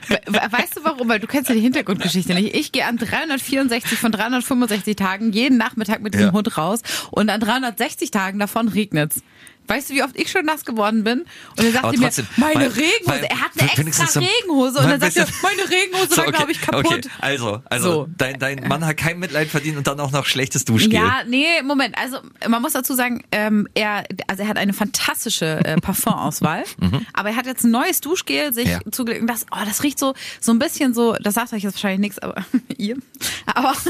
We- 0.09 0.21
Weißt 0.27 0.77
du 0.79 0.85
warum? 0.85 1.09
Weil 1.09 1.21
du 1.21 1.27
kennst 1.29 1.51
ja 1.51 1.55
die 1.55 1.61
Hintergrundgeschichte 1.61 2.35
nicht. 2.35 2.55
Ich 2.57 2.73
gehe 2.73 2.85
an 2.87 2.97
364 2.97 3.97
von 3.99 4.11
365 4.11 4.97
Tagen 4.97 5.33
jeden 5.33 5.57
Nachmittag 5.59 6.01
mit 6.01 6.15
diesem 6.15 6.29
Ja. 6.29 6.33
Hund 6.33 6.57
raus 6.57 6.81
und 7.11 7.29
an 7.31 7.39
360 7.41 8.11
Tagen 8.11 8.39
davon 8.41 8.67
regnet's. 8.69 9.23
Weißt 9.69 9.91
du, 9.91 9.95
wie 9.95 10.03
oft 10.03 10.19
ich 10.19 10.31
schon 10.31 10.45
nass 10.45 10.65
geworden 10.65 11.05
bin? 11.05 11.21
Und 11.57 11.65
er 11.65 11.73
sagte 11.73 11.99
mir, 11.99 12.11
meine 12.37 12.61
weil- 12.61 12.67
Regenhose. 12.69 13.07
weil- 13.07 13.25
er 13.25 13.41
hat 13.41 13.51
eine 13.59 13.89
extra 13.89 14.07
so- 14.07 14.21
Regenhose. 14.21 14.79
Und 14.81 14.91
dann 14.91 15.01
sagt 15.01 15.17
er, 15.17 15.27
meine 15.43 15.71
Regenhose 15.71 16.17
war, 16.17 16.33
glaube 16.33 16.53
ich, 16.53 16.61
kaputt. 16.61 16.87
Okay, 16.87 17.01
also, 17.21 17.63
also 17.71 17.93
So. 17.93 18.09
dein, 18.19 18.39
dein 18.39 18.69
Mann 18.69 18.85
hat 18.85 18.97
kein 18.97 19.19
Mitleid 19.19 19.49
verdient 19.49 19.79
und 19.79 19.87
dann 19.87 20.01
auch 20.01 20.11
noch 20.11 20.27
schlechtes 20.27 20.65
Duschgel. 20.65 20.93
Ja, 20.95 21.23
nee, 21.27 21.63
Moment. 21.63 21.97
Also 21.97 22.19
man 22.49 22.61
muss 22.61 22.73
dazu 22.73 22.95
sagen, 22.95 23.25
ähm, 23.33 23.69
er, 23.75 24.05
also 24.27 24.43
er 24.43 24.49
hat 24.49 24.59
eine 24.59 24.73
fantastische 24.73 25.65
äh, 25.65 25.77
Parfumauswahl, 25.81 26.65
aber 27.13 27.31
er 27.31 27.37
hat 27.37 27.47
jetzt 27.47 27.65
ein 27.65 27.71
neues 27.71 28.01
Duschgel 28.01 28.53
sich 28.53 28.67
Mhm. 28.67 28.71
Ja. 28.73 28.81
zugelegt. 28.91 29.23
Und 29.23 29.27
das, 29.29 29.47
oh, 29.53 29.65
das 29.65 29.83
riecht 29.83 29.99
so 29.99 30.15
so 30.41 30.53
ein 30.53 30.59
bisschen 30.59 30.95
so. 30.95 31.15
Das 31.21 31.35
sagt 31.35 31.53
euch 31.53 31.63
jetzt 31.63 31.75
wahrscheinlich 31.75 32.01
nichts, 32.01 32.19
aber 32.19 32.45
ihr. 32.79 32.97
Aber 33.47 33.73
es 33.73 33.87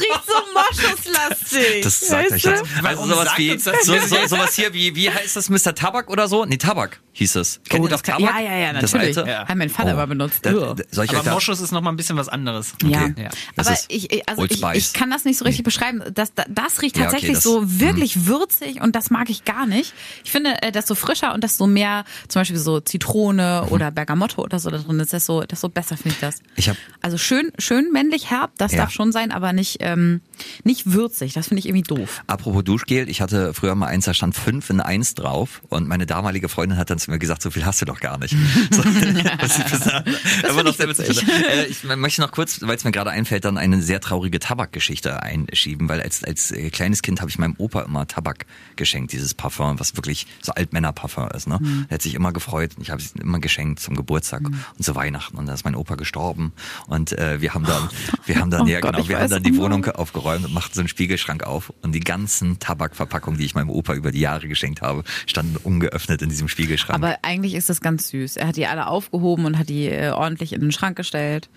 riecht 0.00 0.22
so 0.26 0.32
moschuslastig. 0.54 1.82
Das 1.82 2.00
sagt 2.00 2.32
euch 2.32 2.42
jetzt. 2.44 2.62
Also 2.88 3.02
Warum 3.02 3.10
sowas 3.12 3.32
wie, 3.36 3.48
das 3.56 3.64
so, 3.86 3.94
jetzt? 3.94 4.08
so, 4.10 4.16
sowas 4.26 4.54
hier 4.54 4.72
wie, 4.74 4.94
wie 4.94 5.10
heißt 5.10 5.36
das, 5.36 5.48
Mr. 5.50 5.74
Tabak 5.74 6.10
oder 6.10 6.28
so? 6.28 6.44
Nee, 6.44 6.56
Tabak 6.56 7.00
hieß 7.12 7.36
es. 7.36 7.60
Kennt 7.68 7.82
Oh, 7.82 7.86
ihr 7.86 7.90
das 7.90 8.02
Tabak? 8.02 8.20
ja, 8.20 8.40
ja, 8.40 8.54
ja, 8.56 8.72
Das 8.72 8.92
natürlich. 8.92 9.16
alte? 9.18 9.28
Ja. 9.30 9.46
Hat 9.48 9.56
mein 9.56 9.68
Vater 9.70 9.92
Oh. 9.94 9.96
mal 9.96 10.06
benutzt. 10.06 10.38
Da, 10.46 10.52
da, 10.52 10.74
Aber 11.18 11.30
Moschus 11.32 11.60
ist 11.60 11.72
noch 11.72 11.80
mal 11.80 11.90
ein 11.90 11.96
bisschen 11.96 12.16
was 12.16 12.28
anderes. 12.28 12.74
Ja, 12.82 13.02
Okay. 13.02 13.14
Ja. 13.24 13.30
Das 13.56 13.66
aber 13.66 13.76
ich, 13.88 14.28
also 14.28 14.44
ich, 14.44 14.62
ich 14.74 14.92
kann 14.92 15.10
das 15.10 15.24
nicht 15.24 15.36
so 15.38 15.44
richtig 15.44 15.64
beschreiben. 15.64 16.02
Das, 16.14 16.32
das, 16.34 16.46
das 16.48 16.82
riecht 16.82 16.96
Ja, 16.96 17.04
okay, 17.04 17.12
tatsächlich 17.12 17.36
das- 17.36 17.44
hm. 17.44 17.50
so 17.52 17.80
wirklich 17.80 18.26
würzig 18.26 18.80
und 18.80 18.94
das 18.94 19.10
mag 19.10 19.30
ich 19.30 19.44
gar 19.44 19.66
nicht. 19.66 19.92
Ich 20.24 20.30
finde, 20.30 20.62
äh, 20.62 20.70
desto 20.72 20.94
frischer 20.94 21.34
und 21.34 21.42
desto 21.44 21.66
mehr, 21.66 22.04
zum 22.28 22.40
Beispiel 22.40 22.58
so 22.58 22.80
Zitrone 22.80 23.64
Mhm. 23.66 23.72
oder 23.72 23.90
Bergamotto 23.90 24.42
oder 24.42 24.58
so 24.58 24.70
da 24.70 24.78
drin 24.78 25.00
ist, 25.00 25.12
desto, 25.12 25.42
desto 25.44 25.68
besser 25.68 25.96
finde 25.96 26.10
ich 26.14 26.20
das. 26.20 26.40
Ich 26.56 26.68
hab- 26.68 26.76
also 27.02 27.18
schön, 27.18 27.50
schön 27.58 27.90
männlich 27.92 28.30
herb, 28.30 28.52
das 28.58 28.72
Ja. 28.72 28.78
darf 28.78 28.90
schon 28.92 29.10
sein, 29.12 29.32
aber 29.32 29.52
nicht, 29.52 29.78
ähm, 29.80 30.20
nicht 30.64 30.92
würzig. 30.92 31.32
Das 31.32 31.48
finde 31.48 31.60
ich 31.60 31.66
irgendwie 31.66 31.82
doof. 31.82 32.22
Apropos 32.26 32.62
Duschgel, 32.78 33.08
ich 33.08 33.20
hatte 33.20 33.54
früher 33.54 33.74
mal 33.74 33.88
eins, 33.88 34.04
da 34.04 34.14
stand 34.14 34.36
fünf 34.36 34.70
in 34.70 34.80
eins 34.80 35.14
drauf 35.14 35.62
und 35.68 35.88
meine 35.88 36.06
damalige 36.06 36.48
Freundin 36.48 36.78
hat 36.78 36.90
dann 36.90 36.98
zu 37.00 37.10
mir 37.10 37.18
gesagt, 37.18 37.42
so 37.42 37.50
viel 37.50 37.66
hast 37.66 37.80
du 37.80 37.84
doch 37.86 37.98
gar 37.98 38.18
nicht. 38.18 38.36
So, 38.70 38.84
was 38.84 39.58
ich 39.58 40.44
immer 40.48 40.62
noch 40.62 40.74
sehr 40.74 40.88
witzig 40.88 41.18
finde. 41.18 41.48
Äh, 41.48 41.66
Ich 41.66 41.82
möchte 41.82 42.20
noch 42.20 42.30
kurz, 42.30 42.60
weil 42.62 42.76
es 42.76 42.84
mir 42.84 42.92
gerade 42.92 43.10
einfällt, 43.10 43.44
dann 43.44 43.56
eine 43.56 43.82
sehr 43.82 44.00
traurige 44.00 44.38
Tabakgeschichte 44.38 45.22
einschieben, 45.22 45.88
weil 45.88 46.02
als, 46.02 46.22
als 46.22 46.50
äh, 46.50 46.70
kleines 46.70 47.02
Kind 47.02 47.20
habe 47.20 47.30
ich 47.30 47.38
meinem 47.38 47.54
Opa 47.58 47.82
immer 47.82 48.06
Tabak 48.06 48.46
geschenkt, 48.76 49.12
dieses 49.12 49.34
Parfum, 49.34 49.80
was 49.80 49.96
wirklich 49.96 50.26
so 50.42 50.52
Altmänner-Parfum 50.52 51.28
ist. 51.34 51.48
Ne? 51.48 51.58
Er 51.88 51.94
hat 51.94 52.02
sich 52.02 52.14
immer 52.14 52.32
gefreut 52.32 52.72
und 52.76 52.82
ich 52.82 52.90
habe 52.90 53.00
es 53.00 53.12
immer 53.12 53.40
geschenkt 53.40 53.80
zum 53.80 53.96
Geburtstag 53.96 54.42
und 54.44 54.82
zu 54.84 54.94
Weihnachten 54.94 55.36
und 55.36 55.46
dann 55.46 55.54
ist 55.54 55.64
mein 55.64 55.74
Opa 55.74 55.94
gestorben 55.94 56.52
und 56.86 57.12
äh, 57.12 57.40
wir 57.40 57.54
haben 57.54 57.64
dann, 57.64 57.88
wir 58.26 58.38
haben 58.38 58.50
dann, 58.50 58.62
Oh 58.62 58.66
ja 58.66 58.80
Gott, 58.80 58.96
genau, 58.96 59.08
wir 59.08 59.18
haben 59.18 59.30
dann 59.30 59.42
die 59.42 59.54
oh. 59.54 59.62
Wohnung 59.62 59.84
aufgeräumt 59.86 60.44
und 60.44 60.52
machten 60.52 60.74
so 60.74 60.80
einen 60.80 60.88
Spiegelschrank 60.88 61.44
auf 61.44 61.72
und 61.82 61.92
die 61.92 62.00
ganzen 62.00 62.58
Tabakverpackungen, 62.68 63.38
die 63.40 63.46
ich 63.46 63.54
meinem 63.54 63.70
Opa 63.70 63.94
über 63.94 64.10
die 64.12 64.20
Jahre 64.20 64.46
geschenkt 64.46 64.82
habe, 64.82 65.02
standen 65.26 65.56
ungeöffnet 65.56 66.20
in 66.20 66.28
diesem 66.28 66.48
Spiegelschrank. 66.48 67.02
Aber 67.02 67.16
eigentlich 67.22 67.54
ist 67.54 67.70
das 67.70 67.80
ganz 67.80 68.08
süß. 68.10 68.36
Er 68.36 68.48
hat 68.48 68.56
die 68.56 68.66
alle 68.66 68.88
aufgehoben 68.88 69.46
und 69.46 69.58
hat 69.58 69.70
die 69.70 69.86
äh, 69.88 70.10
ordentlich 70.10 70.52
in 70.52 70.60
den 70.60 70.70
Schrank 70.72 70.96
gestellt. 70.96 71.48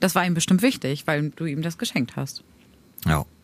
Das 0.00 0.14
war 0.16 0.26
ihm 0.26 0.34
bestimmt 0.34 0.62
wichtig, 0.62 1.06
weil 1.06 1.30
du 1.30 1.44
ihm 1.46 1.62
das 1.62 1.78
geschenkt 1.78 2.16
hast. 2.16 2.42
ja. 3.06 3.24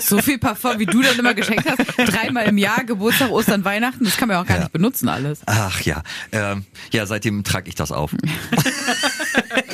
So 0.00 0.18
viel 0.18 0.38
Parfum, 0.38 0.78
wie 0.78 0.86
du 0.86 1.02
dann 1.02 1.18
immer 1.18 1.34
geschenkt 1.34 1.66
hast. 1.68 1.78
Dreimal 2.10 2.46
im 2.46 2.56
Jahr, 2.58 2.84
Geburtstag, 2.84 3.30
Ostern, 3.30 3.64
Weihnachten. 3.66 4.02
Das 4.04 4.16
kann 4.16 4.28
man 4.28 4.36
ja 4.38 4.42
auch 4.42 4.46
gar 4.46 4.56
Ja. 4.56 4.62
nicht 4.64 4.72
benutzen 4.72 5.08
alles. 5.10 5.40
Ach 5.46 5.80
ja, 5.82 6.02
ähm, 6.32 6.64
ja, 6.90 7.04
seitdem 7.06 7.44
trage 7.44 7.68
ich 7.68 7.74
das 7.74 7.92
auf. 7.92 8.12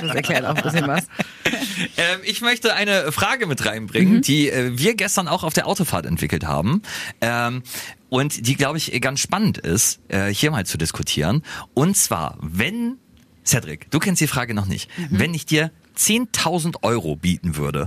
Das 0.00 0.14
erklärt 0.14 0.44
auch 0.44 0.54
ein 0.54 0.62
bisschen 0.62 0.86
was. 0.86 1.06
ähm, 1.96 2.20
ich 2.24 2.40
möchte 2.40 2.74
eine 2.74 3.12
Frage 3.12 3.46
mit 3.46 3.64
reinbringen, 3.64 4.22
die 4.22 4.50
äh, 4.50 4.76
wir 4.76 4.94
gestern 4.94 5.28
auch 5.28 5.44
auf 5.44 5.54
der 5.54 5.66
Autofahrt 5.66 6.06
entwickelt 6.06 6.46
haben. 6.46 6.82
Ähm, 7.20 7.62
und 8.08 8.46
die, 8.46 8.56
glaube 8.56 8.78
ich, 8.78 8.98
ganz 9.00 9.20
spannend 9.20 9.58
ist, 9.58 10.00
äh, 10.08 10.32
hier 10.32 10.50
mal 10.50 10.66
zu 10.66 10.78
diskutieren. 10.78 11.42
Und 11.74 11.96
zwar, 11.96 12.36
wenn, 12.40 12.98
Cedric, 13.44 13.90
du 13.90 13.98
kennst 13.98 14.20
die 14.20 14.26
Frage 14.26 14.54
noch 14.54 14.66
nicht, 14.66 14.90
wenn 15.10 15.32
ich 15.34 15.46
dir 15.46 15.70
10.000 15.96 16.82
Euro 16.82 17.16
bieten 17.16 17.56
würde, 17.56 17.86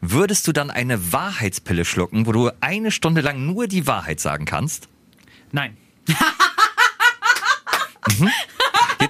würdest 0.00 0.46
du 0.46 0.52
dann 0.52 0.70
eine 0.70 1.12
Wahrheitspille 1.12 1.84
schlucken, 1.84 2.26
wo 2.26 2.32
du 2.32 2.50
eine 2.60 2.90
Stunde 2.90 3.20
lang 3.20 3.46
nur 3.46 3.66
die 3.66 3.86
Wahrheit 3.86 4.20
sagen 4.20 4.44
kannst? 4.44 4.88
Nein. 5.50 5.76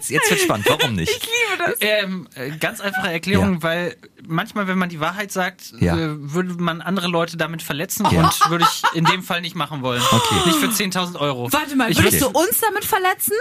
Jetzt, 0.08 0.22
jetzt 0.22 0.30
wird 0.30 0.40
spannend, 0.40 0.66
warum 0.68 0.94
nicht? 0.96 1.12
liebe 1.12 1.64
das. 1.70 1.76
Ähm, 1.80 2.28
äh, 2.34 2.50
ganz 2.58 2.80
einfache 2.80 3.10
Erklärung, 3.12 3.54
Ja. 3.54 3.62
weil 3.62 3.96
manchmal, 4.26 4.66
wenn 4.66 4.78
man 4.78 4.88
die 4.88 5.00
Wahrheit 5.00 5.32
sagt, 5.32 5.72
Ja. 5.80 5.96
äh, 5.96 6.10
würde 6.32 6.54
man 6.54 6.80
andere 6.80 7.08
Leute 7.08 7.36
damit 7.36 7.62
verletzen 7.62 8.06
Ja. 8.10 8.22
und 8.24 8.50
würde 8.50 8.64
ich 8.70 8.82
in 8.96 9.04
dem 9.04 9.22
Fall 9.22 9.40
nicht 9.40 9.54
machen 9.56 9.82
wollen. 9.82 10.02
Okay. 10.10 10.34
Nicht 10.46 10.58
für 10.58 10.68
10.000 10.70 11.16
Euro. 11.20 11.52
Warte 11.52 11.74
mal, 11.76 11.90
Ich 11.90 11.98
würdest 11.98 12.22
okay. 12.22 12.32
du 12.32 12.38
uns 12.40 12.60
damit 12.60 12.84
verletzen? 12.84 13.34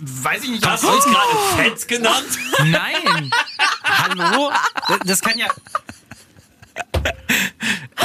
Weiß 0.00 0.44
ich 0.44 0.50
nicht. 0.50 0.66
Hast 0.66 0.84
du 0.84 0.88
uns 0.88 1.04
ich- 1.06 1.12
gerade 1.12 1.70
fett 1.70 1.88
genannt? 1.88 2.26
Nein. 2.66 3.30
Hallo? 3.84 4.50
Das 5.04 5.20
kann 5.20 5.38
ja. 5.38 5.48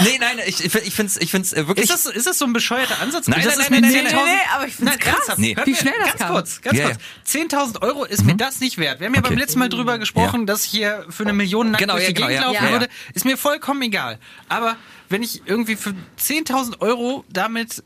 Nee, 0.04 0.18
nein, 0.20 0.40
ich, 0.46 0.64
ich 0.64 0.72
finde 0.96 1.12
es 1.12 1.18
ich 1.18 1.32
find's 1.32 1.52
äh, 1.52 1.68
wirklich. 1.68 1.90
Ist 1.90 2.06
das, 2.06 2.14
ist 2.16 2.26
das 2.26 2.38
so 2.40 2.46
ein 2.46 2.54
bescheuerter 2.54 3.00
Ansatz? 3.02 3.28
Nein, 3.28 3.42
das 3.44 3.58
nein, 3.58 3.64
ist 3.66 3.72
nein, 3.72 3.82
nein, 3.82 3.92
nein, 3.92 4.06
10.000 4.16 4.26
nee, 4.26 4.32
aber 4.56 4.68
ich 4.68 4.76
find's 4.76 4.92
Nein, 4.92 5.00
krass. 5.00 5.38
Nee. 5.38 5.56
Hört 5.56 5.68
wie 5.68 5.76
schnell 5.76 5.94
das 6.00 6.08
ganz 6.08 6.20
kam. 6.20 6.32
kurz, 6.32 6.62
ganz 6.62 6.78
Ja, 6.80 6.86
kurz. 6.88 7.00
10.000 7.28 7.82
Euro 7.82 8.06
ist 8.06 8.24
mir 8.24 8.36
das 8.36 8.62
nicht 8.62 8.78
wert. 8.78 9.00
Wir 9.02 9.08
haben 9.08 9.16
ja 9.16 9.22
beim 9.22 9.38
letzten 9.38 9.60
Mal 9.60 9.68
drüber 9.68 9.98
gesprochen, 10.00 10.42
Ja. 10.42 10.46
dass 10.46 10.64
ich 10.66 10.72
hier 10.72 11.06
für 11.10 11.24
eine 11.24 11.34
Million 11.34 11.72
nackt 11.72 11.82
Genau, 11.82 11.96
durch 11.96 12.08
die 12.08 12.14
genau, 12.14 12.28
Gegend 12.28 12.44
laufen 12.46 12.64
Ja. 12.66 12.72
würde. 12.72 12.88
Ist 13.14 13.26
mir 13.26 13.36
vollkommen 13.38 13.82
egal. 13.82 14.18
Aber 14.48 14.78
wenn 15.10 15.24
ich 15.24 15.42
irgendwie 15.46 15.76
für 15.76 15.94
10.000 16.18 16.80
Euro 16.80 17.26
damit 17.30 17.84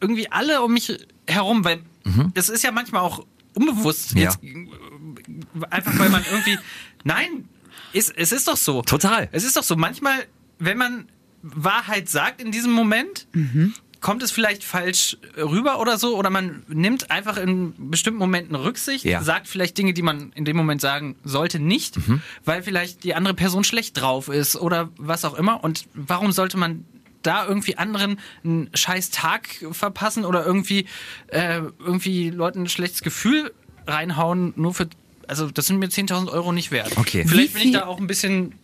irgendwie 0.00 0.30
alle 0.30 0.60
um 0.60 0.72
mich 0.74 0.92
herum, 1.26 1.64
weil 1.64 1.82
das 2.34 2.50
ist 2.50 2.62
ja 2.62 2.72
manchmal 2.72 3.00
auch 3.02 3.24
unbewusst, 3.54 4.14
Mhm. 4.14 4.20
Ja. 4.20 4.24
jetzt, 4.30 4.42
äh, 4.42 5.66
einfach 5.70 5.98
weil 5.98 6.10
man 6.10 6.24
irgendwie, 6.30 6.58
nein, 7.04 7.48
ist, 7.94 8.12
es 8.16 8.32
ist 8.32 8.48
doch 8.48 8.56
so. 8.58 8.82
Total. 8.82 9.28
Es 9.32 9.44
ist 9.44 9.56
doch 9.56 9.62
so, 9.62 9.76
manchmal, 9.76 10.26
wenn 10.58 10.76
man 10.78 11.08
Wahrheit 11.42 12.08
sagt 12.08 12.40
in 12.40 12.52
diesem 12.52 12.72
Moment, 12.72 13.26
kommt 14.00 14.22
es 14.22 14.30
vielleicht 14.32 14.64
falsch 14.64 15.16
rüber 15.36 15.78
oder 15.80 15.96
so, 15.98 16.16
oder 16.16 16.28
man 16.30 16.62
nimmt 16.68 17.10
einfach 17.10 17.36
in 17.36 17.72
bestimmten 17.90 18.18
Momenten 18.18 18.56
Rücksicht, 18.56 19.04
Ja. 19.04 19.22
sagt 19.22 19.46
vielleicht 19.48 19.78
Dinge, 19.78 19.92
die 19.94 20.02
man 20.02 20.32
in 20.34 20.44
dem 20.44 20.56
Moment 20.56 20.80
sagen 20.80 21.16
sollte, 21.24 21.58
nicht, 21.60 21.96
weil 22.44 22.62
vielleicht 22.62 23.04
die 23.04 23.14
andere 23.14 23.34
Person 23.34 23.62
schlecht 23.64 24.00
drauf 24.00 24.28
ist 24.28 24.56
oder 24.56 24.88
was 24.98 25.24
auch 25.24 25.34
immer. 25.34 25.62
Und 25.62 25.86
warum 25.94 26.32
sollte 26.32 26.56
man 26.56 26.84
da 27.22 27.46
irgendwie 27.46 27.78
anderen 27.78 28.18
einen 28.42 28.68
scheiß 28.74 29.10
Tag 29.10 29.48
verpassen 29.70 30.24
oder 30.24 30.44
irgendwie, 30.44 30.86
äh, 31.28 31.60
irgendwie 31.78 32.30
Leuten 32.30 32.62
ein 32.62 32.68
schlechtes 32.68 33.02
Gefühl 33.02 33.52
reinhauen, 33.86 34.52
nur 34.56 34.74
für. 34.74 34.88
Also, 35.28 35.48
das 35.48 35.66
sind 35.66 35.78
mir 35.78 35.88
10.000 35.88 36.28
Euro 36.32 36.50
nicht 36.52 36.72
wert. 36.72 36.96
Okay. 36.96 37.24
Vielleicht 37.26 37.54
bin 37.54 37.62
ich 37.62 37.72
da 37.72 37.86
auch 37.86 38.00
ein 38.00 38.08
bisschen 38.08 38.54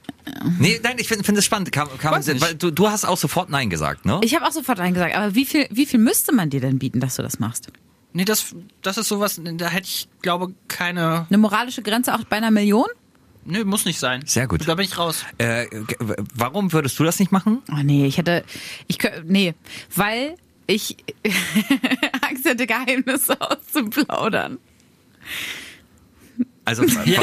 Nee, 0.59 0.81
nein, 0.83 0.97
ich 0.99 1.09
finde 1.09 1.25
find 1.25 1.39
es 1.39 1.45
spannend. 1.45 1.73
Kam, 1.73 1.89
kam, 1.99 2.19
nicht. 2.19 2.41
weil 2.41 2.55
du, 2.55 2.71
du 2.71 2.89
hast 2.89 3.05
auch 3.05 3.17
sofort 3.17 3.51
Nein 3.51 3.71
gesagt, 3.71 4.05
ne? 4.07 4.21
Ich 4.23 4.35
habe 4.35 4.47
auch 4.47 4.53
sofort 4.53 4.79
reingesagt, 4.79 5.15
aber 5.15 5.35
wie 5.35 5.45
viel, 5.45 5.67
wie 5.71 5.87
viel 5.87 6.01
müsste 6.01 6.35
man 6.35 6.51
dir 6.51 6.61
denn 6.61 6.79
bieten, 6.79 7.01
dass 7.01 7.17
du 7.17 7.23
das 7.23 7.39
machst? 7.39 7.69
Nee, 8.13 8.25
das, 8.25 8.55
das 8.83 8.99
ist 8.99 9.09
sowas, 9.09 9.41
da 9.43 9.69
hätte 9.69 9.87
ich, 9.87 10.09
glaube 10.23 10.55
keine. 10.67 11.27
Eine 11.29 11.39
moralische 11.39 11.83
Grenze 11.83 12.15
auch 12.15 12.25
bei 12.25 12.37
einer 12.37 12.51
Million? 12.51 12.87
Nö, 13.45 13.65
muss 13.65 13.85
nicht 13.85 13.99
sein. 13.99 14.23
Sehr 14.27 14.47
gut. 14.47 14.67
Da 14.69 14.75
bin 14.75 14.85
ich 14.85 14.99
raus. 14.99 15.25
Äh, 15.39 15.67
warum 16.35 16.73
würdest 16.73 16.99
du 16.99 17.05
das 17.05 17.19
nicht 17.19 17.33
machen? 17.33 17.63
Oh 17.71 17.83
nee, 17.83 18.07
ich 18.07 18.19
hätte, 18.19 18.45
ich 18.89 18.99
nee, 19.25 19.55
weil 19.95 20.35
ich 20.67 20.97
Angst 22.29 22.45
hätte, 22.45 22.67
Geheimnisse 22.67 23.41
auszuplaudern. 23.41 24.59
Also, 26.69 26.85
ja, 27.05 27.21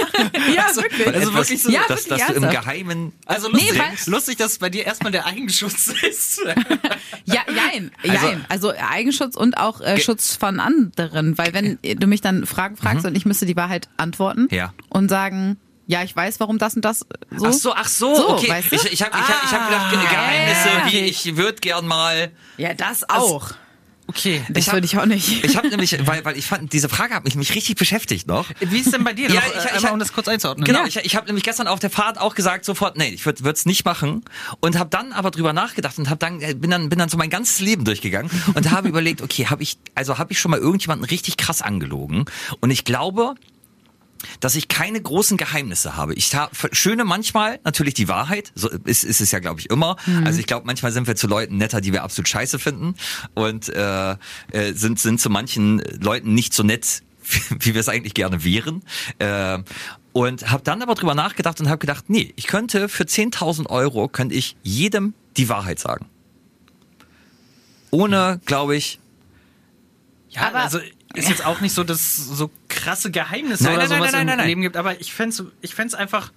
Ja, 0.55 0.75
wirklich. 0.75 1.07
also 1.07 1.33
wirklich 1.33 1.61
so, 1.61 1.69
ja, 1.69 1.81
dass, 1.87 2.05
dass 2.05 2.25
du 2.27 2.33
im. 2.33 2.49
Geheimen. 2.49 3.13
Also 3.27 3.47
Nee, 3.49 3.59
lustig, 3.69 3.79
weil- 3.79 4.13
lustig, 4.13 4.37
dass 4.37 4.57
bei 4.57 4.69
dir 4.69 4.85
erstmal 4.85 5.11
der 5.11 5.25
Eigenschutz 5.27 5.87
ist. 6.01 6.41
Ja, 7.25 7.41
jein, 7.47 7.91
Also- 8.03 8.27
jein. 8.27 8.45
Also, 8.49 8.73
Eigenschutz 8.75 9.35
und 9.35 9.57
auch 9.57 9.81
äh, 9.81 9.99
Schutz 9.99 10.35
von 10.35 10.59
anderen. 10.59 11.37
Weil 11.37 11.53
wenn 11.53 11.77
du 11.81 12.07
mich 12.07 12.21
dann 12.21 12.45
Fragen 12.45 12.75
fragst 12.75 13.05
und 13.05 13.15
ich 13.15 13.25
müsste 13.25 13.45
die 13.45 13.55
Wahrheit 13.55 13.87
antworten 13.97 14.43
Mhm. 14.43 14.47
Ja. 14.51 14.73
und 14.89 15.09
sagen, 15.09 15.57
ja, 15.87 16.01
ich 16.03 16.15
weiß, 16.15 16.39
warum 16.39 16.57
das 16.57 16.75
und 16.75 16.83
das 16.83 17.05
so. 17.35 17.45
Ach 17.45 17.53
so, 17.53 17.73
ach 17.75 17.87
so, 17.87 18.15
So, 18.15 18.29
okay. 18.31 18.49
weißt 18.49 18.71
du? 18.71 18.75
Ich, 18.77 18.93
ich 18.93 19.01
habe 19.03 19.11
ich 19.15 19.27
hab, 19.27 19.43
ich 19.43 19.51
hab 19.51 19.69
gedacht, 19.69 19.93
Ah, 19.93 20.09
Geheimnisse, 20.09 20.67
ja. 20.69 20.91
wie 20.91 21.05
ich 21.05 21.37
würde 21.37 21.59
gern 21.61 21.85
mal. 21.85 22.31
Ja, 22.57 22.73
das 22.73 23.07
auch. 23.07 23.51
Okay. 24.07 24.43
Das 24.49 24.67
hab- 24.67 24.73
würde 24.75 24.85
ich 24.85 24.97
auch 24.97 25.05
nicht. 25.05 25.43
Ich 25.43 25.57
habe 25.57 25.67
nämlich, 25.69 25.97
weil, 26.07 26.23
weil 26.25 26.37
ich 26.37 26.45
fand, 26.45 26.71
diese 26.73 26.89
Frage 26.89 27.15
hat 27.15 27.23
mich, 27.23 27.35
mich 27.35 27.55
richtig 27.55 27.75
beschäftigt 27.75 28.27
noch. 28.27 28.49
Wie 28.59 28.77
ist 28.79 28.93
denn 28.93 29.03
bei 29.03 29.13
dir? 29.13 29.29
Ja, 29.29 29.35
Noch, 29.35 29.47
ich- 29.47 29.55
äh, 29.55 29.65
ich- 29.67 29.73
einmal, 29.73 29.93
um 29.93 29.99
das 29.99 30.13
kurz 30.13 30.27
einzuordnen. 30.27 30.63
Genau, 30.65 30.81
Ja. 30.81 30.87
ich, 30.87 30.97
ich 30.97 31.15
habe 31.15 31.25
nämlich 31.25 31.43
gestern 31.43 31.67
auf 31.67 31.79
der 31.79 31.89
Fahrt 31.89 32.19
auch 32.19 32.35
gesagt 32.35 32.65
sofort, 32.65 32.97
nee, 32.97 33.07
ich 33.09 33.25
würde 33.25 33.49
es 33.51 33.65
nicht 33.65 33.83
machen 33.85 34.23
und 34.59 34.77
habe 34.77 34.89
dann 34.91 35.11
aber 35.11 35.31
drüber 35.31 35.53
nachgedacht 35.53 35.97
und 35.97 36.09
habe 36.09 36.19
dann 36.19 36.41
äh, 36.41 36.53
bin 36.53 36.69
dann 36.69 36.89
bin 36.89 36.99
dann 36.99 37.09
so 37.09 37.17
mein 37.17 37.29
ganzes 37.29 37.59
Leben 37.59 37.83
durchgegangen 37.85 38.29
und 38.53 38.69
habe 38.71 38.87
überlegt, 38.89 39.21
okay, 39.21 39.47
habe 39.47 39.63
ich 39.63 39.77
also 39.95 40.17
habe 40.19 40.31
ich 40.33 40.39
schon 40.39 40.51
mal 40.51 40.59
irgendjemanden 40.59 41.05
richtig 41.05 41.37
krass 41.37 41.61
angelogen 41.61 42.25
und 42.59 42.69
ich 42.71 42.83
glaube, 42.85 43.35
dass 44.39 44.55
ich 44.55 44.67
keine 44.67 45.01
großen 45.01 45.37
Geheimnisse 45.37 45.95
habe. 45.95 46.13
Ich 46.15 46.33
ha- 46.35 46.49
schöne 46.71 47.03
manchmal 47.05 47.59
natürlich 47.63 47.93
die 47.93 48.07
Wahrheit, 48.07 48.51
so 48.55 48.69
ist, 48.69 49.03
ist 49.03 49.21
es 49.21 49.31
ja 49.31 49.39
glaube 49.39 49.59
ich 49.59 49.69
immer. 49.69 49.97
Also 50.23 50.39
ich 50.39 50.47
glaube 50.47 50.65
manchmal 50.65 50.91
sind 50.91 51.05
wir 51.07 51.15
zu 51.15 51.27
Leuten 51.27 51.57
netter, 51.57 51.81
die 51.81 51.93
wir 51.93 52.03
absolut 52.03 52.27
scheiße 52.27 52.57
finden 52.59 52.95
und 53.33 53.69
äh, 53.69 54.11
äh, 54.51 54.73
sind 54.73 54.99
sind 54.99 55.19
zu 55.21 55.29
manchen 55.29 55.79
Leuten 56.01 56.33
nicht 56.33 56.53
so 56.53 56.63
nett, 56.63 57.03
wie 57.59 57.73
wir 57.73 57.81
es 57.81 57.89
eigentlich 57.89 58.13
gerne 58.13 58.43
wären. 58.43 58.83
Äh, 59.19 59.59
und 60.13 60.49
habe 60.49 60.63
dann 60.63 60.81
aber 60.81 60.95
drüber 60.95 61.13
nachgedacht 61.13 61.59
und 61.59 61.67
habe 61.67 61.79
gedacht, 61.79 62.05
nee, 62.07 62.33
ich 62.37 62.47
könnte 62.47 62.87
für 62.87 63.03
10.000 63.03 63.67
Euro 63.67 64.07
könnte 64.07 64.33
ich 64.33 64.55
jedem 64.63 65.13
die 65.35 65.49
Wahrheit 65.49 65.77
sagen. 65.79 66.05
Ohne, 67.91 68.39
glaube 68.45 68.75
ich, 68.75 68.99
Ja, 70.29 70.47
Aber- 70.49 70.59
also 70.63 70.79
ist 71.15 71.29
jetzt 71.29 71.45
auch 71.45 71.61
nicht 71.61 71.73
so, 71.73 71.83
dass 71.83 71.99
es 71.99 72.27
so 72.27 72.49
krasse 72.67 73.11
Geheimnisse 73.11 73.63
Nein, 73.63 73.77
oder 73.77 73.87
nein, 73.87 73.97
sowas 73.97 74.11
nein, 74.11 74.21
im 74.21 74.27
nein, 74.27 74.37
nein. 74.37 74.47
Leben 74.47 74.61
gibt, 74.61 74.77
aber 74.77 74.99
ich 74.99 75.13
fänd's, 75.13 75.43
ich 75.61 75.75
fänd's 75.75 75.93
einfach 75.93 76.31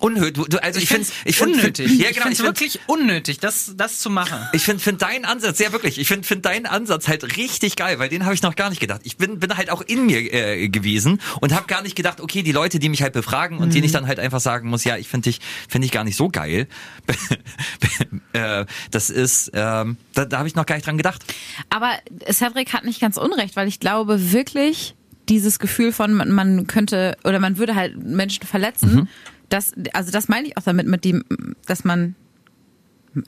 unnötig. 0.00 0.34
Du- 0.34 0.44
du- 0.46 0.62
Also 0.62 0.78
ich, 0.78 0.84
ich 0.84 0.88
finde, 0.90 1.04
find's 1.06 1.22
ich 1.24 1.36
finde, 1.36 1.58
unnötig. 1.58 1.98
ja 1.98 2.08
ich 2.08 2.14
genau, 2.14 2.26
find's 2.26 2.38
ich 2.40 2.44
find- 2.46 2.60
wirklich 2.60 2.80
unnötig, 2.86 3.38
das, 3.40 3.72
das 3.76 3.98
zu 3.98 4.10
machen. 4.10 4.38
Ich 4.52 4.62
finde 4.62 4.82
find 4.82 5.02
deinen 5.02 5.24
Ansatz, 5.24 5.58
ja 5.58 5.72
wirklich, 5.72 5.98
ich 5.98 6.08
finde 6.08 6.26
find 6.26 6.44
deinen 6.44 6.66
Ansatz 6.66 7.08
halt 7.08 7.36
richtig 7.36 7.76
geil, 7.76 7.98
weil 7.98 8.08
den 8.08 8.24
habe 8.24 8.34
ich 8.34 8.42
noch 8.42 8.54
gar 8.56 8.70
nicht 8.70 8.80
gedacht. 8.80 9.00
Ich 9.04 9.16
bin, 9.16 9.38
bin 9.40 9.56
halt 9.56 9.70
auch 9.70 9.82
in 9.82 10.06
mir 10.06 10.32
äh, 10.32 10.68
gewesen 10.68 11.20
und 11.40 11.54
habe 11.54 11.66
gar 11.66 11.82
nicht 11.82 11.96
gedacht, 11.96 12.20
okay, 12.20 12.42
die 12.42 12.52
Leute, 12.52 12.78
die 12.78 12.88
mich 12.88 13.02
halt 13.02 13.12
befragen 13.12 13.58
und 13.58 13.74
denen 13.74 13.84
ich 13.84 13.92
dann 13.92 14.06
halt 14.06 14.18
einfach 14.18 14.40
sagen 14.40 14.68
muss, 14.68 14.84
ja, 14.84 14.96
ich 14.96 15.08
finde 15.08 15.30
dich, 15.30 15.40
finde 15.68 15.86
ich 15.86 15.92
gar 15.92 16.04
nicht 16.04 16.16
so 16.16 16.28
geil. 16.28 16.66
äh, 18.32 18.64
das 18.90 19.10
ist, 19.10 19.50
ähm, 19.54 19.96
da, 20.14 20.24
da 20.24 20.38
habe 20.38 20.48
ich 20.48 20.54
noch 20.54 20.66
gar 20.66 20.74
nicht 20.76 20.86
dran 20.86 20.96
gedacht. 20.96 21.22
Aber 21.70 21.92
Cedric 22.30 22.72
hat 22.72 22.84
nicht 22.84 23.00
ganz 23.00 23.16
unrecht, 23.16 23.56
weil 23.56 23.68
ich 23.68 23.80
glaube 23.80 24.32
wirklich, 24.32 24.94
dieses 25.28 25.58
Gefühl 25.58 25.92
von, 25.92 26.14
man, 26.14 26.30
man 26.30 26.66
könnte 26.66 27.16
oder 27.24 27.38
man 27.38 27.58
würde 27.58 27.74
halt 27.74 28.02
Menschen 28.02 28.46
verletzen, 28.46 28.94
Mhm. 28.94 29.08
Das, 29.48 29.72
also 29.92 30.10
das 30.10 30.28
meine 30.28 30.48
ich 30.48 30.56
auch 30.56 30.62
damit, 30.62 30.86
mit 30.86 31.04
dem, 31.04 31.24
dass 31.66 31.84
man, 31.84 32.14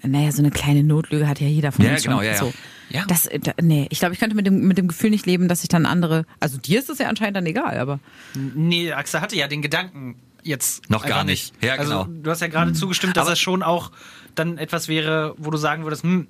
naja, 0.02 0.30
so 0.32 0.40
eine 0.42 0.50
kleine 0.50 0.84
Notlüge 0.84 1.26
hat 1.26 1.40
ja 1.40 1.46
jeder 1.48 1.72
von 1.72 1.84
Ja, 1.84 1.92
uns 1.92 2.02
genau, 2.02 2.16
schon. 2.16 2.24
ja, 2.26 2.32
ja. 2.32 2.38
So. 2.38 2.52
Ja. 2.90 3.04
Das, 3.06 3.28
da, 3.42 3.52
nee, 3.62 3.86
ich 3.90 4.00
glaube, 4.00 4.14
ich 4.14 4.20
könnte 4.20 4.34
mit 4.36 4.46
dem, 4.46 4.66
mit 4.66 4.76
dem 4.76 4.88
Gefühl 4.88 5.10
nicht 5.10 5.24
leben, 5.26 5.46
dass 5.48 5.62
ich 5.62 5.68
dann 5.68 5.86
andere, 5.86 6.26
also 6.40 6.58
dir 6.58 6.78
ist 6.80 6.90
es 6.90 6.98
ja 6.98 7.08
anscheinend 7.08 7.36
dann 7.36 7.46
egal, 7.46 7.78
aber. 7.78 8.00
Nee, 8.34 8.92
Axel 8.92 9.20
hatte 9.20 9.36
ja 9.36 9.46
den 9.46 9.62
Gedanken 9.62 10.16
jetzt 10.42 10.90
Noch 10.90 11.06
gar 11.06 11.22
nicht. 11.22 11.52
Ja, 11.62 11.76
genau. 11.76 12.00
Also 12.02 12.12
du 12.12 12.30
hast 12.30 12.40
ja 12.40 12.48
gerade 12.48 12.72
zugestimmt, 12.72 13.16
dass 13.16 13.22
Aber- 13.22 13.30
das 13.32 13.38
schon 13.40 13.62
auch 13.62 13.92
dann 14.34 14.58
etwas 14.58 14.88
wäre, 14.88 15.34
wo 15.38 15.50
du 15.50 15.56
sagen 15.58 15.84
würdest, 15.84 16.02
hm, 16.02 16.26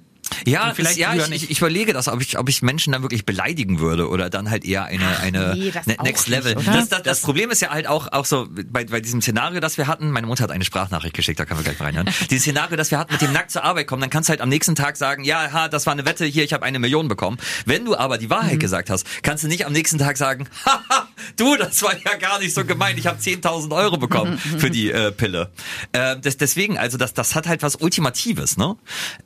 Ja, 0.47 0.73
vielleicht 0.75 0.97
ja 0.97 1.11
früher 1.13 1.25
ich, 1.25 1.31
nicht. 1.31 1.51
ich, 1.51 1.59
überlege 1.59 1.93
das, 1.93 2.09
ob 2.09 2.21
ich, 2.21 2.39
ob 2.39 2.49
ich 2.49 2.63
Menschen 2.63 2.93
dann 2.93 3.03
wirklich 3.03 3.25
beleidigen 3.25 3.79
würde 3.79 4.09
oder 4.09 4.31
dann 4.31 4.51
halt 4.51 4.65
eher 4.65 4.85
eine, 4.85 5.19
eine 5.19 5.55
nee, 5.57 5.71
das 5.71 5.87
ne- 5.87 5.97
Next 6.03 6.29
nicht, 6.29 6.37
Level. 6.37 6.57
oder? 6.57 6.73
das, 6.73 6.89
das, 6.89 7.03
das 7.03 7.21
Problem 7.21 7.51
ist 7.51 7.61
ja 7.61 7.71
halt 7.71 7.87
auch, 7.87 8.11
auch 8.13 8.25
so 8.25 8.49
bei, 8.51 8.85
bei 8.85 9.01
diesem 9.01 9.21
Szenario, 9.21 9.61
das 9.61 9.79
wir 9.79 9.87
hatten, 9.87 10.11
meine 10.11 10.27
Mutter 10.27 10.45
hat 10.45 10.51
eine 10.51 10.65
Sprachnachricht 10.65 11.15
geschickt, 11.15 11.41
da 11.41 11.45
können 11.45 11.61
wir 11.61 11.65
gleich 11.65 11.79
mal 11.79 11.87
reinhören. 11.87 12.09
Dieses 12.31 12.43
Szenario, 12.43 12.77
das 12.77 12.91
wir 12.91 12.99
hatten 12.99 13.13
mit 13.13 13.23
dem 13.23 13.33
nackt 13.33 13.51
zur 13.51 13.65
Arbeit 13.65 13.87
kommen, 13.87 14.01
dann 14.01 14.11
kannst 14.11 14.29
du 14.29 14.31
halt 14.31 14.41
am 14.41 14.49
nächsten 14.49 14.75
Tag 14.75 14.97
sagen, 14.97 15.25
ja, 15.25 15.53
ha, 15.53 15.69
das 15.69 15.87
war 15.87 15.93
eine 15.93 16.05
Wette, 16.05 16.25
hier, 16.25 16.45
ich 16.45 16.53
habe 16.53 16.65
eine 16.65 16.79
Million 16.79 17.09
bekommen. 17.09 17.39
Wenn 17.67 17.85
du 17.85 17.97
aber 17.97 18.19
die 18.19 18.31
Wahrheit 18.31 18.61
gesagt 18.61 18.91
hast, 18.91 19.07
kannst 19.23 19.45
du 19.45 19.49
nicht 19.49 19.67
am 19.67 19.73
nächsten 19.73 19.99
Tag 19.99 20.17
sagen, 20.17 20.49
haha, 20.65 21.09
du, 21.37 21.57
das 21.57 21.83
war 21.83 21.95
ja 21.95 22.17
gar 22.17 22.39
nicht 22.39 22.55
so 22.55 22.65
gemeint, 22.65 22.99
ich 22.99 23.07
habe 23.07 23.21
10.000 23.21 23.75
Euro 23.75 23.97
bekommen 23.97 24.39
für 24.39 24.71
die 24.71 24.91
äh, 24.91 25.13
Pille. 25.13 25.51
Ähm, 25.93 26.21
das, 26.23 26.37
deswegen, 26.37 26.79
also 26.79 26.99
das, 26.99 27.15
das 27.15 27.35
hat 27.35 27.47
halt 27.47 27.63
was 27.63 27.77
Ultimatives, 27.77 28.57
ne? 28.57 28.77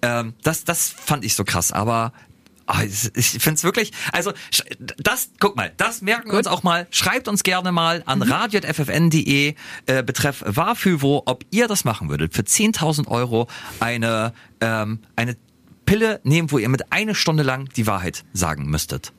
Ähm, 0.03 0.35
das, 0.43 0.65
das 0.65 0.94
fand 0.97 1.25
ich 1.25 1.35
so 1.35 1.45
krass, 1.45 1.73
aber 1.73 2.13
ah, 2.67 2.83
ich 2.83 3.31
finde 3.31 3.55
es 3.55 3.65
wirklich, 3.65 3.93
also 4.13 4.33
das, 4.99 5.31
guck 5.41 5.57
mal, 5.57 5.73
das 5.77 6.03
merken 6.03 6.31
wir 6.31 6.39
uns 6.39 6.47
auch 6.47 6.63
mal. 6.63 6.87
Schreibt 6.91 7.29
uns 7.29 7.43
gerne 7.43 7.73
mal 7.73 8.03
an 8.07 8.23
radio.ffn.de 8.23 9.55
äh, 9.87 10.03
betreff 10.03 10.43
Warfüvo, 10.47 11.23
ob 11.27 11.45
ihr 11.51 11.69
das 11.69 11.85
machen 11.85 12.09
würdet. 12.09 12.35
Für 12.35 12.43
10.000 12.43 13.09
Euro 13.09 13.49
eine, 13.81 14.33
ähm, 14.61 15.01
eine 15.17 15.37
Pille 15.87 16.21
nehmen, 16.25 16.51
wo 16.51 16.59
ihr 16.59 16.69
mit 16.69 16.93
eine 16.93 17.15
Stunde 17.15 17.43
lang 17.43 17.69
die 17.77 17.87
Wahrheit 17.87 18.25
sagen 18.33 18.67
müsstet. 18.67 19.13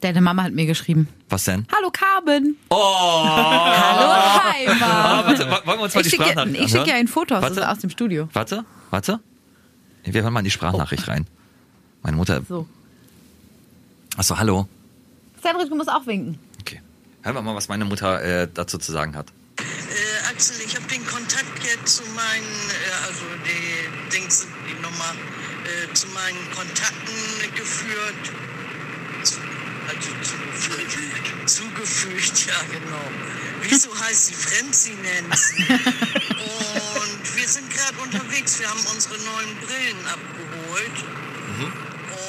Deine 0.00 0.20
Mama 0.20 0.42
hat 0.42 0.52
mir 0.52 0.66
geschrieben. 0.66 1.08
Was 1.28 1.44
denn? 1.44 1.66
Hallo 1.74 1.90
Carmen. 1.90 2.56
Oh! 2.68 2.76
Hallo 2.76 4.42
Heimer. 4.44 4.86
Ah, 4.86 5.24
warte, 5.26 5.50
wollen 5.64 5.78
wir 5.78 5.84
uns 5.84 5.94
mal 5.94 6.00
Ich 6.00 6.06
die 6.06 6.10
schicke 6.10 6.24
Sprachnachricht 6.24 6.60
ich 6.64 6.70
schicke 6.70 6.90
ja 6.90 6.96
ein 6.96 7.08
Foto 7.08 7.34
aus, 7.34 7.58
aus 7.58 7.78
dem 7.78 7.90
Studio. 7.90 8.28
Warte, 8.32 8.64
warte. 8.90 9.20
Wir 10.14 10.22
hören 10.22 10.32
mal 10.32 10.40
in 10.40 10.44
die 10.44 10.50
Sprachnachricht 10.50 11.08
rein. 11.08 11.26
Meine 12.02 12.16
Mutter. 12.16 12.42
So. 12.48 12.66
Achso, 14.16 14.38
hallo. 14.38 14.68
Cedric, 15.42 15.68
du 15.68 15.76
musst 15.76 15.90
auch 15.90 16.06
winken. 16.06 16.38
Okay. 16.60 16.80
Hören 17.22 17.34
wir 17.34 17.42
mal, 17.42 17.54
was 17.54 17.68
meine 17.68 17.84
Mutter 17.84 18.22
äh, 18.22 18.48
dazu 18.52 18.78
zu 18.78 18.92
sagen 18.92 19.16
hat. 19.16 19.26
Äh, 19.58 20.30
Axel, 20.30 20.56
ich 20.64 20.76
habe 20.76 20.86
den 20.86 21.04
Kontakt 21.06 21.64
jetzt 21.64 21.96
zu 21.96 22.02
meinen, 22.14 22.70
äh, 22.70 23.06
also 23.06 23.24
die 23.44 24.16
Dings, 24.16 24.46
die 24.68 24.74
Nummer, 24.80 25.12
äh, 25.64 25.92
zu 25.94 26.06
meinen 26.08 26.50
Kontakten 26.54 27.54
geführt. 27.54 28.32
Also 29.88 30.10
zugefügt. 30.22 31.48
Zugefügt, 31.48 32.46
ja 32.46 32.60
genau. 32.72 33.10
Wieso 33.62 33.98
heißt 34.00 34.26
sie 34.26 34.34
Frenzy 34.34 34.94
Nancy? 35.02 35.64
Und 35.70 37.36
wir 37.36 37.48
sind 37.48 37.70
gerade 37.70 37.98
unterwegs. 38.02 38.58
Wir 38.58 38.68
haben 38.68 38.84
unsere 38.92 39.18
neuen 39.18 39.56
Brillen 39.58 40.06
abgeholt 40.06 41.04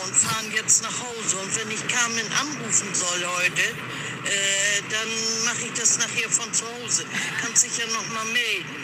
und 0.05 0.15
fahren 0.15 0.51
jetzt 0.53 0.83
nach 0.83 0.93
Hause. 0.99 1.37
Und 1.37 1.55
wenn 1.55 1.71
ich 1.71 1.87
Carmen 1.87 2.25
anrufen 2.39 2.93
soll 2.93 3.25
heute, 3.25 3.61
äh, 3.61 4.81
dann 4.89 5.09
mache 5.45 5.65
ich 5.67 5.73
das 5.73 5.97
nachher 5.99 6.29
von 6.29 6.51
zu 6.53 6.65
Hause. 6.65 7.05
Kannst 7.41 7.65
dich 7.65 7.77
ja 7.77 7.85
noch 7.87 8.07
mal 8.13 8.25
melden. 8.25 8.75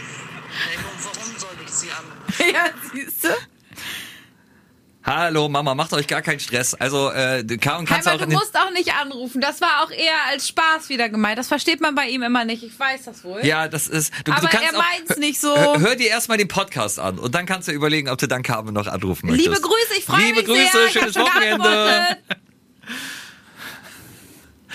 Und 0.77 1.05
warum 1.05 1.37
soll 1.37 1.55
ich 1.65 1.71
sie 1.71 1.91
anrufen? 1.91 2.53
Ja, 2.53 2.73
siehst 2.93 3.23
du? 3.23 3.29
Hallo 5.05 5.49
Mama, 5.49 5.75
macht 5.75 5.91
euch 5.91 6.07
gar 6.07 6.21
keinen 6.21 6.39
Stress. 6.39 6.73
Also 6.75 7.11
äh, 7.11 7.43
Karin 7.57 7.85
kannst 7.85 8.07
Heimer, 8.07 8.21
auch 8.21 8.25
du 8.25 8.31
musst 8.31 8.57
auch 8.57 8.71
nicht 8.71 8.93
anrufen. 8.93 9.41
Das 9.41 9.59
war 9.59 9.83
auch 9.83 9.91
eher 9.91 10.15
als 10.29 10.47
Spaß 10.47 10.87
wieder 10.87 11.09
gemeint. 11.09 11.37
Das 11.37 11.49
versteht 11.49 11.81
man 11.81 11.93
bei 11.93 12.07
ihm 12.07 12.23
immer 12.23 12.45
nicht. 12.45 12.63
Ich 12.63 12.79
weiß 12.79 13.03
das 13.03 13.23
wohl. 13.25 13.45
Ja, 13.45 13.67
das 13.67 13.89
ist. 13.89 14.13
Du, 14.23 14.31
Aber 14.31 14.41
du 14.41 14.47
kannst 14.47 14.73
er 14.73 14.77
meint's 14.79 15.17
nicht 15.17 15.41
so. 15.41 15.53
Hör, 15.55 15.79
hör 15.79 15.95
dir 15.97 16.07
erstmal 16.07 16.37
den 16.37 16.47
Podcast 16.47 16.99
an 16.99 17.19
und 17.19 17.35
dann 17.35 17.45
kannst 17.45 17.67
du 17.67 17.73
überlegen, 17.73 18.07
ob 18.09 18.17
du 18.17 18.27
dann 18.27 18.43
Carmen 18.43 18.73
noch 18.73 18.87
anrufen 18.87 19.27
möchtest. 19.27 19.49
Liebe 19.49 19.61
Grüße, 19.61 19.97
ich 19.97 20.05
freue 20.05 20.21
Liebe 20.21 20.37
mich 20.37 20.45
Grüße, 20.45 20.71
sehr. 20.71 20.85
Ich 20.85 20.93
schönes 20.93 21.15
Wochenende. 21.15 22.17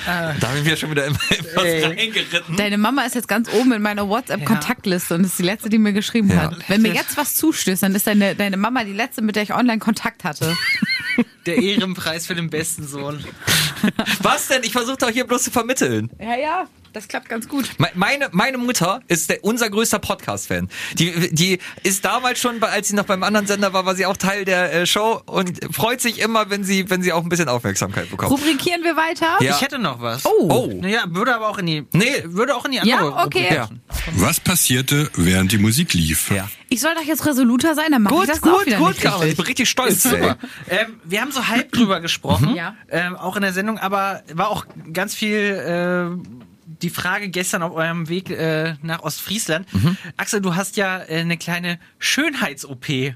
Geantwortet. 0.04 0.42
Da 0.42 0.48
haben 0.48 0.64
wir 0.64 0.76
schon 0.76 0.90
wieder 0.90 1.06
in 1.06 1.14
was 1.54 1.64
reingeritten. 1.64 2.56
Deine 2.56 2.78
Mama 2.78 3.02
ist 3.02 3.14
jetzt 3.14 3.28
ganz 3.28 3.48
oben 3.52 3.72
in 3.72 3.82
meiner 3.82 4.08
WhatsApp-Kontaktliste 4.08 5.14
und 5.14 5.24
ist 5.24 5.38
die 5.38 5.42
letzte, 5.42 5.68
die 5.68 5.78
mir 5.78 5.92
geschrieben 5.92 6.30
Ja. 6.30 6.42
hat. 6.50 6.68
Wenn 6.68 6.82
mir 6.82 6.92
jetzt 6.94 7.16
was 7.16 7.34
zustößt, 7.36 7.82
dann 7.82 7.94
ist 7.94 8.06
deine, 8.06 8.34
deine 8.34 8.56
Mama 8.56 8.84
die 8.84 8.92
letzte, 8.92 9.22
mit 9.22 9.36
der 9.36 9.42
ich 9.42 9.54
online 9.54 9.78
Kontakt 9.78 10.24
hatte. 10.24 10.56
der 11.46 11.56
Ehrenpreis 11.56 12.26
für 12.26 12.34
den 12.34 12.50
besten 12.50 12.86
Sohn. 12.86 13.24
Was 14.22 14.48
denn? 14.48 14.62
Ich 14.64 14.72
versuche 14.72 14.96
doch 14.98 15.10
hier 15.10 15.26
bloß 15.26 15.44
zu 15.44 15.50
vermitteln. 15.50 16.10
Ja, 16.20 16.36
ja, 16.36 16.66
das 16.92 17.08
klappt 17.08 17.28
ganz 17.28 17.48
gut. 17.48 17.68
Me- 17.78 17.90
Meine, 17.94 18.28
meine 18.32 18.58
Mutter 18.58 19.00
ist 19.08 19.30
der, 19.30 19.44
unser 19.44 19.70
größter 19.70 19.98
Podcast-Fan. 19.98 20.68
Die, 20.94 21.34
die 21.34 21.58
ist 21.82 22.04
damals 22.04 22.40
schon, 22.40 22.62
als 22.62 22.88
sie 22.88 22.94
noch 22.94 23.04
beim 23.04 23.22
anderen 23.22 23.46
Sender 23.46 23.72
war, 23.72 23.86
war 23.86 23.94
sie 23.94 24.06
auch 24.06 24.16
Teil 24.16 24.44
der 24.44 24.72
äh, 24.74 24.86
Show 24.86 25.22
und 25.26 25.58
freut 25.74 26.00
sich 26.00 26.18
immer, 26.20 26.50
wenn 26.50 26.64
sie, 26.64 26.88
wenn 26.90 27.02
sie 27.02 27.12
auch 27.12 27.22
ein 27.22 27.28
bisschen 27.28 27.48
Aufmerksamkeit 27.48 28.10
bekommt. 28.10 28.30
Rubrikieren 28.32 28.82
wir 28.84 28.96
weiter? 28.96 29.36
Ja. 29.40 29.54
Ich 29.54 29.60
hätte 29.60 29.78
noch 29.78 30.00
was. 30.00 30.24
Oh. 30.24 30.48
Oh. 30.50 30.66
Naja, 30.80 31.04
würde 31.08 31.34
aber 31.34 31.48
auch 31.48 31.58
in 31.58 31.66
die. 31.66 31.86
Nee. 31.92 32.22
Würde 32.24 32.54
auch 32.56 32.64
in 32.64 32.72
die 32.72 32.80
andere 32.80 33.10
Ja, 33.10 33.24
okay. 33.24 33.48
Ja. 33.54 33.68
Was 34.16 34.40
passierte, 34.40 35.10
während 35.14 35.52
die 35.52 35.58
Musik 35.58 35.92
lief? 35.94 36.30
Ja. 36.30 36.48
Ich 36.70 36.80
soll 36.80 36.94
doch 36.94 37.02
jetzt 37.02 37.24
resoluter 37.24 37.74
sein, 37.74 37.92
dann 37.92 38.02
mach 38.02 38.10
ich 38.10 38.16
Gut, 38.18 38.28
das 38.28 38.42
auch 38.42 38.58
gut, 38.58 38.66
wieder 38.66 38.76
gut, 38.78 38.88
nicht 38.90 39.00
Carmen. 39.02 39.28
Ich 39.28 39.36
bin 39.36 39.46
richtig 39.46 39.70
stolz. 39.70 40.02
Super. 40.02 40.36
Ähm, 40.68 41.00
wir 41.04 41.20
haben 41.22 41.32
so 41.32 41.48
halb 41.48 41.72
drüber 41.72 42.00
gesprochen, 42.00 42.54
Ja. 42.54 42.76
ähm, 42.90 43.16
auch 43.16 43.36
in 43.36 43.42
der 43.42 43.54
Sendung, 43.54 43.78
aber 43.78 44.22
war 44.34 44.48
auch 44.50 44.66
ganz 44.92 45.14
viel 45.14 45.38
äh, 45.38 46.37
die 46.82 46.90
Frage 46.90 47.28
gestern 47.28 47.62
auf 47.62 47.72
eurem 47.72 48.08
Weg 48.08 48.30
äh, 48.30 48.74
nach 48.82 49.00
Ostfriesland. 49.02 49.66
Axel, 50.16 50.40
du 50.40 50.54
hast 50.54 50.76
ja 50.76 50.98
äh, 50.98 51.20
eine 51.20 51.36
kleine 51.36 51.78
Schönheits-OP 51.98 52.88
äh, 52.88 53.14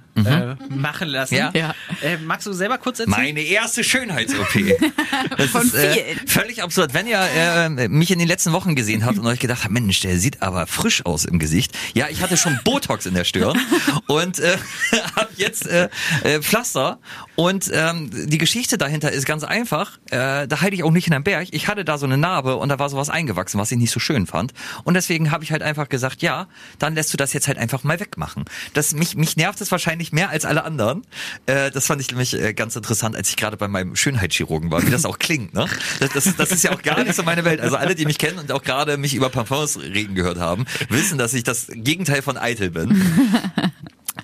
machen 0.69 1.09
lassen. 1.09 1.35
Ja. 1.35 1.51
Ja. 1.55 1.75
Äh, 2.03 2.19
magst 2.19 2.47
du 2.47 2.53
selber 2.53 2.79
kurz 2.79 3.01
erzählen? 3.01 3.17
Meine 3.17 3.41
erste 3.43 3.85
Schönheits-OP. 3.85 4.53
Das 5.37 5.51
Von 5.51 5.63
ist 5.63 5.75
äh, 5.75 5.93
vielen. 5.93 6.29
völlig 6.29 6.63
absurd. 6.63 6.95
Wenn 6.95 7.07
ihr 7.07 7.19
äh, 7.21 7.89
mich 7.89 8.11
in 8.11 8.19
den 8.19 8.29
letzten 8.29 8.53
Wochen 8.53 8.75
gesehen 8.75 9.05
habt 9.05 9.19
und 9.19 9.27
euch 9.27 9.39
gedacht 9.39 9.65
habt, 9.65 9.73
Mensch, 9.73 10.01
der 10.01 10.19
sieht 10.19 10.43
aber 10.43 10.67
frisch 10.67 11.05
aus 11.07 11.25
im 11.25 11.39
Gesicht. 11.39 11.73
Ja, 11.95 12.09
ich 12.09 12.23
hatte 12.23 12.37
schon 12.37 12.59
Botox 12.65 13.07
in 13.07 13.15
der 13.15 13.25
Stirn 13.25 13.59
und 14.07 14.39
äh, 14.39 14.57
habe 15.17 15.29
jetzt 15.37 15.67
äh, 15.67 15.89
äh, 16.25 16.41
Pflaster 16.41 16.99
und 17.35 17.71
ähm, 17.73 18.11
die 18.13 18.39
Geschichte 18.39 18.79
dahinter 18.79 19.13
ist 19.13 19.27
ganz 19.27 19.45
einfach. 19.45 19.99
Äh, 20.11 20.47
da 20.49 20.61
halte 20.61 20.75
ich 20.75 20.85
auch 20.85 20.91
nicht 20.91 21.07
in 21.07 21.15
einem 21.15 21.25
Berg. 21.25 21.49
Ich 21.51 21.69
hatte 21.69 21.85
da 21.85 21.99
so 21.99 22.07
eine 22.07 22.19
Narbe 22.19 22.57
und 22.57 22.69
da 22.69 22.79
war 22.79 22.89
sowas 22.89 23.09
eingewachsen, 23.11 23.52
was 23.59 23.73
ich 23.73 23.79
nicht 23.79 23.91
so 23.91 24.01
schön 24.01 24.27
fand. 24.27 24.53
Und 24.85 24.95
deswegen 24.95 25.31
habe 25.31 25.45
ich 25.45 25.53
halt 25.53 25.63
einfach 25.63 25.89
gesagt, 25.89 26.23
ja, 26.23 26.49
dann 26.79 26.95
lässt 26.95 27.13
du 27.13 27.17
das 27.17 27.33
jetzt 27.33 27.49
halt 27.49 27.59
einfach 27.59 27.85
mal 27.85 28.01
wegmachen. 28.01 28.45
Das 28.75 28.93
mich 28.95 29.17
mich 29.17 29.37
nervt 29.37 29.61
es 29.61 29.71
wahrscheinlich 29.71 30.13
mehr 30.13 30.31
als 30.31 30.45
alle 30.45 30.65
anderen. 30.65 31.03
Äh, 31.47 31.71
das 31.71 31.87
fand 31.87 32.01
ich 32.01 32.09
nämlich 32.09 32.35
äh, 32.35 32.55
ganz 32.55 32.77
interessant, 32.77 33.17
als 33.17 33.29
ich 33.29 33.37
gerade 33.37 33.57
bei 33.57 33.69
meinem 33.69 33.97
Schönheitschirurgen 33.97 34.71
war, 34.71 34.87
wie 34.87 34.91
das 34.91 35.05
auch 35.05 35.19
klingt. 35.19 35.55
Ne? 35.55 35.67
Das, 36.01 36.11
das, 36.11 36.37
das 36.37 36.53
ist 36.53 36.65
ja 36.65 36.73
auch 36.73 36.83
gar 36.83 37.03
nicht 37.03 37.15
so 37.15 37.23
meine 37.23 37.45
Welt. 37.45 37.61
Also 37.61 37.77
alle, 37.77 37.95
die 37.95 38.05
mich 38.05 38.19
kennen 38.19 38.39
und 38.39 38.53
auch 38.53 38.63
gerade 38.63 38.97
mich 38.97 39.15
über 39.15 39.31
Parfums 39.31 39.79
reden 39.79 40.15
gehört 40.15 40.39
haben, 40.39 40.67
wissen, 40.89 41.19
dass 41.19 41.35
ich 41.35 41.45
das 41.45 41.69
Gegenteil 41.71 42.23
von 42.23 42.37
eitel 42.37 42.71
bin. 42.71 43.03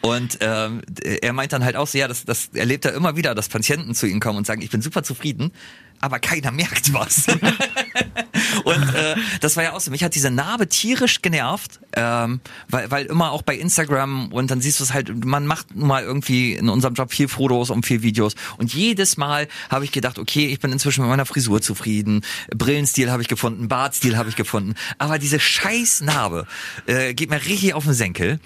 Und 0.00 0.38
ähm, 0.40 0.82
er 1.02 1.32
meint 1.32 1.52
dann 1.52 1.64
halt 1.64 1.76
auch 1.76 1.86
so, 1.86 1.98
ja, 1.98 2.08
das, 2.08 2.24
das 2.24 2.50
erlebt 2.54 2.84
er 2.84 2.94
immer 2.94 3.16
wieder, 3.16 3.34
dass 3.34 3.48
Patienten 3.48 3.94
zu 3.94 4.06
ihm 4.06 4.20
kommen 4.20 4.38
und 4.38 4.46
sagen, 4.46 4.62
ich 4.62 4.70
bin 4.70 4.82
super 4.82 5.02
zufrieden, 5.02 5.52
aber 6.00 6.18
keiner 6.18 6.50
merkt 6.50 6.92
was. 6.92 7.26
und 8.64 8.94
äh, 8.94 9.16
das 9.40 9.56
war 9.56 9.64
ja 9.64 9.72
auch 9.72 9.80
so, 9.80 9.90
mich 9.90 10.04
hat 10.04 10.14
diese 10.14 10.30
Narbe 10.30 10.68
tierisch 10.68 11.22
genervt, 11.22 11.80
ähm, 11.94 12.40
weil, 12.68 12.90
weil 12.90 13.06
immer 13.06 13.32
auch 13.32 13.42
bei 13.42 13.56
Instagram 13.56 14.32
und 14.32 14.50
dann 14.50 14.60
siehst 14.60 14.80
du 14.80 14.84
es 14.84 14.92
halt, 14.92 15.24
man 15.24 15.46
macht 15.46 15.74
nun 15.74 15.88
mal 15.88 16.02
irgendwie 16.02 16.52
in 16.52 16.68
unserem 16.68 16.94
Job 16.94 17.12
viel 17.12 17.28
Fotos 17.28 17.70
und 17.70 17.84
viel 17.84 18.02
Videos 18.02 18.34
und 18.58 18.72
jedes 18.72 19.16
Mal 19.16 19.48
habe 19.70 19.84
ich 19.84 19.92
gedacht, 19.92 20.18
okay, 20.18 20.46
ich 20.46 20.60
bin 20.60 20.72
inzwischen 20.72 21.02
mit 21.02 21.10
meiner 21.10 21.26
Frisur 21.26 21.60
zufrieden, 21.60 22.22
Brillenstil 22.54 23.10
habe 23.10 23.22
ich 23.22 23.28
gefunden, 23.28 23.68
Bartstil 23.68 24.16
habe 24.16 24.28
ich 24.28 24.36
gefunden, 24.36 24.74
aber 24.98 25.18
diese 25.18 25.40
scheiß 25.40 26.02
Narbe 26.02 26.46
äh, 26.86 27.14
geht 27.14 27.30
mir 27.30 27.44
richtig 27.44 27.74
auf 27.74 27.84
den 27.84 27.94
Senkel. 27.94 28.38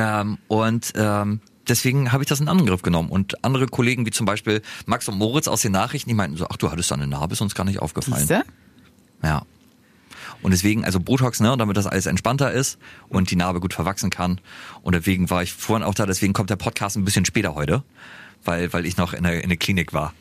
Ähm, 0.00 0.38
und 0.48 0.92
ähm, 0.96 1.40
deswegen 1.68 2.10
habe 2.12 2.22
ich 2.22 2.28
das 2.28 2.40
in 2.40 2.48
Angriff 2.48 2.80
genommen. 2.80 3.10
Und 3.10 3.44
andere 3.44 3.66
Kollegen, 3.66 4.06
wie 4.06 4.10
zum 4.10 4.24
Beispiel 4.24 4.62
Max 4.86 5.08
und 5.08 5.18
Moritz 5.18 5.46
aus 5.46 5.60
den 5.60 5.72
Nachrichten, 5.72 6.08
die 6.08 6.14
meinten 6.14 6.36
so, 6.38 6.46
ach, 6.48 6.56
du 6.56 6.70
hattest 6.70 6.90
da 6.90 6.94
eine 6.94 7.06
Narbe, 7.06 7.34
ist 7.34 7.40
uns 7.42 7.54
gar 7.54 7.64
nicht 7.64 7.80
aufgefallen. 7.80 8.26
Siehste? 8.26 8.44
Ja. 9.22 9.42
Und 10.42 10.52
deswegen, 10.52 10.86
also 10.86 11.00
Botox, 11.00 11.40
ne, 11.40 11.54
damit 11.58 11.76
das 11.76 11.86
alles 11.86 12.06
entspannter 12.06 12.50
ist 12.50 12.78
und 13.10 13.30
die 13.30 13.36
Narbe 13.36 13.60
gut 13.60 13.74
verwachsen 13.74 14.08
kann. 14.08 14.40
Und 14.80 14.94
deswegen 14.94 15.28
war 15.28 15.42
ich 15.42 15.52
vorhin 15.52 15.86
auch 15.86 15.94
da, 15.94 16.06
deswegen 16.06 16.32
kommt 16.32 16.48
der 16.48 16.56
Podcast 16.56 16.96
ein 16.96 17.04
bisschen 17.04 17.26
später 17.26 17.54
heute. 17.54 17.84
Weil, 18.42 18.72
weil 18.72 18.86
ich 18.86 18.96
noch 18.96 19.12
in 19.12 19.24
der, 19.24 19.42
in 19.42 19.50
der 19.50 19.58
Klinik 19.58 19.92
war. 19.92 20.14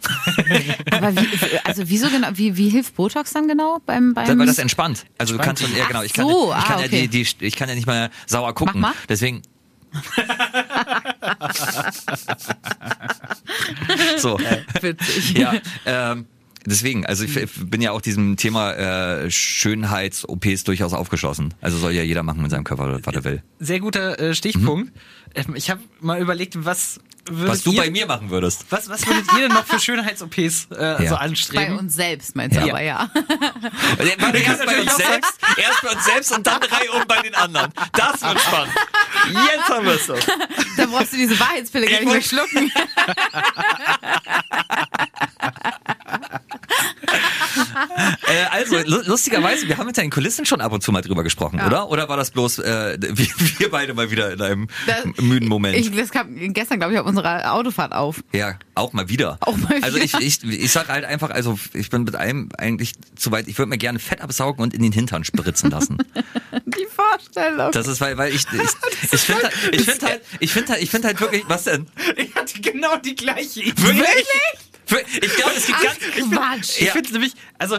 Aber 0.91 1.15
wie, 1.15 1.57
also 1.63 1.84
wieso 1.88 2.09
genau, 2.09 2.27
wie, 2.34 2.57
wie 2.57 2.67
hilft 2.67 2.97
Botox 2.97 3.32
dann 3.32 3.47
genau 3.47 3.80
beim, 3.86 4.13
beim 4.13 4.38
weil 4.38 4.45
das 4.45 4.57
entspannt. 4.57 5.05
Also 5.17 5.38
du 5.38 5.41
kannst 5.41 5.63
dann, 5.63 5.73
ja 5.73 5.86
genau, 5.88 6.01
ich 6.01 6.11
kann, 6.11 6.27
so, 6.27 6.53
ich 6.53 6.65
kann 6.65 6.75
ah, 6.75 6.80
ja 6.82 6.86
okay. 6.88 7.07
die, 7.07 7.23
die, 7.23 7.45
ich 7.45 7.55
kann 7.55 7.69
ja 7.69 7.75
nicht 7.75 7.88
mehr 7.88 8.09
sauer 8.25 8.53
gucken. 8.53 8.82
mal. 8.82 8.91
Deswegen. 9.07 9.41
so. 14.18 14.38
Witzig. 14.82 15.38
ja, 15.38 15.54
ähm, 15.86 16.26
deswegen, 16.70 17.05
also 17.05 17.24
ich 17.26 17.36
f- 17.36 17.51
bin 17.65 17.82
ja 17.82 17.91
auch 17.91 18.01
diesem 18.01 18.38
Thema 18.38 18.74
äh, 18.74 19.30
Schönheits-OPs 19.32 20.63
durchaus 20.63 20.93
aufgeschlossen. 20.93 21.53
Also 21.61 21.78
soll 21.78 21.91
ja 21.93 22.03
jeder 22.03 22.24
machen 22.24 22.41
mit 22.41 22.51
seinem 22.51 22.63
Körper, 22.63 22.99
was 23.03 23.15
er 23.15 23.24
will. 23.24 23.43
Sehr 23.59 23.80
guter 23.80 24.20
äh, 24.20 24.34
Stichpunkt. 24.36 24.91
Ähm, 25.36 25.55
Ich 25.55 25.70
habe 25.70 25.82
mal 25.99 26.20
überlegt, 26.22 26.63
was 26.65 26.99
Was 27.30 27.61
du 27.63 27.72
ihr, 27.74 27.82
bei 27.82 27.91
mir 27.91 28.05
machen 28.07 28.30
würdest. 28.32 28.65
Was, 28.70 28.89
was 28.89 29.05
würdet 29.05 29.26
ihr 29.34 29.39
denn 29.47 29.51
noch 29.53 29.65
für 29.65 29.80
Schönheits-OPs 29.80 30.67
äh, 30.72 30.82
Ja. 30.82 30.97
so 31.09 31.15
Bei 31.15 31.22
anstreben? 31.22 31.78
uns 31.78 31.93
selbst 31.95 32.36
meinst 32.36 32.55
du 32.57 32.61
Ja. 32.65 32.74
aber, 32.74 32.82
ja. 32.82 33.09
Warte, 33.17 34.38
erst 34.39 34.65
bei 34.65 34.82
uns 34.82 34.91
auch 34.91 34.97
selbst, 34.97 35.34
erst 35.57 35.82
bei 35.84 35.89
uns 35.91 36.05
selbst 36.05 36.32
und 36.36 36.47
dann 36.47 36.59
drei 36.61 36.89
um 36.91 37.05
bei 37.07 37.22
den 37.22 37.36
anderen. 37.36 37.72
Das 37.93 38.22
wird 38.22 38.39
spannend. 38.41 38.74
Jetzt 39.28 39.70
haben 39.70 39.86
wir 39.86 39.93
es 39.93 40.05
so. 40.07 40.15
Da 40.78 40.86
brauchst 40.88 41.13
du 41.13 41.17
diese 41.17 41.39
Wahrheitspille 41.39 41.86
gar 41.86 41.99
Ich 41.99 42.05
nicht 42.05 42.13
mehr 42.13 42.22
schlucken. 42.22 42.72
Äh, 48.30 48.45
also, 48.51 48.77
lu- 48.86 49.01
lustigerweise, 49.05 49.67
wir 49.67 49.77
haben 49.77 49.88
mit 49.88 49.97
deinen 49.97 50.11
Kulissen 50.11 50.45
schon 50.45 50.61
ab 50.61 50.71
und 50.71 50.84
zu 50.84 50.91
mal 50.91 51.01
drüber 51.01 51.23
gesprochen, 51.23 51.59
oder? 51.65 51.89
Oder 51.89 52.07
war 52.09 52.17
das 52.17 52.30
bloß 52.32 52.59
äh, 52.59 52.97
wir, 53.01 53.27
wir 53.57 53.71
beide 53.71 53.93
mal 53.95 54.11
wieder 54.11 54.32
in 54.32 54.41
einem 54.41 54.67
Das- 54.86 55.05
müden 55.23 55.47
Moment? 55.49 55.75
Ich, 55.75 55.89
das 55.95 56.11
kam 56.11 56.36
gestern, 56.53 56.77
glaube 56.80 56.93
ich, 56.93 56.99
auf 56.99 57.07
unserer 57.07 57.53
Autofahrt 57.53 57.91
auf. 57.93 58.23
Ja, 58.34 58.59
auch 58.75 58.93
mal 58.93 59.09
wieder. 59.09 59.38
Auch 59.41 59.57
mal 59.57 59.73
Also 59.82 59.97
ich, 59.97 60.13
wieder. 60.13 60.21
ich, 60.21 60.43
ich 60.43 60.71
sag 60.71 60.89
halt 60.89 61.05
einfach, 61.05 61.32
also 61.32 61.57
ich 61.73 61.89
bin 61.89 62.03
mit 62.03 62.15
einem 62.15 62.49
eigentlich 62.57 62.93
zu 63.15 63.32
weit, 63.32 63.47
ich 63.47 63.57
würde 63.57 63.69
mir 63.69 63.77
gerne 63.80 63.97
Fett 63.99 64.21
absaugen 64.21 64.61
und 64.61 64.73
in 64.73 64.82
den 64.84 64.91
Hintern 64.91 65.23
spritzen 65.23 65.71
lassen. 65.71 65.97
Die 66.65 66.88
Vorstellung. 66.93 67.71
Das 67.71 67.88
ist, 67.88 67.99
weil, 68.01 68.17
weil 68.17 68.34
ich, 68.34 68.45
ich, 68.53 69.11
ich 69.13 69.19
finde 69.21 69.43
halt, 69.43 69.53
ich 69.71 69.84
finde 69.86 70.05
halt, 70.05 70.21
ich 70.39 70.51
finde 70.53 70.71
halt, 70.73 70.82
ich 70.84 70.89
finde 70.91 71.07
halt 71.07 71.19
wirklich, 71.19 71.43
was 71.47 71.63
denn? 71.63 71.88
Ich 72.15 72.36
hatte 72.36 72.59
genau 72.61 72.97
die 72.97 73.15
gleiche 73.15 73.61
Idee. 73.61 73.82
Wirklich? 73.82 74.25
Ich 75.22 75.36
glaube, 75.36 75.52
es 75.56 75.66
gibt 75.68 75.82
ganz, 75.82 75.98
Quatsch. 76.32 76.80
Ich 76.80 76.88
Ja. 76.88 76.92
finde 76.94 77.12
nämlich, 77.14 77.34
also 77.58 77.78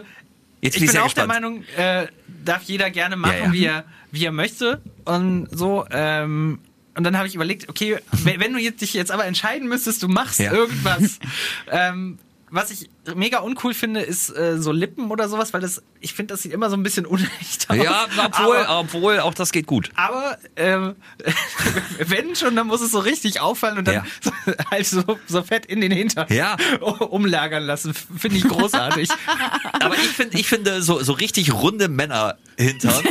Jetzt 0.62 0.74
ich 0.76 0.80
bin 0.80 0.84
ich 0.84 0.92
bin 0.92 1.00
auch 1.00 1.04
gespannt. 1.04 1.16
der 1.16 1.26
Meinung, 1.26 1.64
äh, 1.76 2.06
darf 2.44 2.62
jeder 2.64 2.90
gerne 2.90 3.16
machen, 3.16 3.36
Ja, 3.38 3.44
ja. 3.46 3.52
wie 3.52 3.64
er 3.64 3.84
wie 4.12 4.24
er 4.24 4.32
möchte 4.32 4.82
und 5.04 5.46
so. 5.50 5.86
Ähm, 5.90 6.58
und 6.96 7.04
dann 7.04 7.16
habe 7.16 7.28
ich 7.28 7.34
überlegt, 7.36 7.68
okay, 7.68 7.98
wenn, 8.24 8.40
wenn 8.40 8.52
du 8.52 8.58
jetzt, 8.58 8.80
dich 8.82 8.92
jetzt 8.92 9.10
aber 9.12 9.24
entscheiden 9.24 9.68
müsstest, 9.68 10.02
du 10.02 10.08
machst 10.08 10.40
Ja. 10.40 10.52
irgendwas. 10.52 11.18
ähm, 11.70 12.18
was 12.50 12.70
ich 12.70 12.90
mega 13.14 13.38
uncool 13.38 13.74
finde, 13.74 14.00
ist 14.00 14.28
äh, 14.36 14.58
so 14.60 14.72
Lippen 14.72 15.10
oder 15.10 15.28
sowas, 15.28 15.52
weil 15.52 15.60
das, 15.60 15.82
ich 16.00 16.14
finde, 16.14 16.34
das 16.34 16.42
sieht 16.42 16.52
immer 16.52 16.68
so 16.70 16.76
ein 16.76 16.82
bisschen 16.82 17.06
unecht 17.06 17.68
aus. 17.70 17.76
Ja, 17.76 18.06
obwohl, 18.24 18.56
aber, 18.58 18.80
obwohl, 18.80 19.20
auch 19.20 19.34
das 19.34 19.52
geht 19.52 19.66
gut. 19.66 19.90
aber 19.94 20.36
ähm, 20.56 20.96
wenn 21.98 22.34
schon, 22.36 22.56
dann 22.56 22.66
muss 22.66 22.80
es 22.80 22.90
so 22.90 22.98
richtig 22.98 23.40
auffallen 23.40 23.78
und 23.78 23.86
dann 23.88 23.94
Ja. 23.94 24.04
so, 24.20 24.32
halt 24.70 24.86
so, 24.86 25.18
so 25.26 25.42
fett 25.42 25.66
in 25.66 25.80
den 25.80 25.92
Hintern 25.92 26.26
Ja. 26.30 26.56
umlagern 26.80 27.62
lassen. 27.64 27.94
Finde 27.94 28.36
ich 28.38 28.44
großartig. 28.48 29.08
Aber 29.80 29.94
ich 29.94 30.08
finde, 30.08 30.38
ich 30.38 30.48
finde 30.48 30.82
so, 30.82 31.02
so 31.02 31.12
richtig 31.12 31.52
runde 31.52 31.88
Männer 31.88 32.36
hintern. 32.58 33.02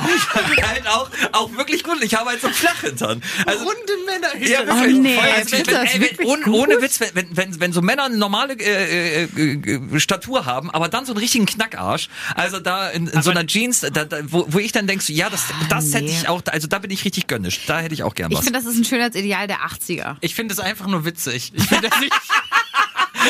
Halt 0.00 0.86
auch, 0.86 1.10
auch 1.32 1.56
wirklich 1.56 1.84
gut. 1.84 2.02
Ich 2.02 2.14
habe 2.14 2.30
halt 2.30 2.40
so 2.40 2.48
flach 2.48 2.80
hintern. 2.80 3.22
Also, 3.46 3.64
Runde 3.64 3.92
Männer 4.06 4.46
Ja, 4.46 4.66
wirklich. 4.66 4.96
Oh, 4.96 5.00
nee, 5.00 5.18
findest 5.46 5.66
du 5.68 5.72
das 5.72 5.94
ey, 5.94 6.00
wirklich 6.00 6.26
ohne, 6.26 6.46
ohne 6.50 6.82
Witz, 6.82 7.00
wenn, 7.00 7.14
wenn, 7.14 7.36
wenn, 7.36 7.60
wenn 7.60 7.72
so 7.72 7.82
Männer 7.82 8.04
eine 8.04 8.16
normale 8.16 8.54
äh, 8.54 9.24
äh, 9.24 9.24
äh, 9.24 10.00
Statur 10.00 10.46
haben, 10.46 10.70
aber 10.70 10.88
dann 10.88 11.04
so 11.04 11.12
einen 11.12 11.20
richtigen 11.20 11.46
Knackarsch, 11.46 12.08
also 12.34 12.60
da 12.60 12.88
in, 12.90 13.06
in 13.06 13.22
so 13.22 13.30
einer 13.30 13.46
Jeans, 13.46 13.80
da, 13.80 14.04
da, 14.04 14.18
wo, 14.24 14.46
wo 14.48 14.58
ich 14.58 14.72
dann 14.72 14.86
denkst, 14.86 15.08
ja, 15.10 15.30
das, 15.30 15.44
das 15.68 15.92
hätte 15.92 16.04
nee. 16.04 16.10
ich 16.10 16.28
auch, 16.28 16.42
also 16.46 16.68
da 16.68 16.78
bin 16.78 16.90
ich 16.90 17.04
richtig 17.04 17.26
gönnisch. 17.26 17.66
Da 17.66 17.80
hätte 17.80 17.94
ich 17.94 18.02
auch 18.02 18.14
gern 18.14 18.30
Ich 18.30 18.38
was. 18.38 18.44
finde, 18.44 18.58
das 18.58 18.68
ist 18.68 18.78
ein 18.78 18.84
Schönheitsideal 18.84 19.46
der 19.46 19.58
80er. 19.58 20.16
Ich 20.20 20.34
finde 20.34 20.54
es 20.54 20.60
einfach 20.60 20.86
nur 20.86 21.04
witzig. 21.04 21.52
Ich 21.54 21.64
finde 21.64 21.88
das 21.88 22.00
nicht. 22.00 22.12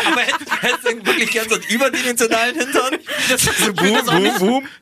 aber 0.07 0.20
hättest 0.20 0.84
du 0.84 1.07
wirklich 1.07 1.30
gern 1.30 1.49
so 1.49 1.57
einen 1.57 1.64
überdimensionalen 1.64 2.57
Hintern? 2.57 2.97
Das, 3.28 3.43
ich 3.43 3.51
finde 3.51 3.93
das, 3.93 4.09
auch 4.09 4.18
nicht, 4.18 4.34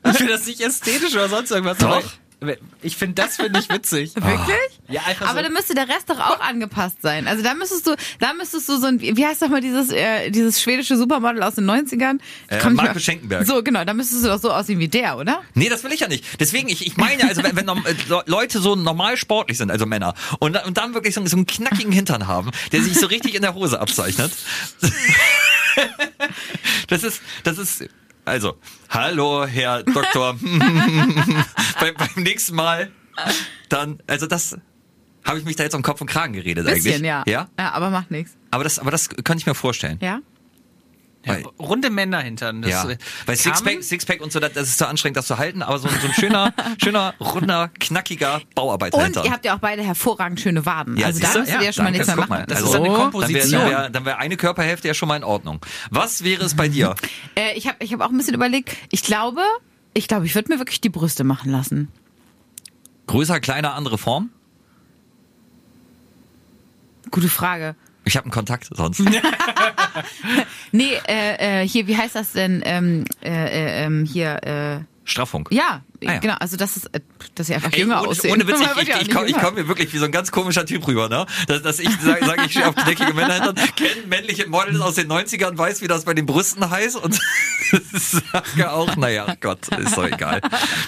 ich 0.05 0.17
finde 0.17 0.33
das 0.33 0.45
nicht 0.45 0.61
ästhetisch 0.61 1.13
oder 1.13 1.29
sonst 1.29 1.51
irgendwas. 1.51 1.77
Doch. 1.77 2.03
Aber 2.41 2.55
Ich 2.81 2.95
finde, 2.97 3.15
das 3.21 3.35
finde 3.35 3.59
ich 3.59 3.69
witzig. 3.69 4.13
Wirklich? 4.15 4.79
Ja, 4.87 5.01
einfach 5.03 5.27
Aber 5.27 5.39
so. 5.39 5.43
dann 5.43 5.53
müsste 5.53 5.73
der 5.75 5.87
Rest 5.87 6.09
doch 6.09 6.19
auch 6.19 6.39
angepasst 6.39 7.01
sein. 7.01 7.27
Also 7.27 7.43
da 7.43 7.53
müsstest 7.53 7.85
du, 7.87 7.95
da 8.19 8.33
müsstest 8.33 8.67
du 8.69 8.77
so 8.79 8.87
ein, 8.87 8.99
wie 9.01 9.25
heißt 9.25 9.41
doch 9.41 9.49
mal 9.49 9.61
dieses, 9.61 9.91
äh, 9.91 10.29
dieses 10.31 10.61
schwedische 10.61 10.97
Supermodel 10.97 11.43
aus 11.43 11.55
den 11.55 11.69
90ern? 11.69 12.19
Ich 12.49 12.57
Äh, 12.57 12.69
Marco 12.69 12.93
mehr- 12.93 12.99
Schenkenberg. 12.99 13.45
So, 13.45 13.61
genau, 13.63 13.83
da 13.85 13.93
müsstest 13.93 14.23
du 14.23 14.29
doch 14.29 14.39
so 14.39 14.51
aussehen 14.51 14.79
wie 14.79 14.87
der, 14.87 15.17
oder? 15.17 15.41
Nee, 15.53 15.69
das 15.69 15.83
will 15.83 15.91
ich 15.91 15.99
ja 15.99 16.07
nicht. 16.07 16.23
Deswegen, 16.39 16.69
ich, 16.69 16.85
ich 16.87 16.97
meine, 16.97 17.23
also 17.27 17.43
wenn, 17.43 17.55
wenn 17.55 17.67
äh, 17.67 17.95
Le- 18.07 18.23
Leute 18.25 18.59
so 18.59 18.75
normal 18.75 19.17
sportlich 19.17 19.57
sind, 19.57 19.69
also 19.71 19.85
Männer, 19.85 20.13
und, 20.39 20.55
und 20.65 20.77
dann 20.77 20.93
wirklich 20.93 21.13
so, 21.15 21.25
so 21.27 21.35
einen 21.37 21.45
knackigen 21.45 21.91
Hintern 21.91 22.27
haben, 22.27 22.51
der 22.71 22.81
sich 22.81 22.97
so 22.99 23.05
richtig 23.07 23.35
in 23.35 23.41
der 23.41 23.53
Hose 23.53 23.79
abzeichnet. 23.79 24.31
Das 26.87 27.03
ist, 27.03 27.21
das 27.43 27.57
ist, 27.57 27.85
also, 28.29 28.57
hallo, 28.89 29.45
Herr 29.45 29.83
Doktor. 29.83 30.35
beim, 31.79 31.95
beim 31.95 32.23
nächsten 32.23 32.55
Mal, 32.55 32.91
dann, 33.69 34.01
also 34.07 34.27
das, 34.27 34.57
habe 35.25 35.39
ich 35.39 35.45
mich 35.45 35.55
da 35.55 35.63
jetzt 35.63 35.75
um 35.75 35.81
Kopf 35.81 36.01
und 36.01 36.07
Kragen 36.07 36.33
geredet 36.33 36.65
Bisschen, 36.65 36.93
eigentlich. 36.93 37.07
ja. 37.07 37.23
Ja? 37.27 37.49
Ja, 37.57 37.71
aber 37.73 37.89
macht 37.89 38.11
nichts. 38.11 38.37
Aber 38.51 38.63
das, 38.63 38.79
aber 38.79 38.91
das 38.91 39.09
könnte 39.09 39.37
ich 39.37 39.45
mir 39.45 39.55
vorstellen. 39.55 39.99
Ja? 40.01 40.21
Ja, 41.25 41.35
runde 41.59 41.89
Männer 41.89 42.19
Hintern. 42.21 42.61
Das, 42.61 42.71
Ja, 42.71 42.89
äh, 42.89 42.97
weil 43.25 43.35
Sixpack? 43.35 43.83
Sixpack 43.83 44.21
und 44.21 44.31
so, 44.31 44.39
das 44.39 44.53
ist 44.55 44.77
zu 44.77 44.87
anstrengend, 44.87 45.17
das 45.17 45.27
zu 45.27 45.37
halten, 45.37 45.61
aber 45.61 45.77
so, 45.77 45.87
so 45.89 46.07
ein 46.07 46.13
schöner, 46.13 46.53
schöner, 46.83 47.13
runder, 47.19 47.69
knackiger 47.79 48.35
Und 48.35 48.55
Bauarbeiter. 48.55 49.25
ihr 49.25 49.31
habt 49.31 49.43
ja 49.45 49.55
auch 49.55 49.59
beide 49.59 49.83
hervorragend 49.83 50.39
schöne 50.39 50.65
Waden. 50.65 50.95
Ja, 50.97 51.07
also 51.07 51.19
da 51.19 51.27
müsstet 51.27 51.47
ihr 51.49 51.53
Ja, 51.55 51.61
ja 51.61 51.73
schon 51.73 51.83
mal 51.83 51.91
nichts 51.91 52.07
mehr 52.07 52.15
machen. 52.15 52.29
mal. 52.29 52.45
Das 52.47 52.59
Also, 52.63 52.69
ist 52.69 52.75
eine 52.75 52.85
so. 52.85 52.91
dann 52.93 53.01
Komposition. 53.11 53.61
wäre 53.69 53.93
wär, 53.93 54.05
wär 54.05 54.17
eine 54.19 54.37
Körperhälfte 54.37 54.87
ja 54.87 54.93
schon 54.93 55.09
mal 55.09 55.17
in 55.17 55.23
Ordnung. 55.25 55.59
Was 55.91 56.23
wäre 56.23 56.43
es 56.45 56.55
bei 56.55 56.67
dir? 56.69 56.95
Äh, 57.35 57.53
ich 57.57 57.67
habe 57.67 57.77
ich 57.83 57.93
hab 57.93 58.01
auch 58.01 58.09
ein 58.09 58.17
bisschen 58.17 58.33
überlegt, 58.33 58.75
ich 58.91 59.03
glaube, 59.03 59.41
ich 59.93 60.07
glaube, 60.07 60.25
ich 60.25 60.35
würde 60.35 60.51
mir 60.51 60.59
wirklich 60.59 60.81
die 60.81 60.89
Brüste 60.89 61.23
machen 61.23 61.51
lassen. 61.51 61.89
Größer, 63.07 63.39
kleiner, 63.39 63.73
andere 63.75 63.97
Form? 63.97 64.29
Gute 67.11 67.29
Frage. 67.29 67.75
Ich 68.05 68.15
habe 68.15 68.25
einen 68.25 68.31
Kontakt 68.31 68.69
sonst. 68.71 69.01
Nee, 70.71 70.91
äh, 71.07 71.61
äh, 71.63 71.67
hier, 71.67 71.87
wie 71.87 71.97
heißt 71.97 72.15
das 72.15 72.33
denn? 72.33 72.61
Ähm, 72.65 73.05
äh, 73.23 73.29
äh, 73.29 73.85
ähm, 73.85 74.05
hier, 74.05 74.43
äh, 74.43 74.79
Straffung. 75.03 75.47
Ja, 75.51 75.81
Ah, 76.05 76.13
ja. 76.13 76.19
genau. 76.19 76.35
Also 76.39 76.55
das 76.57 76.77
ist, 76.77 76.85
äh, 76.93 77.01
dass 77.35 77.47
sie 77.47 77.55
einfach 77.55 77.73
Ey, 77.73 77.79
jünger 77.81 77.99
ohne, 78.01 78.09
aussehen. 78.09 78.33
ohne 78.33 78.47
Witz, 78.47 78.59
ich, 78.81 78.89
ich, 78.89 79.01
ich, 79.01 79.09
komme 79.11 79.25
ich 79.25 79.31
jünger. 79.31 79.43
komm 79.43 79.55
mir 79.55 79.67
wirklich 79.67 79.91
wie 79.93 79.97
so 79.97 80.05
ein 80.05 80.11
ganz 80.11 80.31
komischer 80.31 80.65
Typ 80.65 80.87
rüber, 80.87 81.09
ne? 81.09 81.25
Dass, 81.47 81.61
dass 81.61 81.79
ich 81.79 81.89
sage, 82.01 82.25
sag, 82.25 82.45
ich 82.45 82.51
stehe 82.51 82.67
auf 82.67 82.75
knackige 82.75 83.13
Männer 83.13 83.33
hinter, 83.35 83.53
kenne 83.75 84.07
männliche 84.07 84.47
Models 84.47 84.79
aus 84.79 84.95
den 84.95 85.11
90ern, 85.11 85.57
weiß, 85.57 85.81
wie 85.81 85.87
das 85.87 86.05
bei 86.05 86.13
den 86.13 86.25
Brüsten 86.25 86.69
heißt 86.69 86.95
und 86.97 87.19
sage 87.93 88.71
auch, 88.71 88.95
naja, 88.95 89.35
Gott, 89.41 89.67
ist 89.77 89.97
doch 89.97 90.05
egal. 90.05 90.41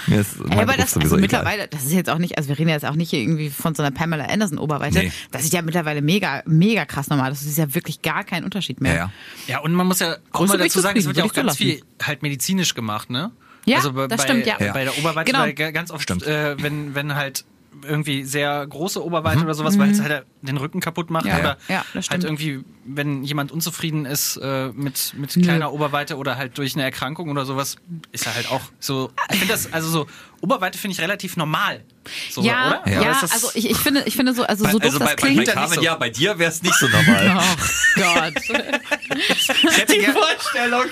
Mir 0.07 0.22
ist 0.22 0.39
mein 0.39 0.51
Ja, 0.51 0.57
aber 0.64 0.66
Beruf 0.74 0.78
das 0.78 0.91
sowieso 0.91 1.16
also 1.16 1.26
egal. 1.26 1.39
mittlerweile, 1.41 1.68
das 1.68 1.84
ist 1.84 1.93
jetzt 1.93 2.09
auch 2.09 2.18
nicht, 2.18 2.38
also 2.38 2.49
wir 2.49 2.57
reden 2.57 2.70
jetzt 2.70 2.86
auch 2.86 2.95
nicht 2.95 3.09
hier 3.09 3.20
irgendwie 3.20 3.49
von 3.49 3.76
so 3.76 3.84
einer 3.84 3.91
Pamela 3.91 4.26
Anderson 4.26 4.57
Oberweite. 4.57 4.99
Nee. 4.99 5.12
Das 5.32 5.43
ist 5.43 5.53
ja 5.53 5.62
mittlerweile 5.62 6.01
mega, 6.01 6.41
mega 6.45 6.86
krass 6.86 7.09
normal. 7.09 7.30
Das 7.32 7.41
ist 7.43 7.57
ja 7.57 7.74
wirklich 7.74 8.01
gar 8.01 8.24
kein 8.24 8.43
Unterschied 8.43 8.82
mehr. 8.82 8.93
Ja, 8.93 8.97
ja. 8.99 9.12
Ja, 9.47 9.59
und 9.59 9.74
man 9.74 9.88
muss 9.88 9.99
ja 9.99 10.16
auch 10.32 10.39
Größe 10.39 10.57
mal 10.57 10.64
dazu 10.64 10.80
sagen, 10.80 10.97
es 10.97 11.05
wird 11.05 11.18
ja 11.18 11.24
auch 11.26 11.34
ganz 11.34 11.57
viel 11.57 11.82
halt 12.01 12.22
medizinisch 12.24 12.74
gemacht, 12.74 13.09
ne? 13.09 13.32
Ja, 13.66 13.78
also 13.78 13.93
bei, 13.93 14.07
das 14.07 14.24
stimmt, 14.24 14.45
ja. 14.45 14.55
bei, 14.57 14.72
bei 14.72 14.84
der 14.86 14.97
Oberweite, 14.97 15.32
Genau. 15.53 15.72
ganz 15.72 15.91
oft, 15.91 16.03
Stimmt. 16.03 16.24
äh, 16.26 16.62
wenn, 16.62 16.95
wenn 16.95 17.16
halt 17.16 17.45
irgendwie 17.84 18.24
sehr 18.26 18.68
große 18.68 19.03
Oberweite 19.03 19.41
oder 19.43 19.53
sowas, 19.55 19.80
weil 19.80 19.89
es 19.91 20.01
halt 20.01 20.26
den 20.41 20.57
Rücken 20.57 20.82
kaputt 20.82 21.09
macht 21.09 21.24
Mhm. 21.26 21.32
Ja, 21.32 21.39
oder 21.39 21.57
ja, 21.68 21.86
das 21.93 22.09
halt 22.09 22.24
irgendwie, 22.24 22.64
wenn 22.86 23.24
jemand 23.24 23.51
unzufrieden 23.51 24.05
ist 24.05 24.38
äh, 24.38 24.68
mit, 24.70 25.14
mit 25.16 25.36
Nö. 25.38 25.43
kleiner 25.43 25.72
Oberweite 25.72 26.18
oder 26.18 26.36
halt 26.38 26.57
durch 26.57 26.76
eine 26.76 26.84
Erkrankung 26.84 27.30
oder 27.30 27.45
sowas, 27.45 27.78
ist 28.12 28.26
er 28.28 28.36
halt 28.36 28.51
auch 28.51 28.62
so, 28.80 29.12
ich 29.32 29.38
finde 29.39 29.53
das, 29.53 29.72
also 29.72 29.89
so, 29.89 30.07
Oberweite 30.41 30.78
finde 30.78 30.95
ich 30.95 31.01
relativ 31.01 31.38
normal. 31.38 31.84
So, 32.32 32.41
Ja, 32.41 32.82
oder? 32.84 32.91
ja, 32.91 32.99
Oder 33.01 33.09
also 33.22 33.51
ich, 33.53 33.70
ich 33.70 33.78
finde, 33.78 34.03
ich 34.05 34.16
finde 34.16 34.34
so, 34.34 34.43
also 34.43 34.66
so 34.66 34.80
doof 34.80 34.84
also 34.84 34.99
bei, 34.99 35.05
das 35.05 35.16
bei, 35.16 35.22
bei 35.22 35.34
klingt. 35.34 35.47
Carmen, 35.53 35.74
so. 35.76 35.82
ja, 35.82 35.95
bei 35.95 36.09
dir 36.09 36.38
wäre 36.39 36.51
es 36.51 36.62
nicht 36.62 36.76
so 36.76 36.88
normal. 36.88 37.43
Oh 37.97 37.99
Gott. 38.01 38.34
ich 38.47 39.78
hätte 39.78 39.97
gern, 39.99 40.14
Vorstellung. 40.14 40.86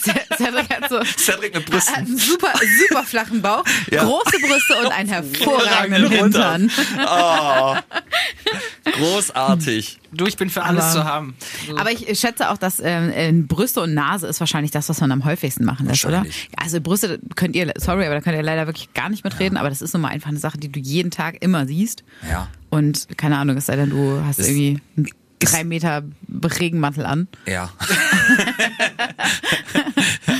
Cedric 0.36 0.68
hat 0.69 0.69
so 0.90 1.00
Cedric 1.16 1.54
mit 1.54 1.62
hat 1.64 1.70
Brüsten. 1.70 1.94
einen 1.94 2.18
super, 2.18 2.52
super 2.88 3.02
flachen 3.04 3.40
Bauch, 3.40 3.64
Ja. 3.90 4.04
große 4.04 4.38
Brüste 4.40 4.78
und 4.84 4.92
einen 4.92 5.08
hervorragenden 5.12 6.10
Hintern. 6.10 6.70
Oh, 7.06 7.76
großartig. 8.92 9.98
du, 10.12 10.26
ich 10.26 10.36
bin 10.36 10.50
für 10.50 10.62
alles 10.62 10.84
Aber- 10.84 10.92
zu 10.92 11.04
haben. 11.04 11.34
So. 11.66 11.76
Aber 11.76 11.90
ich 11.92 12.18
schätze 12.18 12.50
auch, 12.50 12.58
dass 12.58 12.80
ähm, 12.82 13.10
äh, 13.14 13.32
Brüste 13.32 13.80
und 13.80 13.94
Nase 13.94 14.26
ist 14.26 14.40
wahrscheinlich 14.40 14.70
das, 14.70 14.88
was 14.88 15.00
man 15.00 15.12
am 15.12 15.24
häufigsten 15.24 15.64
machen 15.64 15.86
lässt, 15.86 16.04
oder? 16.04 16.24
Also 16.56 16.80
Brüste 16.80 17.20
könnt 17.36 17.54
ihr, 17.56 17.72
sorry, 17.78 18.04
aber 18.06 18.16
da 18.16 18.20
könnt 18.20 18.36
ihr 18.36 18.42
leider 18.42 18.66
wirklich 18.66 18.92
gar 18.94 19.08
nicht 19.08 19.24
mitreden, 19.24 19.56
aber 19.56 19.68
das 19.68 19.82
ist 19.82 19.92
nun 19.94 20.02
mal 20.02 20.08
einfach 20.08 20.28
eine 20.30 20.38
Sache, 20.38 20.58
die 20.58 20.70
du 20.70 20.80
jeden 20.80 21.10
Tag 21.10 21.36
immer 21.42 21.66
siehst. 21.66 22.04
Ja. 22.28 22.48
Und 22.70 23.06
keine 23.16 23.36
Ahnung, 23.38 23.56
es 23.56 23.66
sei 23.66 23.76
denn, 23.76 23.90
du 23.90 24.22
hast 24.24 24.38
Das 24.38 24.48
irgendwie 24.48 24.80
einen 24.96 25.08
drei 25.40 25.64
Meter 25.64 26.02
Regenmantel 26.58 27.04
an, 27.06 27.28
Ja. 27.46 27.70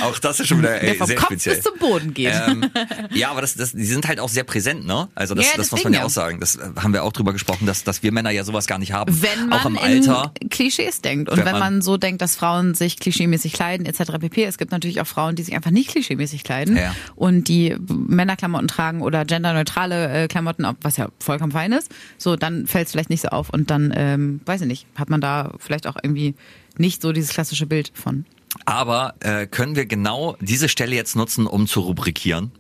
auch 0.03 0.19
das 0.19 0.41
ist 0.41 0.49
schon 0.49 0.59
wieder 0.59 0.71
der 0.71 0.83
ey, 0.83 0.95
vom 0.97 1.07
sehr 1.07 1.17
Kopf 1.17 1.27
speziell. 1.29 1.57
bis 1.57 1.65
zum 1.65 1.79
Boden 1.79 2.15
geht. 2.15 2.33
ähm, 2.47 2.71
ja, 3.13 3.31
aber 3.31 3.41
das, 3.41 3.55
das, 3.55 3.73
die 3.73 3.85
sind 3.85 4.07
halt 4.09 4.21
auch 4.21 4.29
sehr 4.29 4.45
präsent, 4.45 4.87
ne? 4.87 5.09
Also 5.15 5.35
das, 5.35 5.47
Ja, 5.47 5.53
das 5.57 5.71
muss 5.73 5.85
man 5.85 5.93
ja 5.93 6.05
auch 6.05 6.11
sagen. 6.11 6.41
Das 6.41 6.57
äh, 6.57 6.61
haben 6.77 6.93
wir 6.93 7.05
auch 7.05 7.13
drüber 7.13 7.33
gesprochen, 7.33 7.67
dass, 7.67 7.85
dass 7.85 8.03
wir 8.03 8.13
Männer 8.13 8.31
ja 8.31 8.45
sowas 8.45 8.67
gar 8.67 8.79
nicht 8.79 8.93
haben. 8.93 9.21
wenn 9.23 9.49
man 9.49 9.61
auch 9.61 9.67
im 9.67 9.79
Alter. 9.79 10.33
in 10.41 10.49
Klischees 10.49 11.01
denkt 11.03 11.29
und 11.31 11.37
Wenn 11.39 11.45
wenn, 11.47 11.53
man- 11.53 11.61
man, 11.61 11.83
so 11.83 11.97
denkt, 11.97 12.23
dass 12.23 12.37
Frauen 12.37 12.75
sich 12.75 12.99
klischeemäßig 12.99 13.53
kleiden 13.53 13.87
etc. 13.87 14.13
pp. 14.21 14.45
Es 14.45 14.59
gibt 14.59 14.73
natürlich 14.73 15.01
auch 15.01 15.07
Frauen, 15.07 15.35
die 15.37 15.43
sich 15.43 15.55
einfach 15.55 15.71
nicht 15.71 15.91
klischeemäßig 15.91 16.45
kleiden 16.45 16.77
Ja. 16.77 16.95
und 17.17 17.49
die 17.49 17.77
Männerklamotten 17.89 18.69
tragen 18.69 19.03
oder 19.03 19.25
genderneutrale 19.25 20.25
äh, 20.25 20.29
Klamotten, 20.29 20.67
was 20.83 20.97
ja 20.97 21.09
vollkommen 21.19 21.53
fein 21.53 21.73
ist. 21.73 21.91
So, 22.19 22.37
dann 22.37 22.67
fällt 22.67 22.87
es 22.87 22.93
vielleicht 22.93 23.11
nicht 23.11 23.23
so 23.23 23.29
auf 23.29 23.51
und 23.51 23.71
dann, 23.71 23.93
ähm, 23.95 24.41
weiß 24.47 24.63
ich 24.63 24.67
nicht, 24.67 24.87
hat 24.97 25.11
man 25.11 25.21
da 25.21 25.53
vielleicht 25.59 25.87
auch 25.87 25.97
irgendwie 26.03 26.35
nicht 26.79 27.03
so 27.03 27.13
dieses 27.13 27.31
klassische 27.31 27.67
Bild 27.67 27.91
von. 27.95 28.25
Aber 28.65 29.15
äh, 29.21 29.47
können 29.47 29.77
wir 29.77 29.87
genau 29.87 30.37
diese 30.41 30.69
Stelle 30.69 30.95
jetzt 30.97 31.17
nutzen, 31.17 31.47
um 31.47 31.67
zu 31.67 31.81
rubrikieren? 31.81 32.51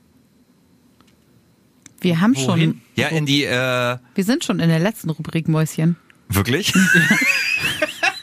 Wir 2.01 2.21
haben 2.21 2.35
Wohin? 2.37 2.47
schon, 2.73 2.81
Ja, 2.95 3.09
in 3.09 3.27
die, 3.27 3.45
äh, 3.45 3.99
wir 4.15 4.25
sind 4.25 4.45
schon 4.45 4.61
in 4.61 4.69
der 4.69 4.79
letzten 4.79 5.11
Rubrik 5.11 5.49
Mäuschen. 5.49 5.97
wirklich? 6.29 6.73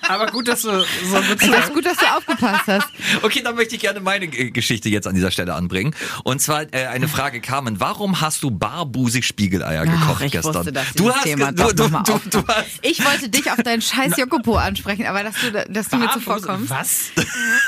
Aber 0.10 0.28
gut, 0.28 0.47
dass 0.47 0.62
du 0.62 0.70
so 0.70 0.86
Das 1.14 1.66
ist 1.66 1.74
gut, 1.74 1.86
dass 1.86 1.97
du 1.97 2.05
aufgepasst 2.05 2.64
hast. 2.68 2.88
Okay, 3.22 3.41
dann 3.43 3.55
möchte 3.55 3.76
ich 3.76 3.82
gerne 3.82 3.99
meine 3.99 4.28
Geschichte 4.28 4.89
jetzt 4.89 5.08
an 5.08 5.16
dieser 5.16 5.32
Stelle 5.32 5.53
anbringen. 5.53 5.95
Und 6.24 6.41
zwar 6.41 6.64
äh, 6.74 6.88
eine 6.88 7.08
Frage, 7.08 7.41
Carmen. 7.41 7.80
Warum 7.80 8.22
hast 8.22 8.43
du 8.43 8.51
barbusig 8.51 9.26
Spiegeleier 9.26 9.86
gekocht 9.86 10.18
Ach, 10.18 10.22
ich 10.22 10.32
gestern? 10.32 10.55
wusste, 10.55 10.72
dass 10.72 10.93
du 10.93 11.14
hast 11.14 11.24
Thema 11.24 11.51
du, 11.51 11.74
du, 11.74 11.89
du, 11.89 12.20
du 12.30 12.47
hast 12.47 12.68
Ich 12.82 13.03
wollte 13.05 13.30
dich 13.30 13.51
auf 13.51 13.62
deinen 13.64 13.82
scheiß 13.82 14.18
Jokopo 14.18 14.55
ansprechen, 14.55 15.05
aber 15.05 15.24
dass 15.24 15.36
du, 15.41 15.51
dass 15.70 15.89
du 15.89 15.97
mir 15.97 16.12
zuvorkommst. 16.12 16.70
Was? 16.70 16.97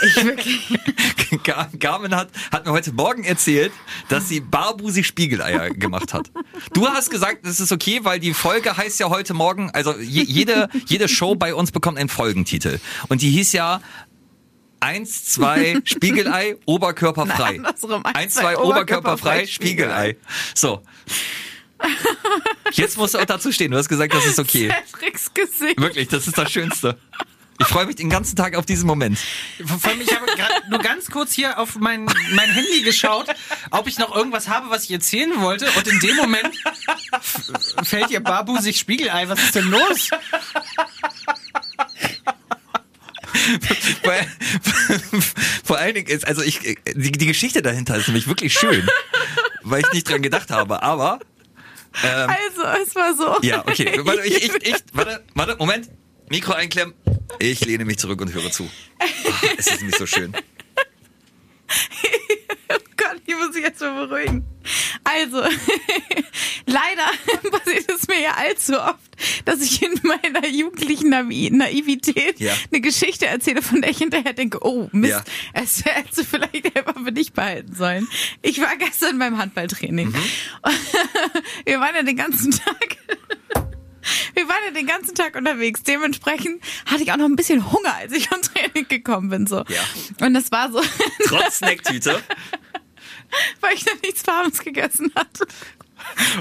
Ich 0.01 0.23
wirklich. 0.23 0.79
Carmen 1.79 2.15
hat, 2.15 2.29
hat 2.51 2.65
mir 2.65 2.71
heute 2.71 2.91
Morgen 2.91 3.23
erzählt, 3.23 3.71
dass 4.09 4.27
sie 4.29 4.39
barbusig 4.39 5.05
Spiegeleier 5.05 5.69
gemacht 5.69 6.13
hat. 6.13 6.31
Du 6.73 6.87
hast 6.87 7.09
gesagt, 7.09 7.45
das 7.45 7.59
ist 7.59 7.71
okay, 7.71 7.99
weil 8.03 8.19
die 8.19 8.33
Folge 8.33 8.75
heißt 8.75 8.99
ja 8.99 9.09
heute 9.09 9.33
Morgen, 9.33 9.69
also 9.71 9.95
je, 9.97 10.23
jede, 10.23 10.69
jede 10.87 11.07
Show 11.07 11.35
bei 11.35 11.53
uns 11.53 11.71
bekommt 11.71 11.97
einen 11.97 12.09
Folgentitel. 12.29 12.79
Und 13.07 13.21
die 13.21 13.31
hieß 13.31 13.53
ja 13.53 13.81
Eins, 14.81 15.25
zwei, 15.25 15.81
Spiegelei, 15.83 16.55
oberkörperfrei. 16.65 17.57
Nein. 17.57 18.05
Eins, 18.05 18.35
zwei, 18.35 18.57
oberkörperfrei, 18.57 19.45
Spiegelei. 19.45 20.15
So. 20.55 20.81
Jetzt 22.71 22.97
musst 22.97 23.13
du 23.13 23.17
auch 23.17 23.25
dazu 23.25 23.51
stehen. 23.51 23.71
Du 23.71 23.77
hast 23.77 23.89
gesagt, 23.89 24.13
das 24.13 24.25
ist 24.25 24.39
okay. 24.39 24.71
Cedrics 24.89 25.33
Gesicht. 25.33 25.81
Wirklich, 25.81 26.07
das 26.07 26.27
ist 26.27 26.37
das 26.37 26.49
Schönste. 26.49 26.97
Ich 27.59 27.67
freue 27.67 27.87
mich 27.87 27.97
den 27.97 28.09
ganzen 28.09 28.37
Tag 28.37 28.55
auf 28.55 28.65
diesen 28.65 28.87
Moment. 28.87 29.19
Vor 29.65 29.91
allem, 29.91 29.99
ich 29.99 30.15
habe 30.15 30.25
nur 30.69 30.79
ganz 30.79 31.07
kurz 31.07 31.33
hier 31.33 31.59
auf 31.59 31.75
mein, 31.75 32.05
mein 32.05 32.49
Handy 32.49 32.81
geschaut, 32.83 33.27
ob 33.71 33.85
ich 33.87 33.99
noch 33.99 34.15
irgendwas 34.15 34.47
habe, 34.47 34.69
was 34.69 34.85
ich 34.85 34.91
erzählen 34.91 35.41
wollte. 35.41 35.69
Und 35.75 35.85
in 35.87 35.99
dem 35.99 36.15
Moment 36.15 36.55
fällt 37.83 38.11
ihr 38.11 38.21
Babu 38.21 38.57
sich 38.59 38.79
Spiegelei. 38.79 39.27
Was 39.27 39.43
ist 39.43 39.55
denn 39.55 39.69
los? 39.69 40.09
Weil, 44.03 44.27
vor 45.63 45.77
allen 45.77 45.95
Dingen 45.95 46.07
ist, 46.07 46.25
also 46.27 46.41
ich, 46.41 46.59
die, 46.59 47.11
die 47.11 47.25
Geschichte 47.25 47.61
dahinter 47.61 47.95
ist 47.97 48.07
nämlich 48.07 48.27
wirklich 48.27 48.53
schön, 48.53 48.87
weil 49.63 49.81
ich 49.81 49.93
nicht 49.93 50.09
dran 50.09 50.21
gedacht 50.21 50.51
habe, 50.51 50.81
aber, 50.83 51.19
ähm, 52.03 52.29
Also, 52.29 52.63
es 52.83 52.95
war 52.95 53.15
so. 53.15 53.37
ja, 53.45 53.61
okay, 53.67 53.99
warte, 54.03 54.21
ich, 54.21 54.43
ich, 54.43 54.67
ich, 54.67 54.75
warte, 54.93 55.23
warte, 55.35 55.55
Moment, 55.57 55.89
Mikro 56.29 56.53
einklemmen, 56.53 56.93
ich 57.39 57.63
lehne 57.65 57.85
mich 57.85 57.97
zurück 57.97 58.21
und 58.21 58.33
höre 58.33 58.51
zu. 58.51 58.69
Ach, 58.99 59.43
es 59.57 59.67
ist 59.67 59.77
nämlich 59.79 59.97
so 59.97 60.05
schön. 60.05 60.33
Oh 62.71 62.75
Gott, 62.97 63.21
ich 63.25 63.35
muss 63.35 63.53
mich 63.53 63.63
jetzt 63.63 63.81
mal 63.81 64.05
beruhigen. 64.07 64.45
Also, 65.03 65.41
leider 66.65 67.49
passiert 67.51 67.89
es 67.91 68.07
mir 68.07 68.21
ja 68.21 68.31
allzu 68.35 68.79
oft, 68.79 68.99
dass 69.45 69.61
ich 69.61 69.81
in 69.81 69.99
meiner 70.03 70.45
jugendlichen 70.47 71.09
Naiv 71.09 71.51
Naivität 71.51 72.39
Ja. 72.39 72.53
eine 72.71 72.81
Geschichte 72.81 73.25
erzähle, 73.25 73.61
von 73.61 73.81
der 73.81 73.89
ich 73.91 73.97
hinterher 73.97 74.33
denke, 74.33 74.59
oh 74.63 74.89
Mist, 74.91 75.11
Ja. 75.13 75.23
es 75.53 75.83
hättest 75.85 76.19
du 76.19 76.23
vielleicht 76.25 76.77
einfach 76.77 77.01
für 77.03 77.11
dich 77.11 77.33
behalten 77.33 77.73
sollen. 77.73 78.07
Ich 78.41 78.59
war 78.61 78.75
gestern 78.77 79.17
beim 79.17 79.37
Handballtraining. 79.37 80.09
Mhm. 80.09 80.15
Wir 81.65 81.79
waren 81.79 81.95
ja 81.95 82.03
den 82.03 82.17
ganzen 82.17 82.51
Tag 82.51 82.97
wir 84.33 84.47
waren 84.47 84.57
ja 84.67 84.71
den 84.71 84.87
ganzen 84.87 85.15
Tag 85.15 85.35
unterwegs. 85.35 85.83
Dementsprechend 85.83 86.61
hatte 86.85 87.03
ich 87.03 87.11
auch 87.11 87.17
noch 87.17 87.25
ein 87.25 87.35
bisschen 87.35 87.71
Hunger, 87.71 87.95
als 87.95 88.11
ich 88.13 88.27
vom 88.29 88.41
Training 88.41 88.87
gekommen 88.87 89.29
bin. 89.29 89.47
So. 89.47 89.57
Ja. 89.67 90.25
Und 90.25 90.33
das 90.33 90.51
war 90.51 90.71
so, 90.71 90.81
Trotz 91.27 91.57
Snacktüte. 91.59 92.21
weil 93.61 93.73
ich 93.75 93.85
noch 93.85 94.01
nichts 94.01 94.25
Warmes 94.27 94.59
gegessen 94.59 95.11
hatte. 95.15 95.47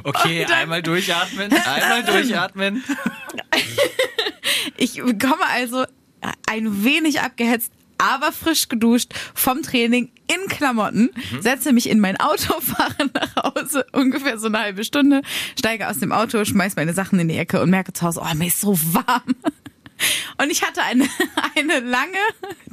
Okay, 0.05 0.45
dann- 0.47 0.57
einmal 0.59 0.83
durchatmen, 0.83 1.53
einmal 1.53 2.05
durchatmen. 2.05 2.85
Ich 4.77 4.99
komme 4.99 5.45
also 5.51 5.85
ein 6.49 6.85
wenig 6.85 7.21
abgehetzt, 7.21 7.73
aber 7.99 8.33
frisch 8.33 8.69
geduscht 8.69 9.13
vom 9.35 9.63
Training 9.63 10.11
in 10.33 10.49
Klamotten, 10.49 11.11
setze 11.41 11.73
mich 11.73 11.89
in 11.89 12.01
mein 12.01 12.19
Auto, 12.19 12.55
fahre 12.61 13.11
nach 13.15 13.55
Hause, 13.55 13.87
ungefähr 13.93 14.39
so 14.39 14.47
eine 14.47 14.59
halbe 14.59 14.85
Stunde, 14.85 15.23
steige 15.59 15.89
aus 15.89 15.99
dem 15.99 16.13
Auto, 16.13 16.45
schmeiß 16.45 16.77
meine 16.77 16.93
Sachen 16.93 17.19
in 17.19 17.29
die 17.29 17.37
Ecke 17.37 17.61
und 17.61 17.71
merke 17.71 17.93
zu 17.93 18.07
Hause, 18.07 18.21
oh, 18.23 18.35
mir 18.35 18.49
ist 18.49 18.61
so 18.61 18.79
warm. 18.93 19.35
Und 20.41 20.51
ich 20.51 20.63
hatte 20.63 20.83
eine, 20.83 21.05
eine 21.57 21.81
lange 21.81 22.19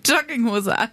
Jogginghose 0.05 0.77
an 0.77 0.89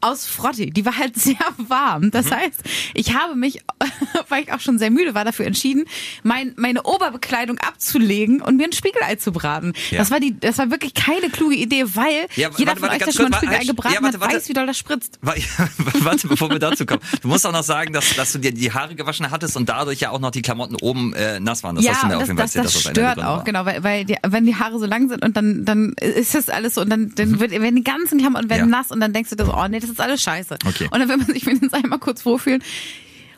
aus 0.00 0.26
Frotti. 0.26 0.70
Die 0.70 0.84
war 0.84 0.96
halt 0.98 1.16
sehr 1.16 1.36
warm. 1.56 2.10
Das 2.10 2.30
heißt, 2.30 2.60
ich 2.92 3.14
habe 3.14 3.34
mich, 3.36 3.60
weil 4.28 4.42
ich 4.42 4.52
auch 4.52 4.60
schon 4.60 4.78
sehr 4.78 4.90
müde 4.90 5.14
war, 5.14 5.24
dafür 5.24 5.46
entschieden, 5.46 5.84
mein, 6.22 6.52
meine 6.56 6.82
Oberbekleidung 6.82 7.58
abzulegen 7.58 8.42
und 8.42 8.56
mir 8.56 8.64
ein 8.64 8.72
Spiegelei 8.72 9.14
zu 9.16 9.32
braten. 9.32 9.72
Ja. 9.90 9.98
Das 9.98 10.10
war 10.10 10.20
die, 10.20 10.38
das 10.38 10.58
war 10.58 10.70
wirklich 10.70 10.92
keine 10.94 11.30
kluge 11.30 11.54
Idee, 11.54 11.84
weil 11.94 12.26
Ja, 12.36 12.50
jeder 12.56 12.72
warte, 12.72 12.80
von 12.80 12.88
warte, 12.90 12.94
euch, 12.96 13.04
der 13.04 13.12
schon 13.12 13.30
mal 13.30 13.36
ein 13.38 13.38
Spiegelei 13.38 13.64
gebraten 13.64 13.94
ja, 13.94 14.02
warte, 14.02 14.14
hat, 14.18 14.20
warte. 14.20 14.36
weiß, 14.36 14.48
wie 14.48 14.52
doll 14.52 14.66
das 14.66 14.78
spritzt. 14.78 15.18
Wa- 15.22 15.34
Warte, 16.00 16.28
bevor 16.28 16.50
wir 16.50 16.58
dazu 16.58 16.84
kommen. 16.84 17.00
Du 17.22 17.28
musst 17.28 17.46
auch 17.46 17.52
noch 17.52 17.62
sagen, 17.62 17.92
dass, 17.92 18.14
dass 18.14 18.32
du 18.32 18.38
dir 18.38 18.52
die 18.52 18.70
Haare 18.72 18.94
gewaschen 18.94 19.30
hattest 19.30 19.56
und 19.56 19.68
dadurch 19.68 20.00
ja 20.00 20.10
auch 20.10 20.20
noch 20.20 20.30
die 20.32 20.42
Klamotten 20.42 20.76
oben 20.82 21.14
äh, 21.14 21.40
nass 21.40 21.62
waren. 21.62 21.76
Das 21.76 21.84
ja, 21.84 21.92
hast 21.92 22.02
du 22.02 22.06
mir 22.08 22.16
auf 22.16 22.20
das, 22.20 22.28
jeden 22.28 22.38
Fall 22.38 22.44
das, 22.46 22.54
erzählt, 22.56 22.64
das 22.66 22.74
das 22.74 22.92
der 22.92 23.12
stört 23.14 23.18
auch, 23.26 23.36
war. 23.38 23.44
genau, 23.44 23.64
weil, 23.64 23.82
weil 23.82 24.04
die, 24.04 24.16
wenn 24.26 24.44
die 24.44 24.56
Haare 24.56 24.78
so 24.78 24.84
lang 24.86 25.08
sind 25.08 25.24
und 25.24 25.36
dann, 25.36 25.64
dann 25.64 25.93
ist 26.00 26.34
das 26.34 26.48
alles 26.48 26.74
so 26.74 26.80
und 26.82 26.90
dann, 26.90 27.12
dann 27.14 27.38
wird, 27.40 27.50
werden 27.52 27.76
die 27.76 27.84
ganzen 27.84 28.18
Klamotten 28.18 28.48
werden 28.50 28.66
Mhm. 28.66 28.72
Ja. 28.72 28.78
nass 28.78 28.90
und 28.90 29.00
dann 29.00 29.12
denkst 29.12 29.30
du 29.30 29.36
dir 29.36 29.46
so, 29.46 29.54
oh 29.54 29.66
nee, 29.68 29.80
das 29.80 29.90
ist 29.90 30.00
alles 30.00 30.22
scheiße. 30.22 30.58
Okay. 30.66 30.88
Und 30.90 30.98
dann 31.00 31.08
will 31.08 31.16
man 31.18 31.26
sich 31.26 31.44
wenigstens 31.46 31.72
einmal 31.72 31.98
kurz 31.98 32.24
wohlfühlen. 32.24 32.62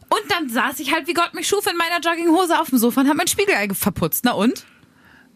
Und 0.09 0.23
dann 0.31 0.49
saß 0.49 0.79
ich 0.81 0.93
halt, 0.93 1.09
wie 1.09 1.15
Gott 1.15 1.35
mich 1.35 1.49
schuf, 1.49 1.67
in 1.67 1.77
meiner 1.77 2.01
Jogginghose 2.01 2.61
auf 2.61 2.69
dem 2.71 2.79
Sofa 2.79 3.01
und 3.01 3.09
hab 3.09 3.17
mein 3.17 3.27
Spiegelei 3.27 3.69
verputzt. 3.73 4.25
Na 4.25 4.33
und? 4.33 4.65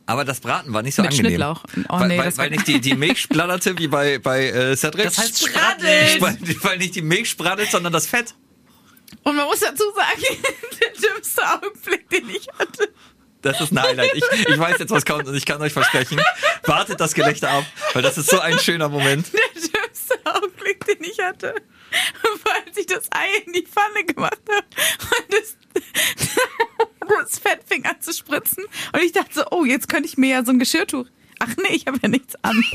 Aber 0.06 0.24
das 0.24 0.40
Braten 0.40 0.72
war 0.72 0.82
nicht 0.82 0.94
so 0.94 1.02
Mit 1.02 1.10
angenehm. 1.12 1.30
Schnittlauch. 1.32 1.64
Oh, 1.88 2.00
weil, 2.00 2.08
nee, 2.08 2.18
weil, 2.18 2.24
das 2.24 2.38
war- 2.38 2.44
weil 2.44 2.50
nicht 2.52 2.66
die, 2.68 2.80
die 2.80 2.94
Milch 2.94 3.20
splatterte 3.20 3.76
wie 3.78 3.88
bei, 3.88 4.18
bei 4.18 4.46
äh, 4.48 4.76
Cedric. 4.76 5.04
Das 5.04 5.18
heißt 5.18 5.46
Spraddelt. 5.48 6.20
weil, 6.20 6.38
weil 6.62 6.78
nicht 6.78 6.94
die 6.94 7.02
Milch 7.02 7.30
spraddelt, 7.30 7.70
sondern 7.70 7.92
das 7.92 8.06
Fett. 8.06 8.34
Und 9.24 9.36
man 9.36 9.44
muss 9.46 9.60
dazu 9.60 9.84
sagen, 9.94 10.20
der 10.80 11.10
dümmste 11.10 11.42
Augenblick, 11.52 12.08
den 12.10 12.28
ich 12.30 12.46
hatte. 12.58 12.88
Das 13.42 13.60
ist 13.60 13.72
ein 13.72 13.82
Highlight. 13.82 14.14
Ich, 14.14 14.24
ich 14.48 14.58
weiß 14.58 14.78
jetzt, 14.78 14.90
was 14.90 15.04
kommt 15.04 15.26
und 15.26 15.34
ich 15.34 15.46
kann 15.46 15.60
euch 15.62 15.72
versprechen, 15.72 16.20
wartet 16.64 17.00
das 17.00 17.14
Gelächter 17.14 17.50
ab, 17.50 17.64
weil 17.94 18.02
das 18.02 18.18
ist 18.18 18.28
so 18.30 18.38
ein 18.40 18.58
schöner 18.58 18.88
Moment. 18.88 19.32
Der 19.32 19.40
dümmste 19.62 20.18
Augenblick, 20.24 20.84
den 20.84 21.02
ich 21.02 21.18
hatte, 21.18 21.54
war, 22.44 22.54
als 22.66 22.76
ich 22.76 22.86
das 22.86 23.08
Ei 23.10 23.42
in 23.46 23.52
die 23.52 23.66
Pfanne 23.66 24.04
gemacht 24.04 24.40
habe 24.48 24.66
und 25.18 25.32
das, 25.32 25.56
das 27.08 27.38
Fett 27.38 27.60
fing 27.66 27.84
an 27.86 28.00
zu 28.00 28.12
spritzen. 28.12 28.64
Und 28.92 29.02
ich 29.02 29.12
dachte 29.12 29.32
so, 29.32 29.44
oh, 29.50 29.64
jetzt 29.64 29.88
könnte 29.88 30.08
ich 30.08 30.18
mir 30.18 30.30
ja 30.30 30.44
so 30.44 30.52
ein 30.52 30.58
Geschirrtuch. 30.58 31.06
Ach 31.38 31.48
nee, 31.56 31.74
ich 31.74 31.86
habe 31.86 31.98
ja 32.02 32.08
nichts 32.08 32.34
an. 32.42 32.62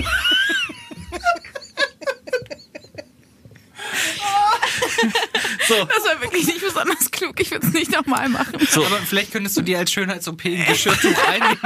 So, 5.67 5.83
Das 5.85 6.05
war 6.05 6.21
wirklich 6.21 6.45
nicht 6.45 6.61
besonders 6.61 7.09
klug. 7.09 7.39
Ich 7.39 7.49
würde 7.51 7.65
es 7.65 7.73
nicht 7.73 7.91
nochmal 7.91 8.29
machen. 8.29 8.59
so. 8.69 8.85
Aber 8.85 8.97
vielleicht 8.97 9.31
könntest 9.31 9.57
du 9.57 9.61
dir 9.61 9.79
als 9.79 9.91
Schönheits-OP 9.91 10.45
ein 10.45 10.65
Geschirrtuch 10.67 11.17
einnehmen. 11.27 11.57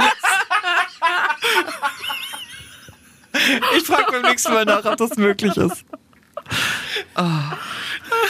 Ich 3.76 3.84
frage 3.84 4.10
beim 4.10 4.22
nächsten 4.22 4.52
Mal 4.52 4.64
nach, 4.64 4.84
ob 4.84 4.96
das 4.96 5.16
möglich 5.16 5.56
ist. 5.56 5.84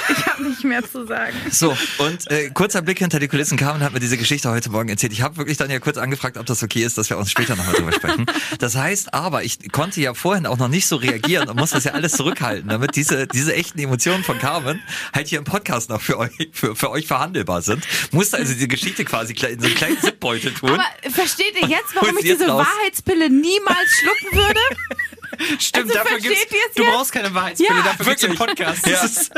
Ich 0.09 0.27
habe 0.27 0.43
nicht 0.43 0.65
mehr 0.65 0.83
zu 0.89 1.07
sagen. 1.07 1.37
So, 1.51 1.77
und 1.99 2.31
äh, 2.31 2.51
kurzer 2.51 2.83
Blick 2.83 2.99
hinter 2.99 3.19
die 3.19 3.29
Kulissen. 3.29 3.57
Carmen 3.57 3.83
hat 3.83 3.93
mir 3.93 4.01
diese 4.01 4.17
Geschichte 4.17 4.51
heute 4.51 4.71
Morgen 4.71 4.89
erzählt. 4.89 5.13
Ich 5.13 5.23
habe 5.23 5.37
wirklich 5.37 5.57
dann 5.57 5.71
ja 5.71 5.79
kurz 5.79 5.97
angefragt, 5.99 6.37
ob 6.37 6.47
das 6.47 6.63
okay 6.63 6.83
ist, 6.83 6.99
dass 6.99 7.11
wir 7.11 7.19
uns 7.19 7.31
später 7.31 7.57
nochmal 7.57 7.75
drüber 7.75 7.93
sprechen. 7.93 8.27
Das 8.59 8.77
heißt 8.77 9.15
aber, 9.15 9.45
ich 9.45 9.71
konnte 9.73 10.01
ja 10.01 10.15
vorhin 10.15 10.47
auch 10.47 10.59
noch 10.59 10.69
nicht 10.69 10.87
so 10.87 10.97
reagieren 10.97 11.49
und 11.49 11.59
muss 11.59 11.71
das 11.71 11.85
ja 11.85 11.93
alles 11.93 12.13
zurückhalten, 12.13 12.69
damit 12.69 12.97
diese, 12.97 13.27
diese 13.27 13.55
echten 13.55 13.79
Emotionen 13.79 14.25
von 14.25 14.39
Carmen 14.39 14.83
halt 15.15 15.29
hier 15.29 15.39
im 15.39 15.45
Podcast 15.45 15.91
noch 15.91 16.01
für 16.01 16.19
euch, 16.19 16.51
für, 16.53 16.77
für 16.77 16.91
euch 16.91 17.07
verhandelbar 17.07 17.63
sind. 17.63 17.87
Musste 18.11 18.37
also 18.37 18.55
die 18.55 18.69
Geschichte 18.69 19.05
quasi 19.05 19.33
in 19.33 19.61
so 19.61 19.67
einen 19.67 19.75
kleinen 19.75 20.01
Zipbeutel 20.01 20.53
tun. 20.53 20.71
Aber 20.71 20.85
versteht 21.11 21.55
ihr 21.61 21.69
jetzt, 21.69 21.95
warum 21.95 22.17
ich 22.19 22.25
diese 22.25 22.49
raus? 22.49 22.67
Wahrheitspille 22.67 23.31
niemals 23.31 23.89
schlucken 24.01 24.37
würde? 24.37 24.61
Stimmt, 25.59 25.91
Also 25.91 25.95
dafür 26.03 26.19
gibt's, 26.21 26.39
es 26.43 26.49
du 26.75 26.83
jetzt? 26.83 26.93
brauchst 26.93 27.13
keine 27.13 27.35
Wahrheitspille, 27.35 27.79
Ja. 27.79 27.83
dafür 27.85 28.05
gibt's 28.07 28.25
einen. 28.25 28.35
Podcast. 28.37 28.87
Ja. 28.87 29.01
Das 29.03 29.31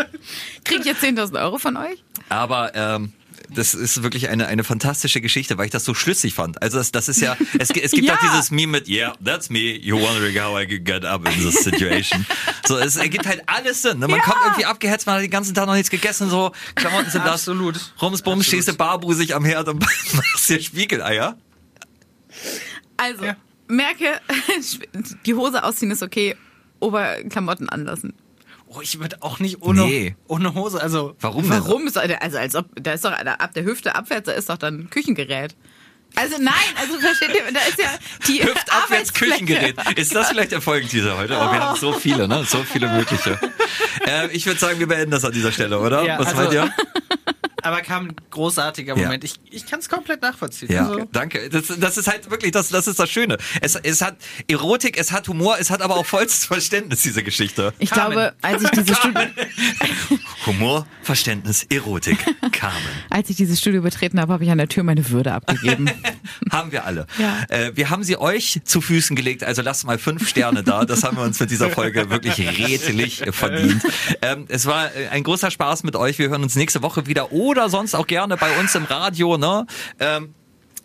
Krieg 0.65 0.81
ich 0.81 0.87
jetzt 0.87 1.03
10.000 1.03 1.41
Euro 1.43 1.59
von 1.59 1.77
euch? 1.77 2.03
Aber 2.29 2.75
ähm, 2.75 3.13
das 3.51 3.75
ist 3.75 4.03
wirklich 4.03 4.31
eine, 4.31 4.47
eine 4.47 4.65
fantastische 4.65 5.21
Geschichte, 5.21 5.59
weil 5.59 5.67
ich 5.67 5.71
das 5.73 5.85
so 5.85 5.93
schlüssig 5.93 6.33
fand. 6.35 6.63
Also 6.63 6.79
das, 6.79 6.91
das 6.93 7.09
ist 7.09 7.21
ja, 7.21 7.37
es, 7.59 7.69
es 7.71 7.91
gibt 7.91 8.07
Ja. 8.09 8.15
auch 8.15 8.21
dieses 8.21 8.51
Meme 8.51 8.73
mit, 8.73 8.89
yeah, 8.89 9.15
that's 9.23 9.51
me, 9.51 9.59
you're 9.59 10.01
wondering 10.01 10.35
how 10.43 10.59
I 10.59 10.67
could 10.67 10.85
get 10.87 11.05
up 11.05 11.27
in 11.29 11.35
this 11.43 11.63
situation. 11.63 12.25
so, 12.67 12.79
es 12.79 12.97
ergibt 12.97 13.27
halt 13.27 13.43
alles 13.47 13.83
Sinn. 13.83 13.99
Ne? 13.99 14.09
Man 14.09 14.19
Ja. 14.21 14.25
kommt 14.25 14.39
irgendwie 14.45 14.65
abgehetzt, 14.65 15.07
man 15.07 15.17
hat 15.17 15.23
den 15.23 15.31
ganzen 15.31 15.55
Tag 15.55 15.67
noch 15.67 15.75
nichts 15.75 15.91
gegessen, 15.91 16.31
so 16.31 16.53
Klamotten 16.75 17.11
sind 17.11 17.25
nass. 17.25 17.33
Absolut. 17.49 17.79
Rumsbums, 18.01 18.47
stehst 18.47 18.69
du 18.69 18.73
barbusig 18.75 19.35
am 19.35 19.45
Herd 19.45 19.69
und 19.69 19.81
machst 20.15 20.49
dir 20.49 20.63
Spiegeleier. 20.63 21.37
Also, 22.97 23.25
Ja. 23.25 23.37
Merke, 23.69 24.21
die 25.27 25.35
Hose 25.35 25.63
ausziehen 25.65 25.91
ist 25.91 26.03
okay, 26.03 26.37
Oberklamotten 26.81 27.69
anlassen. 27.69 28.15
oh, 28.67 28.81
ich 28.81 28.99
würde 28.99 29.23
auch 29.23 29.39
nicht 29.39 29.63
ohne, 29.63 29.83
Nee. 29.85 30.17
ohne 30.29 30.55
Hose, 30.55 30.81
also 30.83 31.15
Warum? 31.21 31.49
Warum? 31.49 31.87
Ist, 31.87 31.97
also 31.99 32.37
als 32.39 32.55
ob, 32.57 32.67
da 32.83 32.93
ist 32.93 33.05
doch 33.05 33.13
ab 33.13 33.55
der 33.55 33.65
Hüfte 33.65 33.95
abwärts, 33.95 34.27
da 34.27 34.33
ist 34.33 34.49
doch 34.51 34.59
dann 34.59 34.91
Küchengerät. 34.91 35.55
Also 36.15 36.37
nein, 36.39 36.53
also 36.79 36.99
versteht 36.99 37.31
ihr, 37.35 37.53
da 37.55 37.61
ist 37.61 37.79
ja 37.79 37.89
die 38.29 38.43
Hüftabwärts. 38.45 39.15
Küchengerät. 39.15 39.77
Ist 39.97 40.15
das 40.15 40.29
vielleicht 40.29 40.53
der 40.53 40.61
Folgenteaser 40.61 41.17
heute? 41.17 41.39
Aber 41.39 41.53
wir 41.53 41.61
haben 41.61 41.79
so 41.79 41.93
viele, 41.95 42.29
ne? 42.29 42.45
So 42.45 42.63
viele 42.65 42.89
mögliche. 42.89 43.39
Äh, 44.07 44.29
ich 44.33 44.47
würde 44.47 44.59
sagen, 44.59 44.81
wir 44.81 44.89
beenden 44.89 45.13
das 45.13 45.25
an 45.25 45.31
dieser 45.33 45.53
Stelle, 45.53 45.79
oder? 45.79 46.03
Ja, 46.05 46.19
Was 46.19 46.29
also- 46.29 46.41
meint 46.43 46.53
ihr? 46.55 46.75
Aber 47.63 47.81
kam 47.83 48.07
ein 48.09 48.17
großartiger 48.31 48.97
Ja. 48.97 49.05
Moment. 49.05 49.25
Ich, 49.25 49.35
ich 49.51 49.67
kann 49.67 49.81
es 49.81 49.89
komplett 49.89 50.23
nachvollziehen. 50.23 50.71
Ja, 50.73 50.87
Also, 50.89 51.09
danke. 51.13 51.49
Das, 51.51 51.65
das 51.79 51.97
ist 51.99 52.09
halt 52.09 52.31
wirklich, 52.31 52.53
das, 52.53 52.69
das 52.69 52.87
ist 52.87 52.99
das 52.99 53.11
Schöne. 53.11 53.39
Es, 53.61 53.75
es 53.77 54.01
hat 54.03 54.17
Erotik, 54.49 54.99
es 54.99 55.13
hat 55.13 55.29
Humor, 55.29 55.57
es 55.59 55.71
hat 55.71 55.83
aber 55.83 55.97
auch 55.97 56.07
vollstes 56.07 56.45
Verständnis, 56.47 57.03
diese 57.03 57.23
Geschichte. 57.23 57.73
Ich 57.79 57.91
Carmen. 57.91 58.13
glaube, 58.13 58.35
als 58.43 58.63
ich 58.63 58.71
dieses 58.71 58.97
Studio, 58.99 59.21
Humor, 60.47 60.87
Verständnis, 61.03 61.65
Erotik, 61.71 62.19
Carmen. 62.53 62.77
als 63.11 63.31
ich 63.31 63.37
dieses 63.37 63.61
Studio 63.61 63.83
betreten 63.83 64.21
habe, 64.21 64.33
habe 64.33 64.45
ich 64.45 64.51
an 64.51 64.59
der 64.59 64.69
Tür 64.69 64.83
meine 64.83 65.09
Würde 65.11 65.33
abgegeben. 65.33 65.91
Haben 66.51 66.73
wir 66.73 66.85
alle. 66.85 67.07
Ja. 67.19 67.45
Äh, 67.49 67.73
wir 67.77 67.91
haben 67.91 68.03
sie 68.05 68.17
euch 68.19 68.61
zu 68.65 68.81
Füßen 68.81 69.17
gelegt, 69.17 69.45
also 69.45 69.63
lasst 69.63 69.85
mal 69.87 69.99
fünf 69.99 70.29
Sterne 70.29 70.63
da. 70.63 70.85
Das 70.85 71.03
haben 71.03 71.17
wir 71.17 71.25
uns 71.25 71.39
mit 71.41 71.51
dieser 71.51 71.71
Folge 71.71 72.11
wirklich 72.11 72.39
redlich 72.39 73.23
verdient. 73.31 73.83
Ähm, 74.23 74.47
es 74.49 74.67
war 74.67 74.95
äh, 74.95 75.09
ein 75.09 75.23
großer 75.23 75.51
Spaß 75.51 75.83
mit 75.85 75.97
euch. 75.97 76.19
Wir 76.19 76.29
hören 76.29 76.43
uns 76.43 76.55
nächste 76.57 76.83
Woche 76.83 77.07
wieder 77.07 77.33
oder 77.53 77.69
sonst 77.69 77.95
auch 77.95 78.07
gerne 78.07 78.37
bei 78.37 78.59
uns 78.59 78.75
im 78.75 78.85
Radio. 78.85 79.37
Ne? 79.37 79.67
Ähm, 80.01 80.35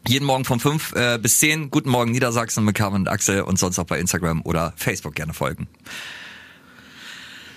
jeden 0.06 0.26
Morgen 0.26 0.46
von 0.46 0.60
5 0.60 0.94
äh, 0.94 1.18
bis 1.18 1.40
10. 1.40 1.72
Guten 1.72 1.90
Morgen 1.90 2.12
Niedersachsen 2.12 2.64
mit 2.64 2.76
Carmen 2.76 3.02
und 3.02 3.08
Axel 3.08 3.42
und 3.42 3.58
sonst 3.58 3.80
auch 3.80 3.86
bei 3.86 4.00
Instagram 4.00 4.42
oder 4.44 4.74
Facebook 4.76 5.16
gerne 5.16 5.34
folgen. 5.34 5.68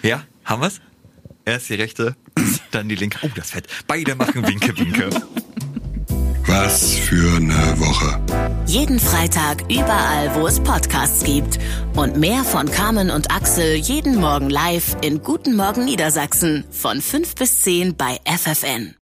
Ja, 0.02 0.22
haben 0.44 0.62
wir's? 0.62 0.80
Erst 1.44 1.68
die 1.68 1.74
rechte, 1.74 2.16
dann 2.70 2.88
die 2.88 2.94
linke. 2.94 3.18
Oh, 3.22 3.30
das 3.34 3.50
Fett. 3.50 3.66
Beide 3.86 4.14
machen 4.14 4.46
Winke, 4.46 4.76
Winke. 4.78 5.10
Was 6.46 6.94
für 6.94 7.36
eine 7.36 7.78
Woche. 7.78 8.20
Jeden 8.66 8.98
Freitag 8.98 9.62
überall, 9.70 10.34
wo 10.34 10.46
es 10.46 10.60
Podcasts 10.60 11.24
gibt. 11.24 11.58
Und 11.96 12.16
mehr 12.16 12.44
von 12.44 12.70
Carmen 12.70 13.10
und 13.10 13.30
Axel 13.32 13.74
jeden 13.74 14.20
Morgen 14.20 14.50
live 14.50 14.96
in 15.02 15.22
Guten 15.22 15.56
Morgen 15.56 15.84
Niedersachsen 15.84 16.64
von 16.70 17.00
5 17.00 17.34
bis 17.34 17.62
10 17.62 17.96
bei 17.96 18.18
FFN. 18.24 18.94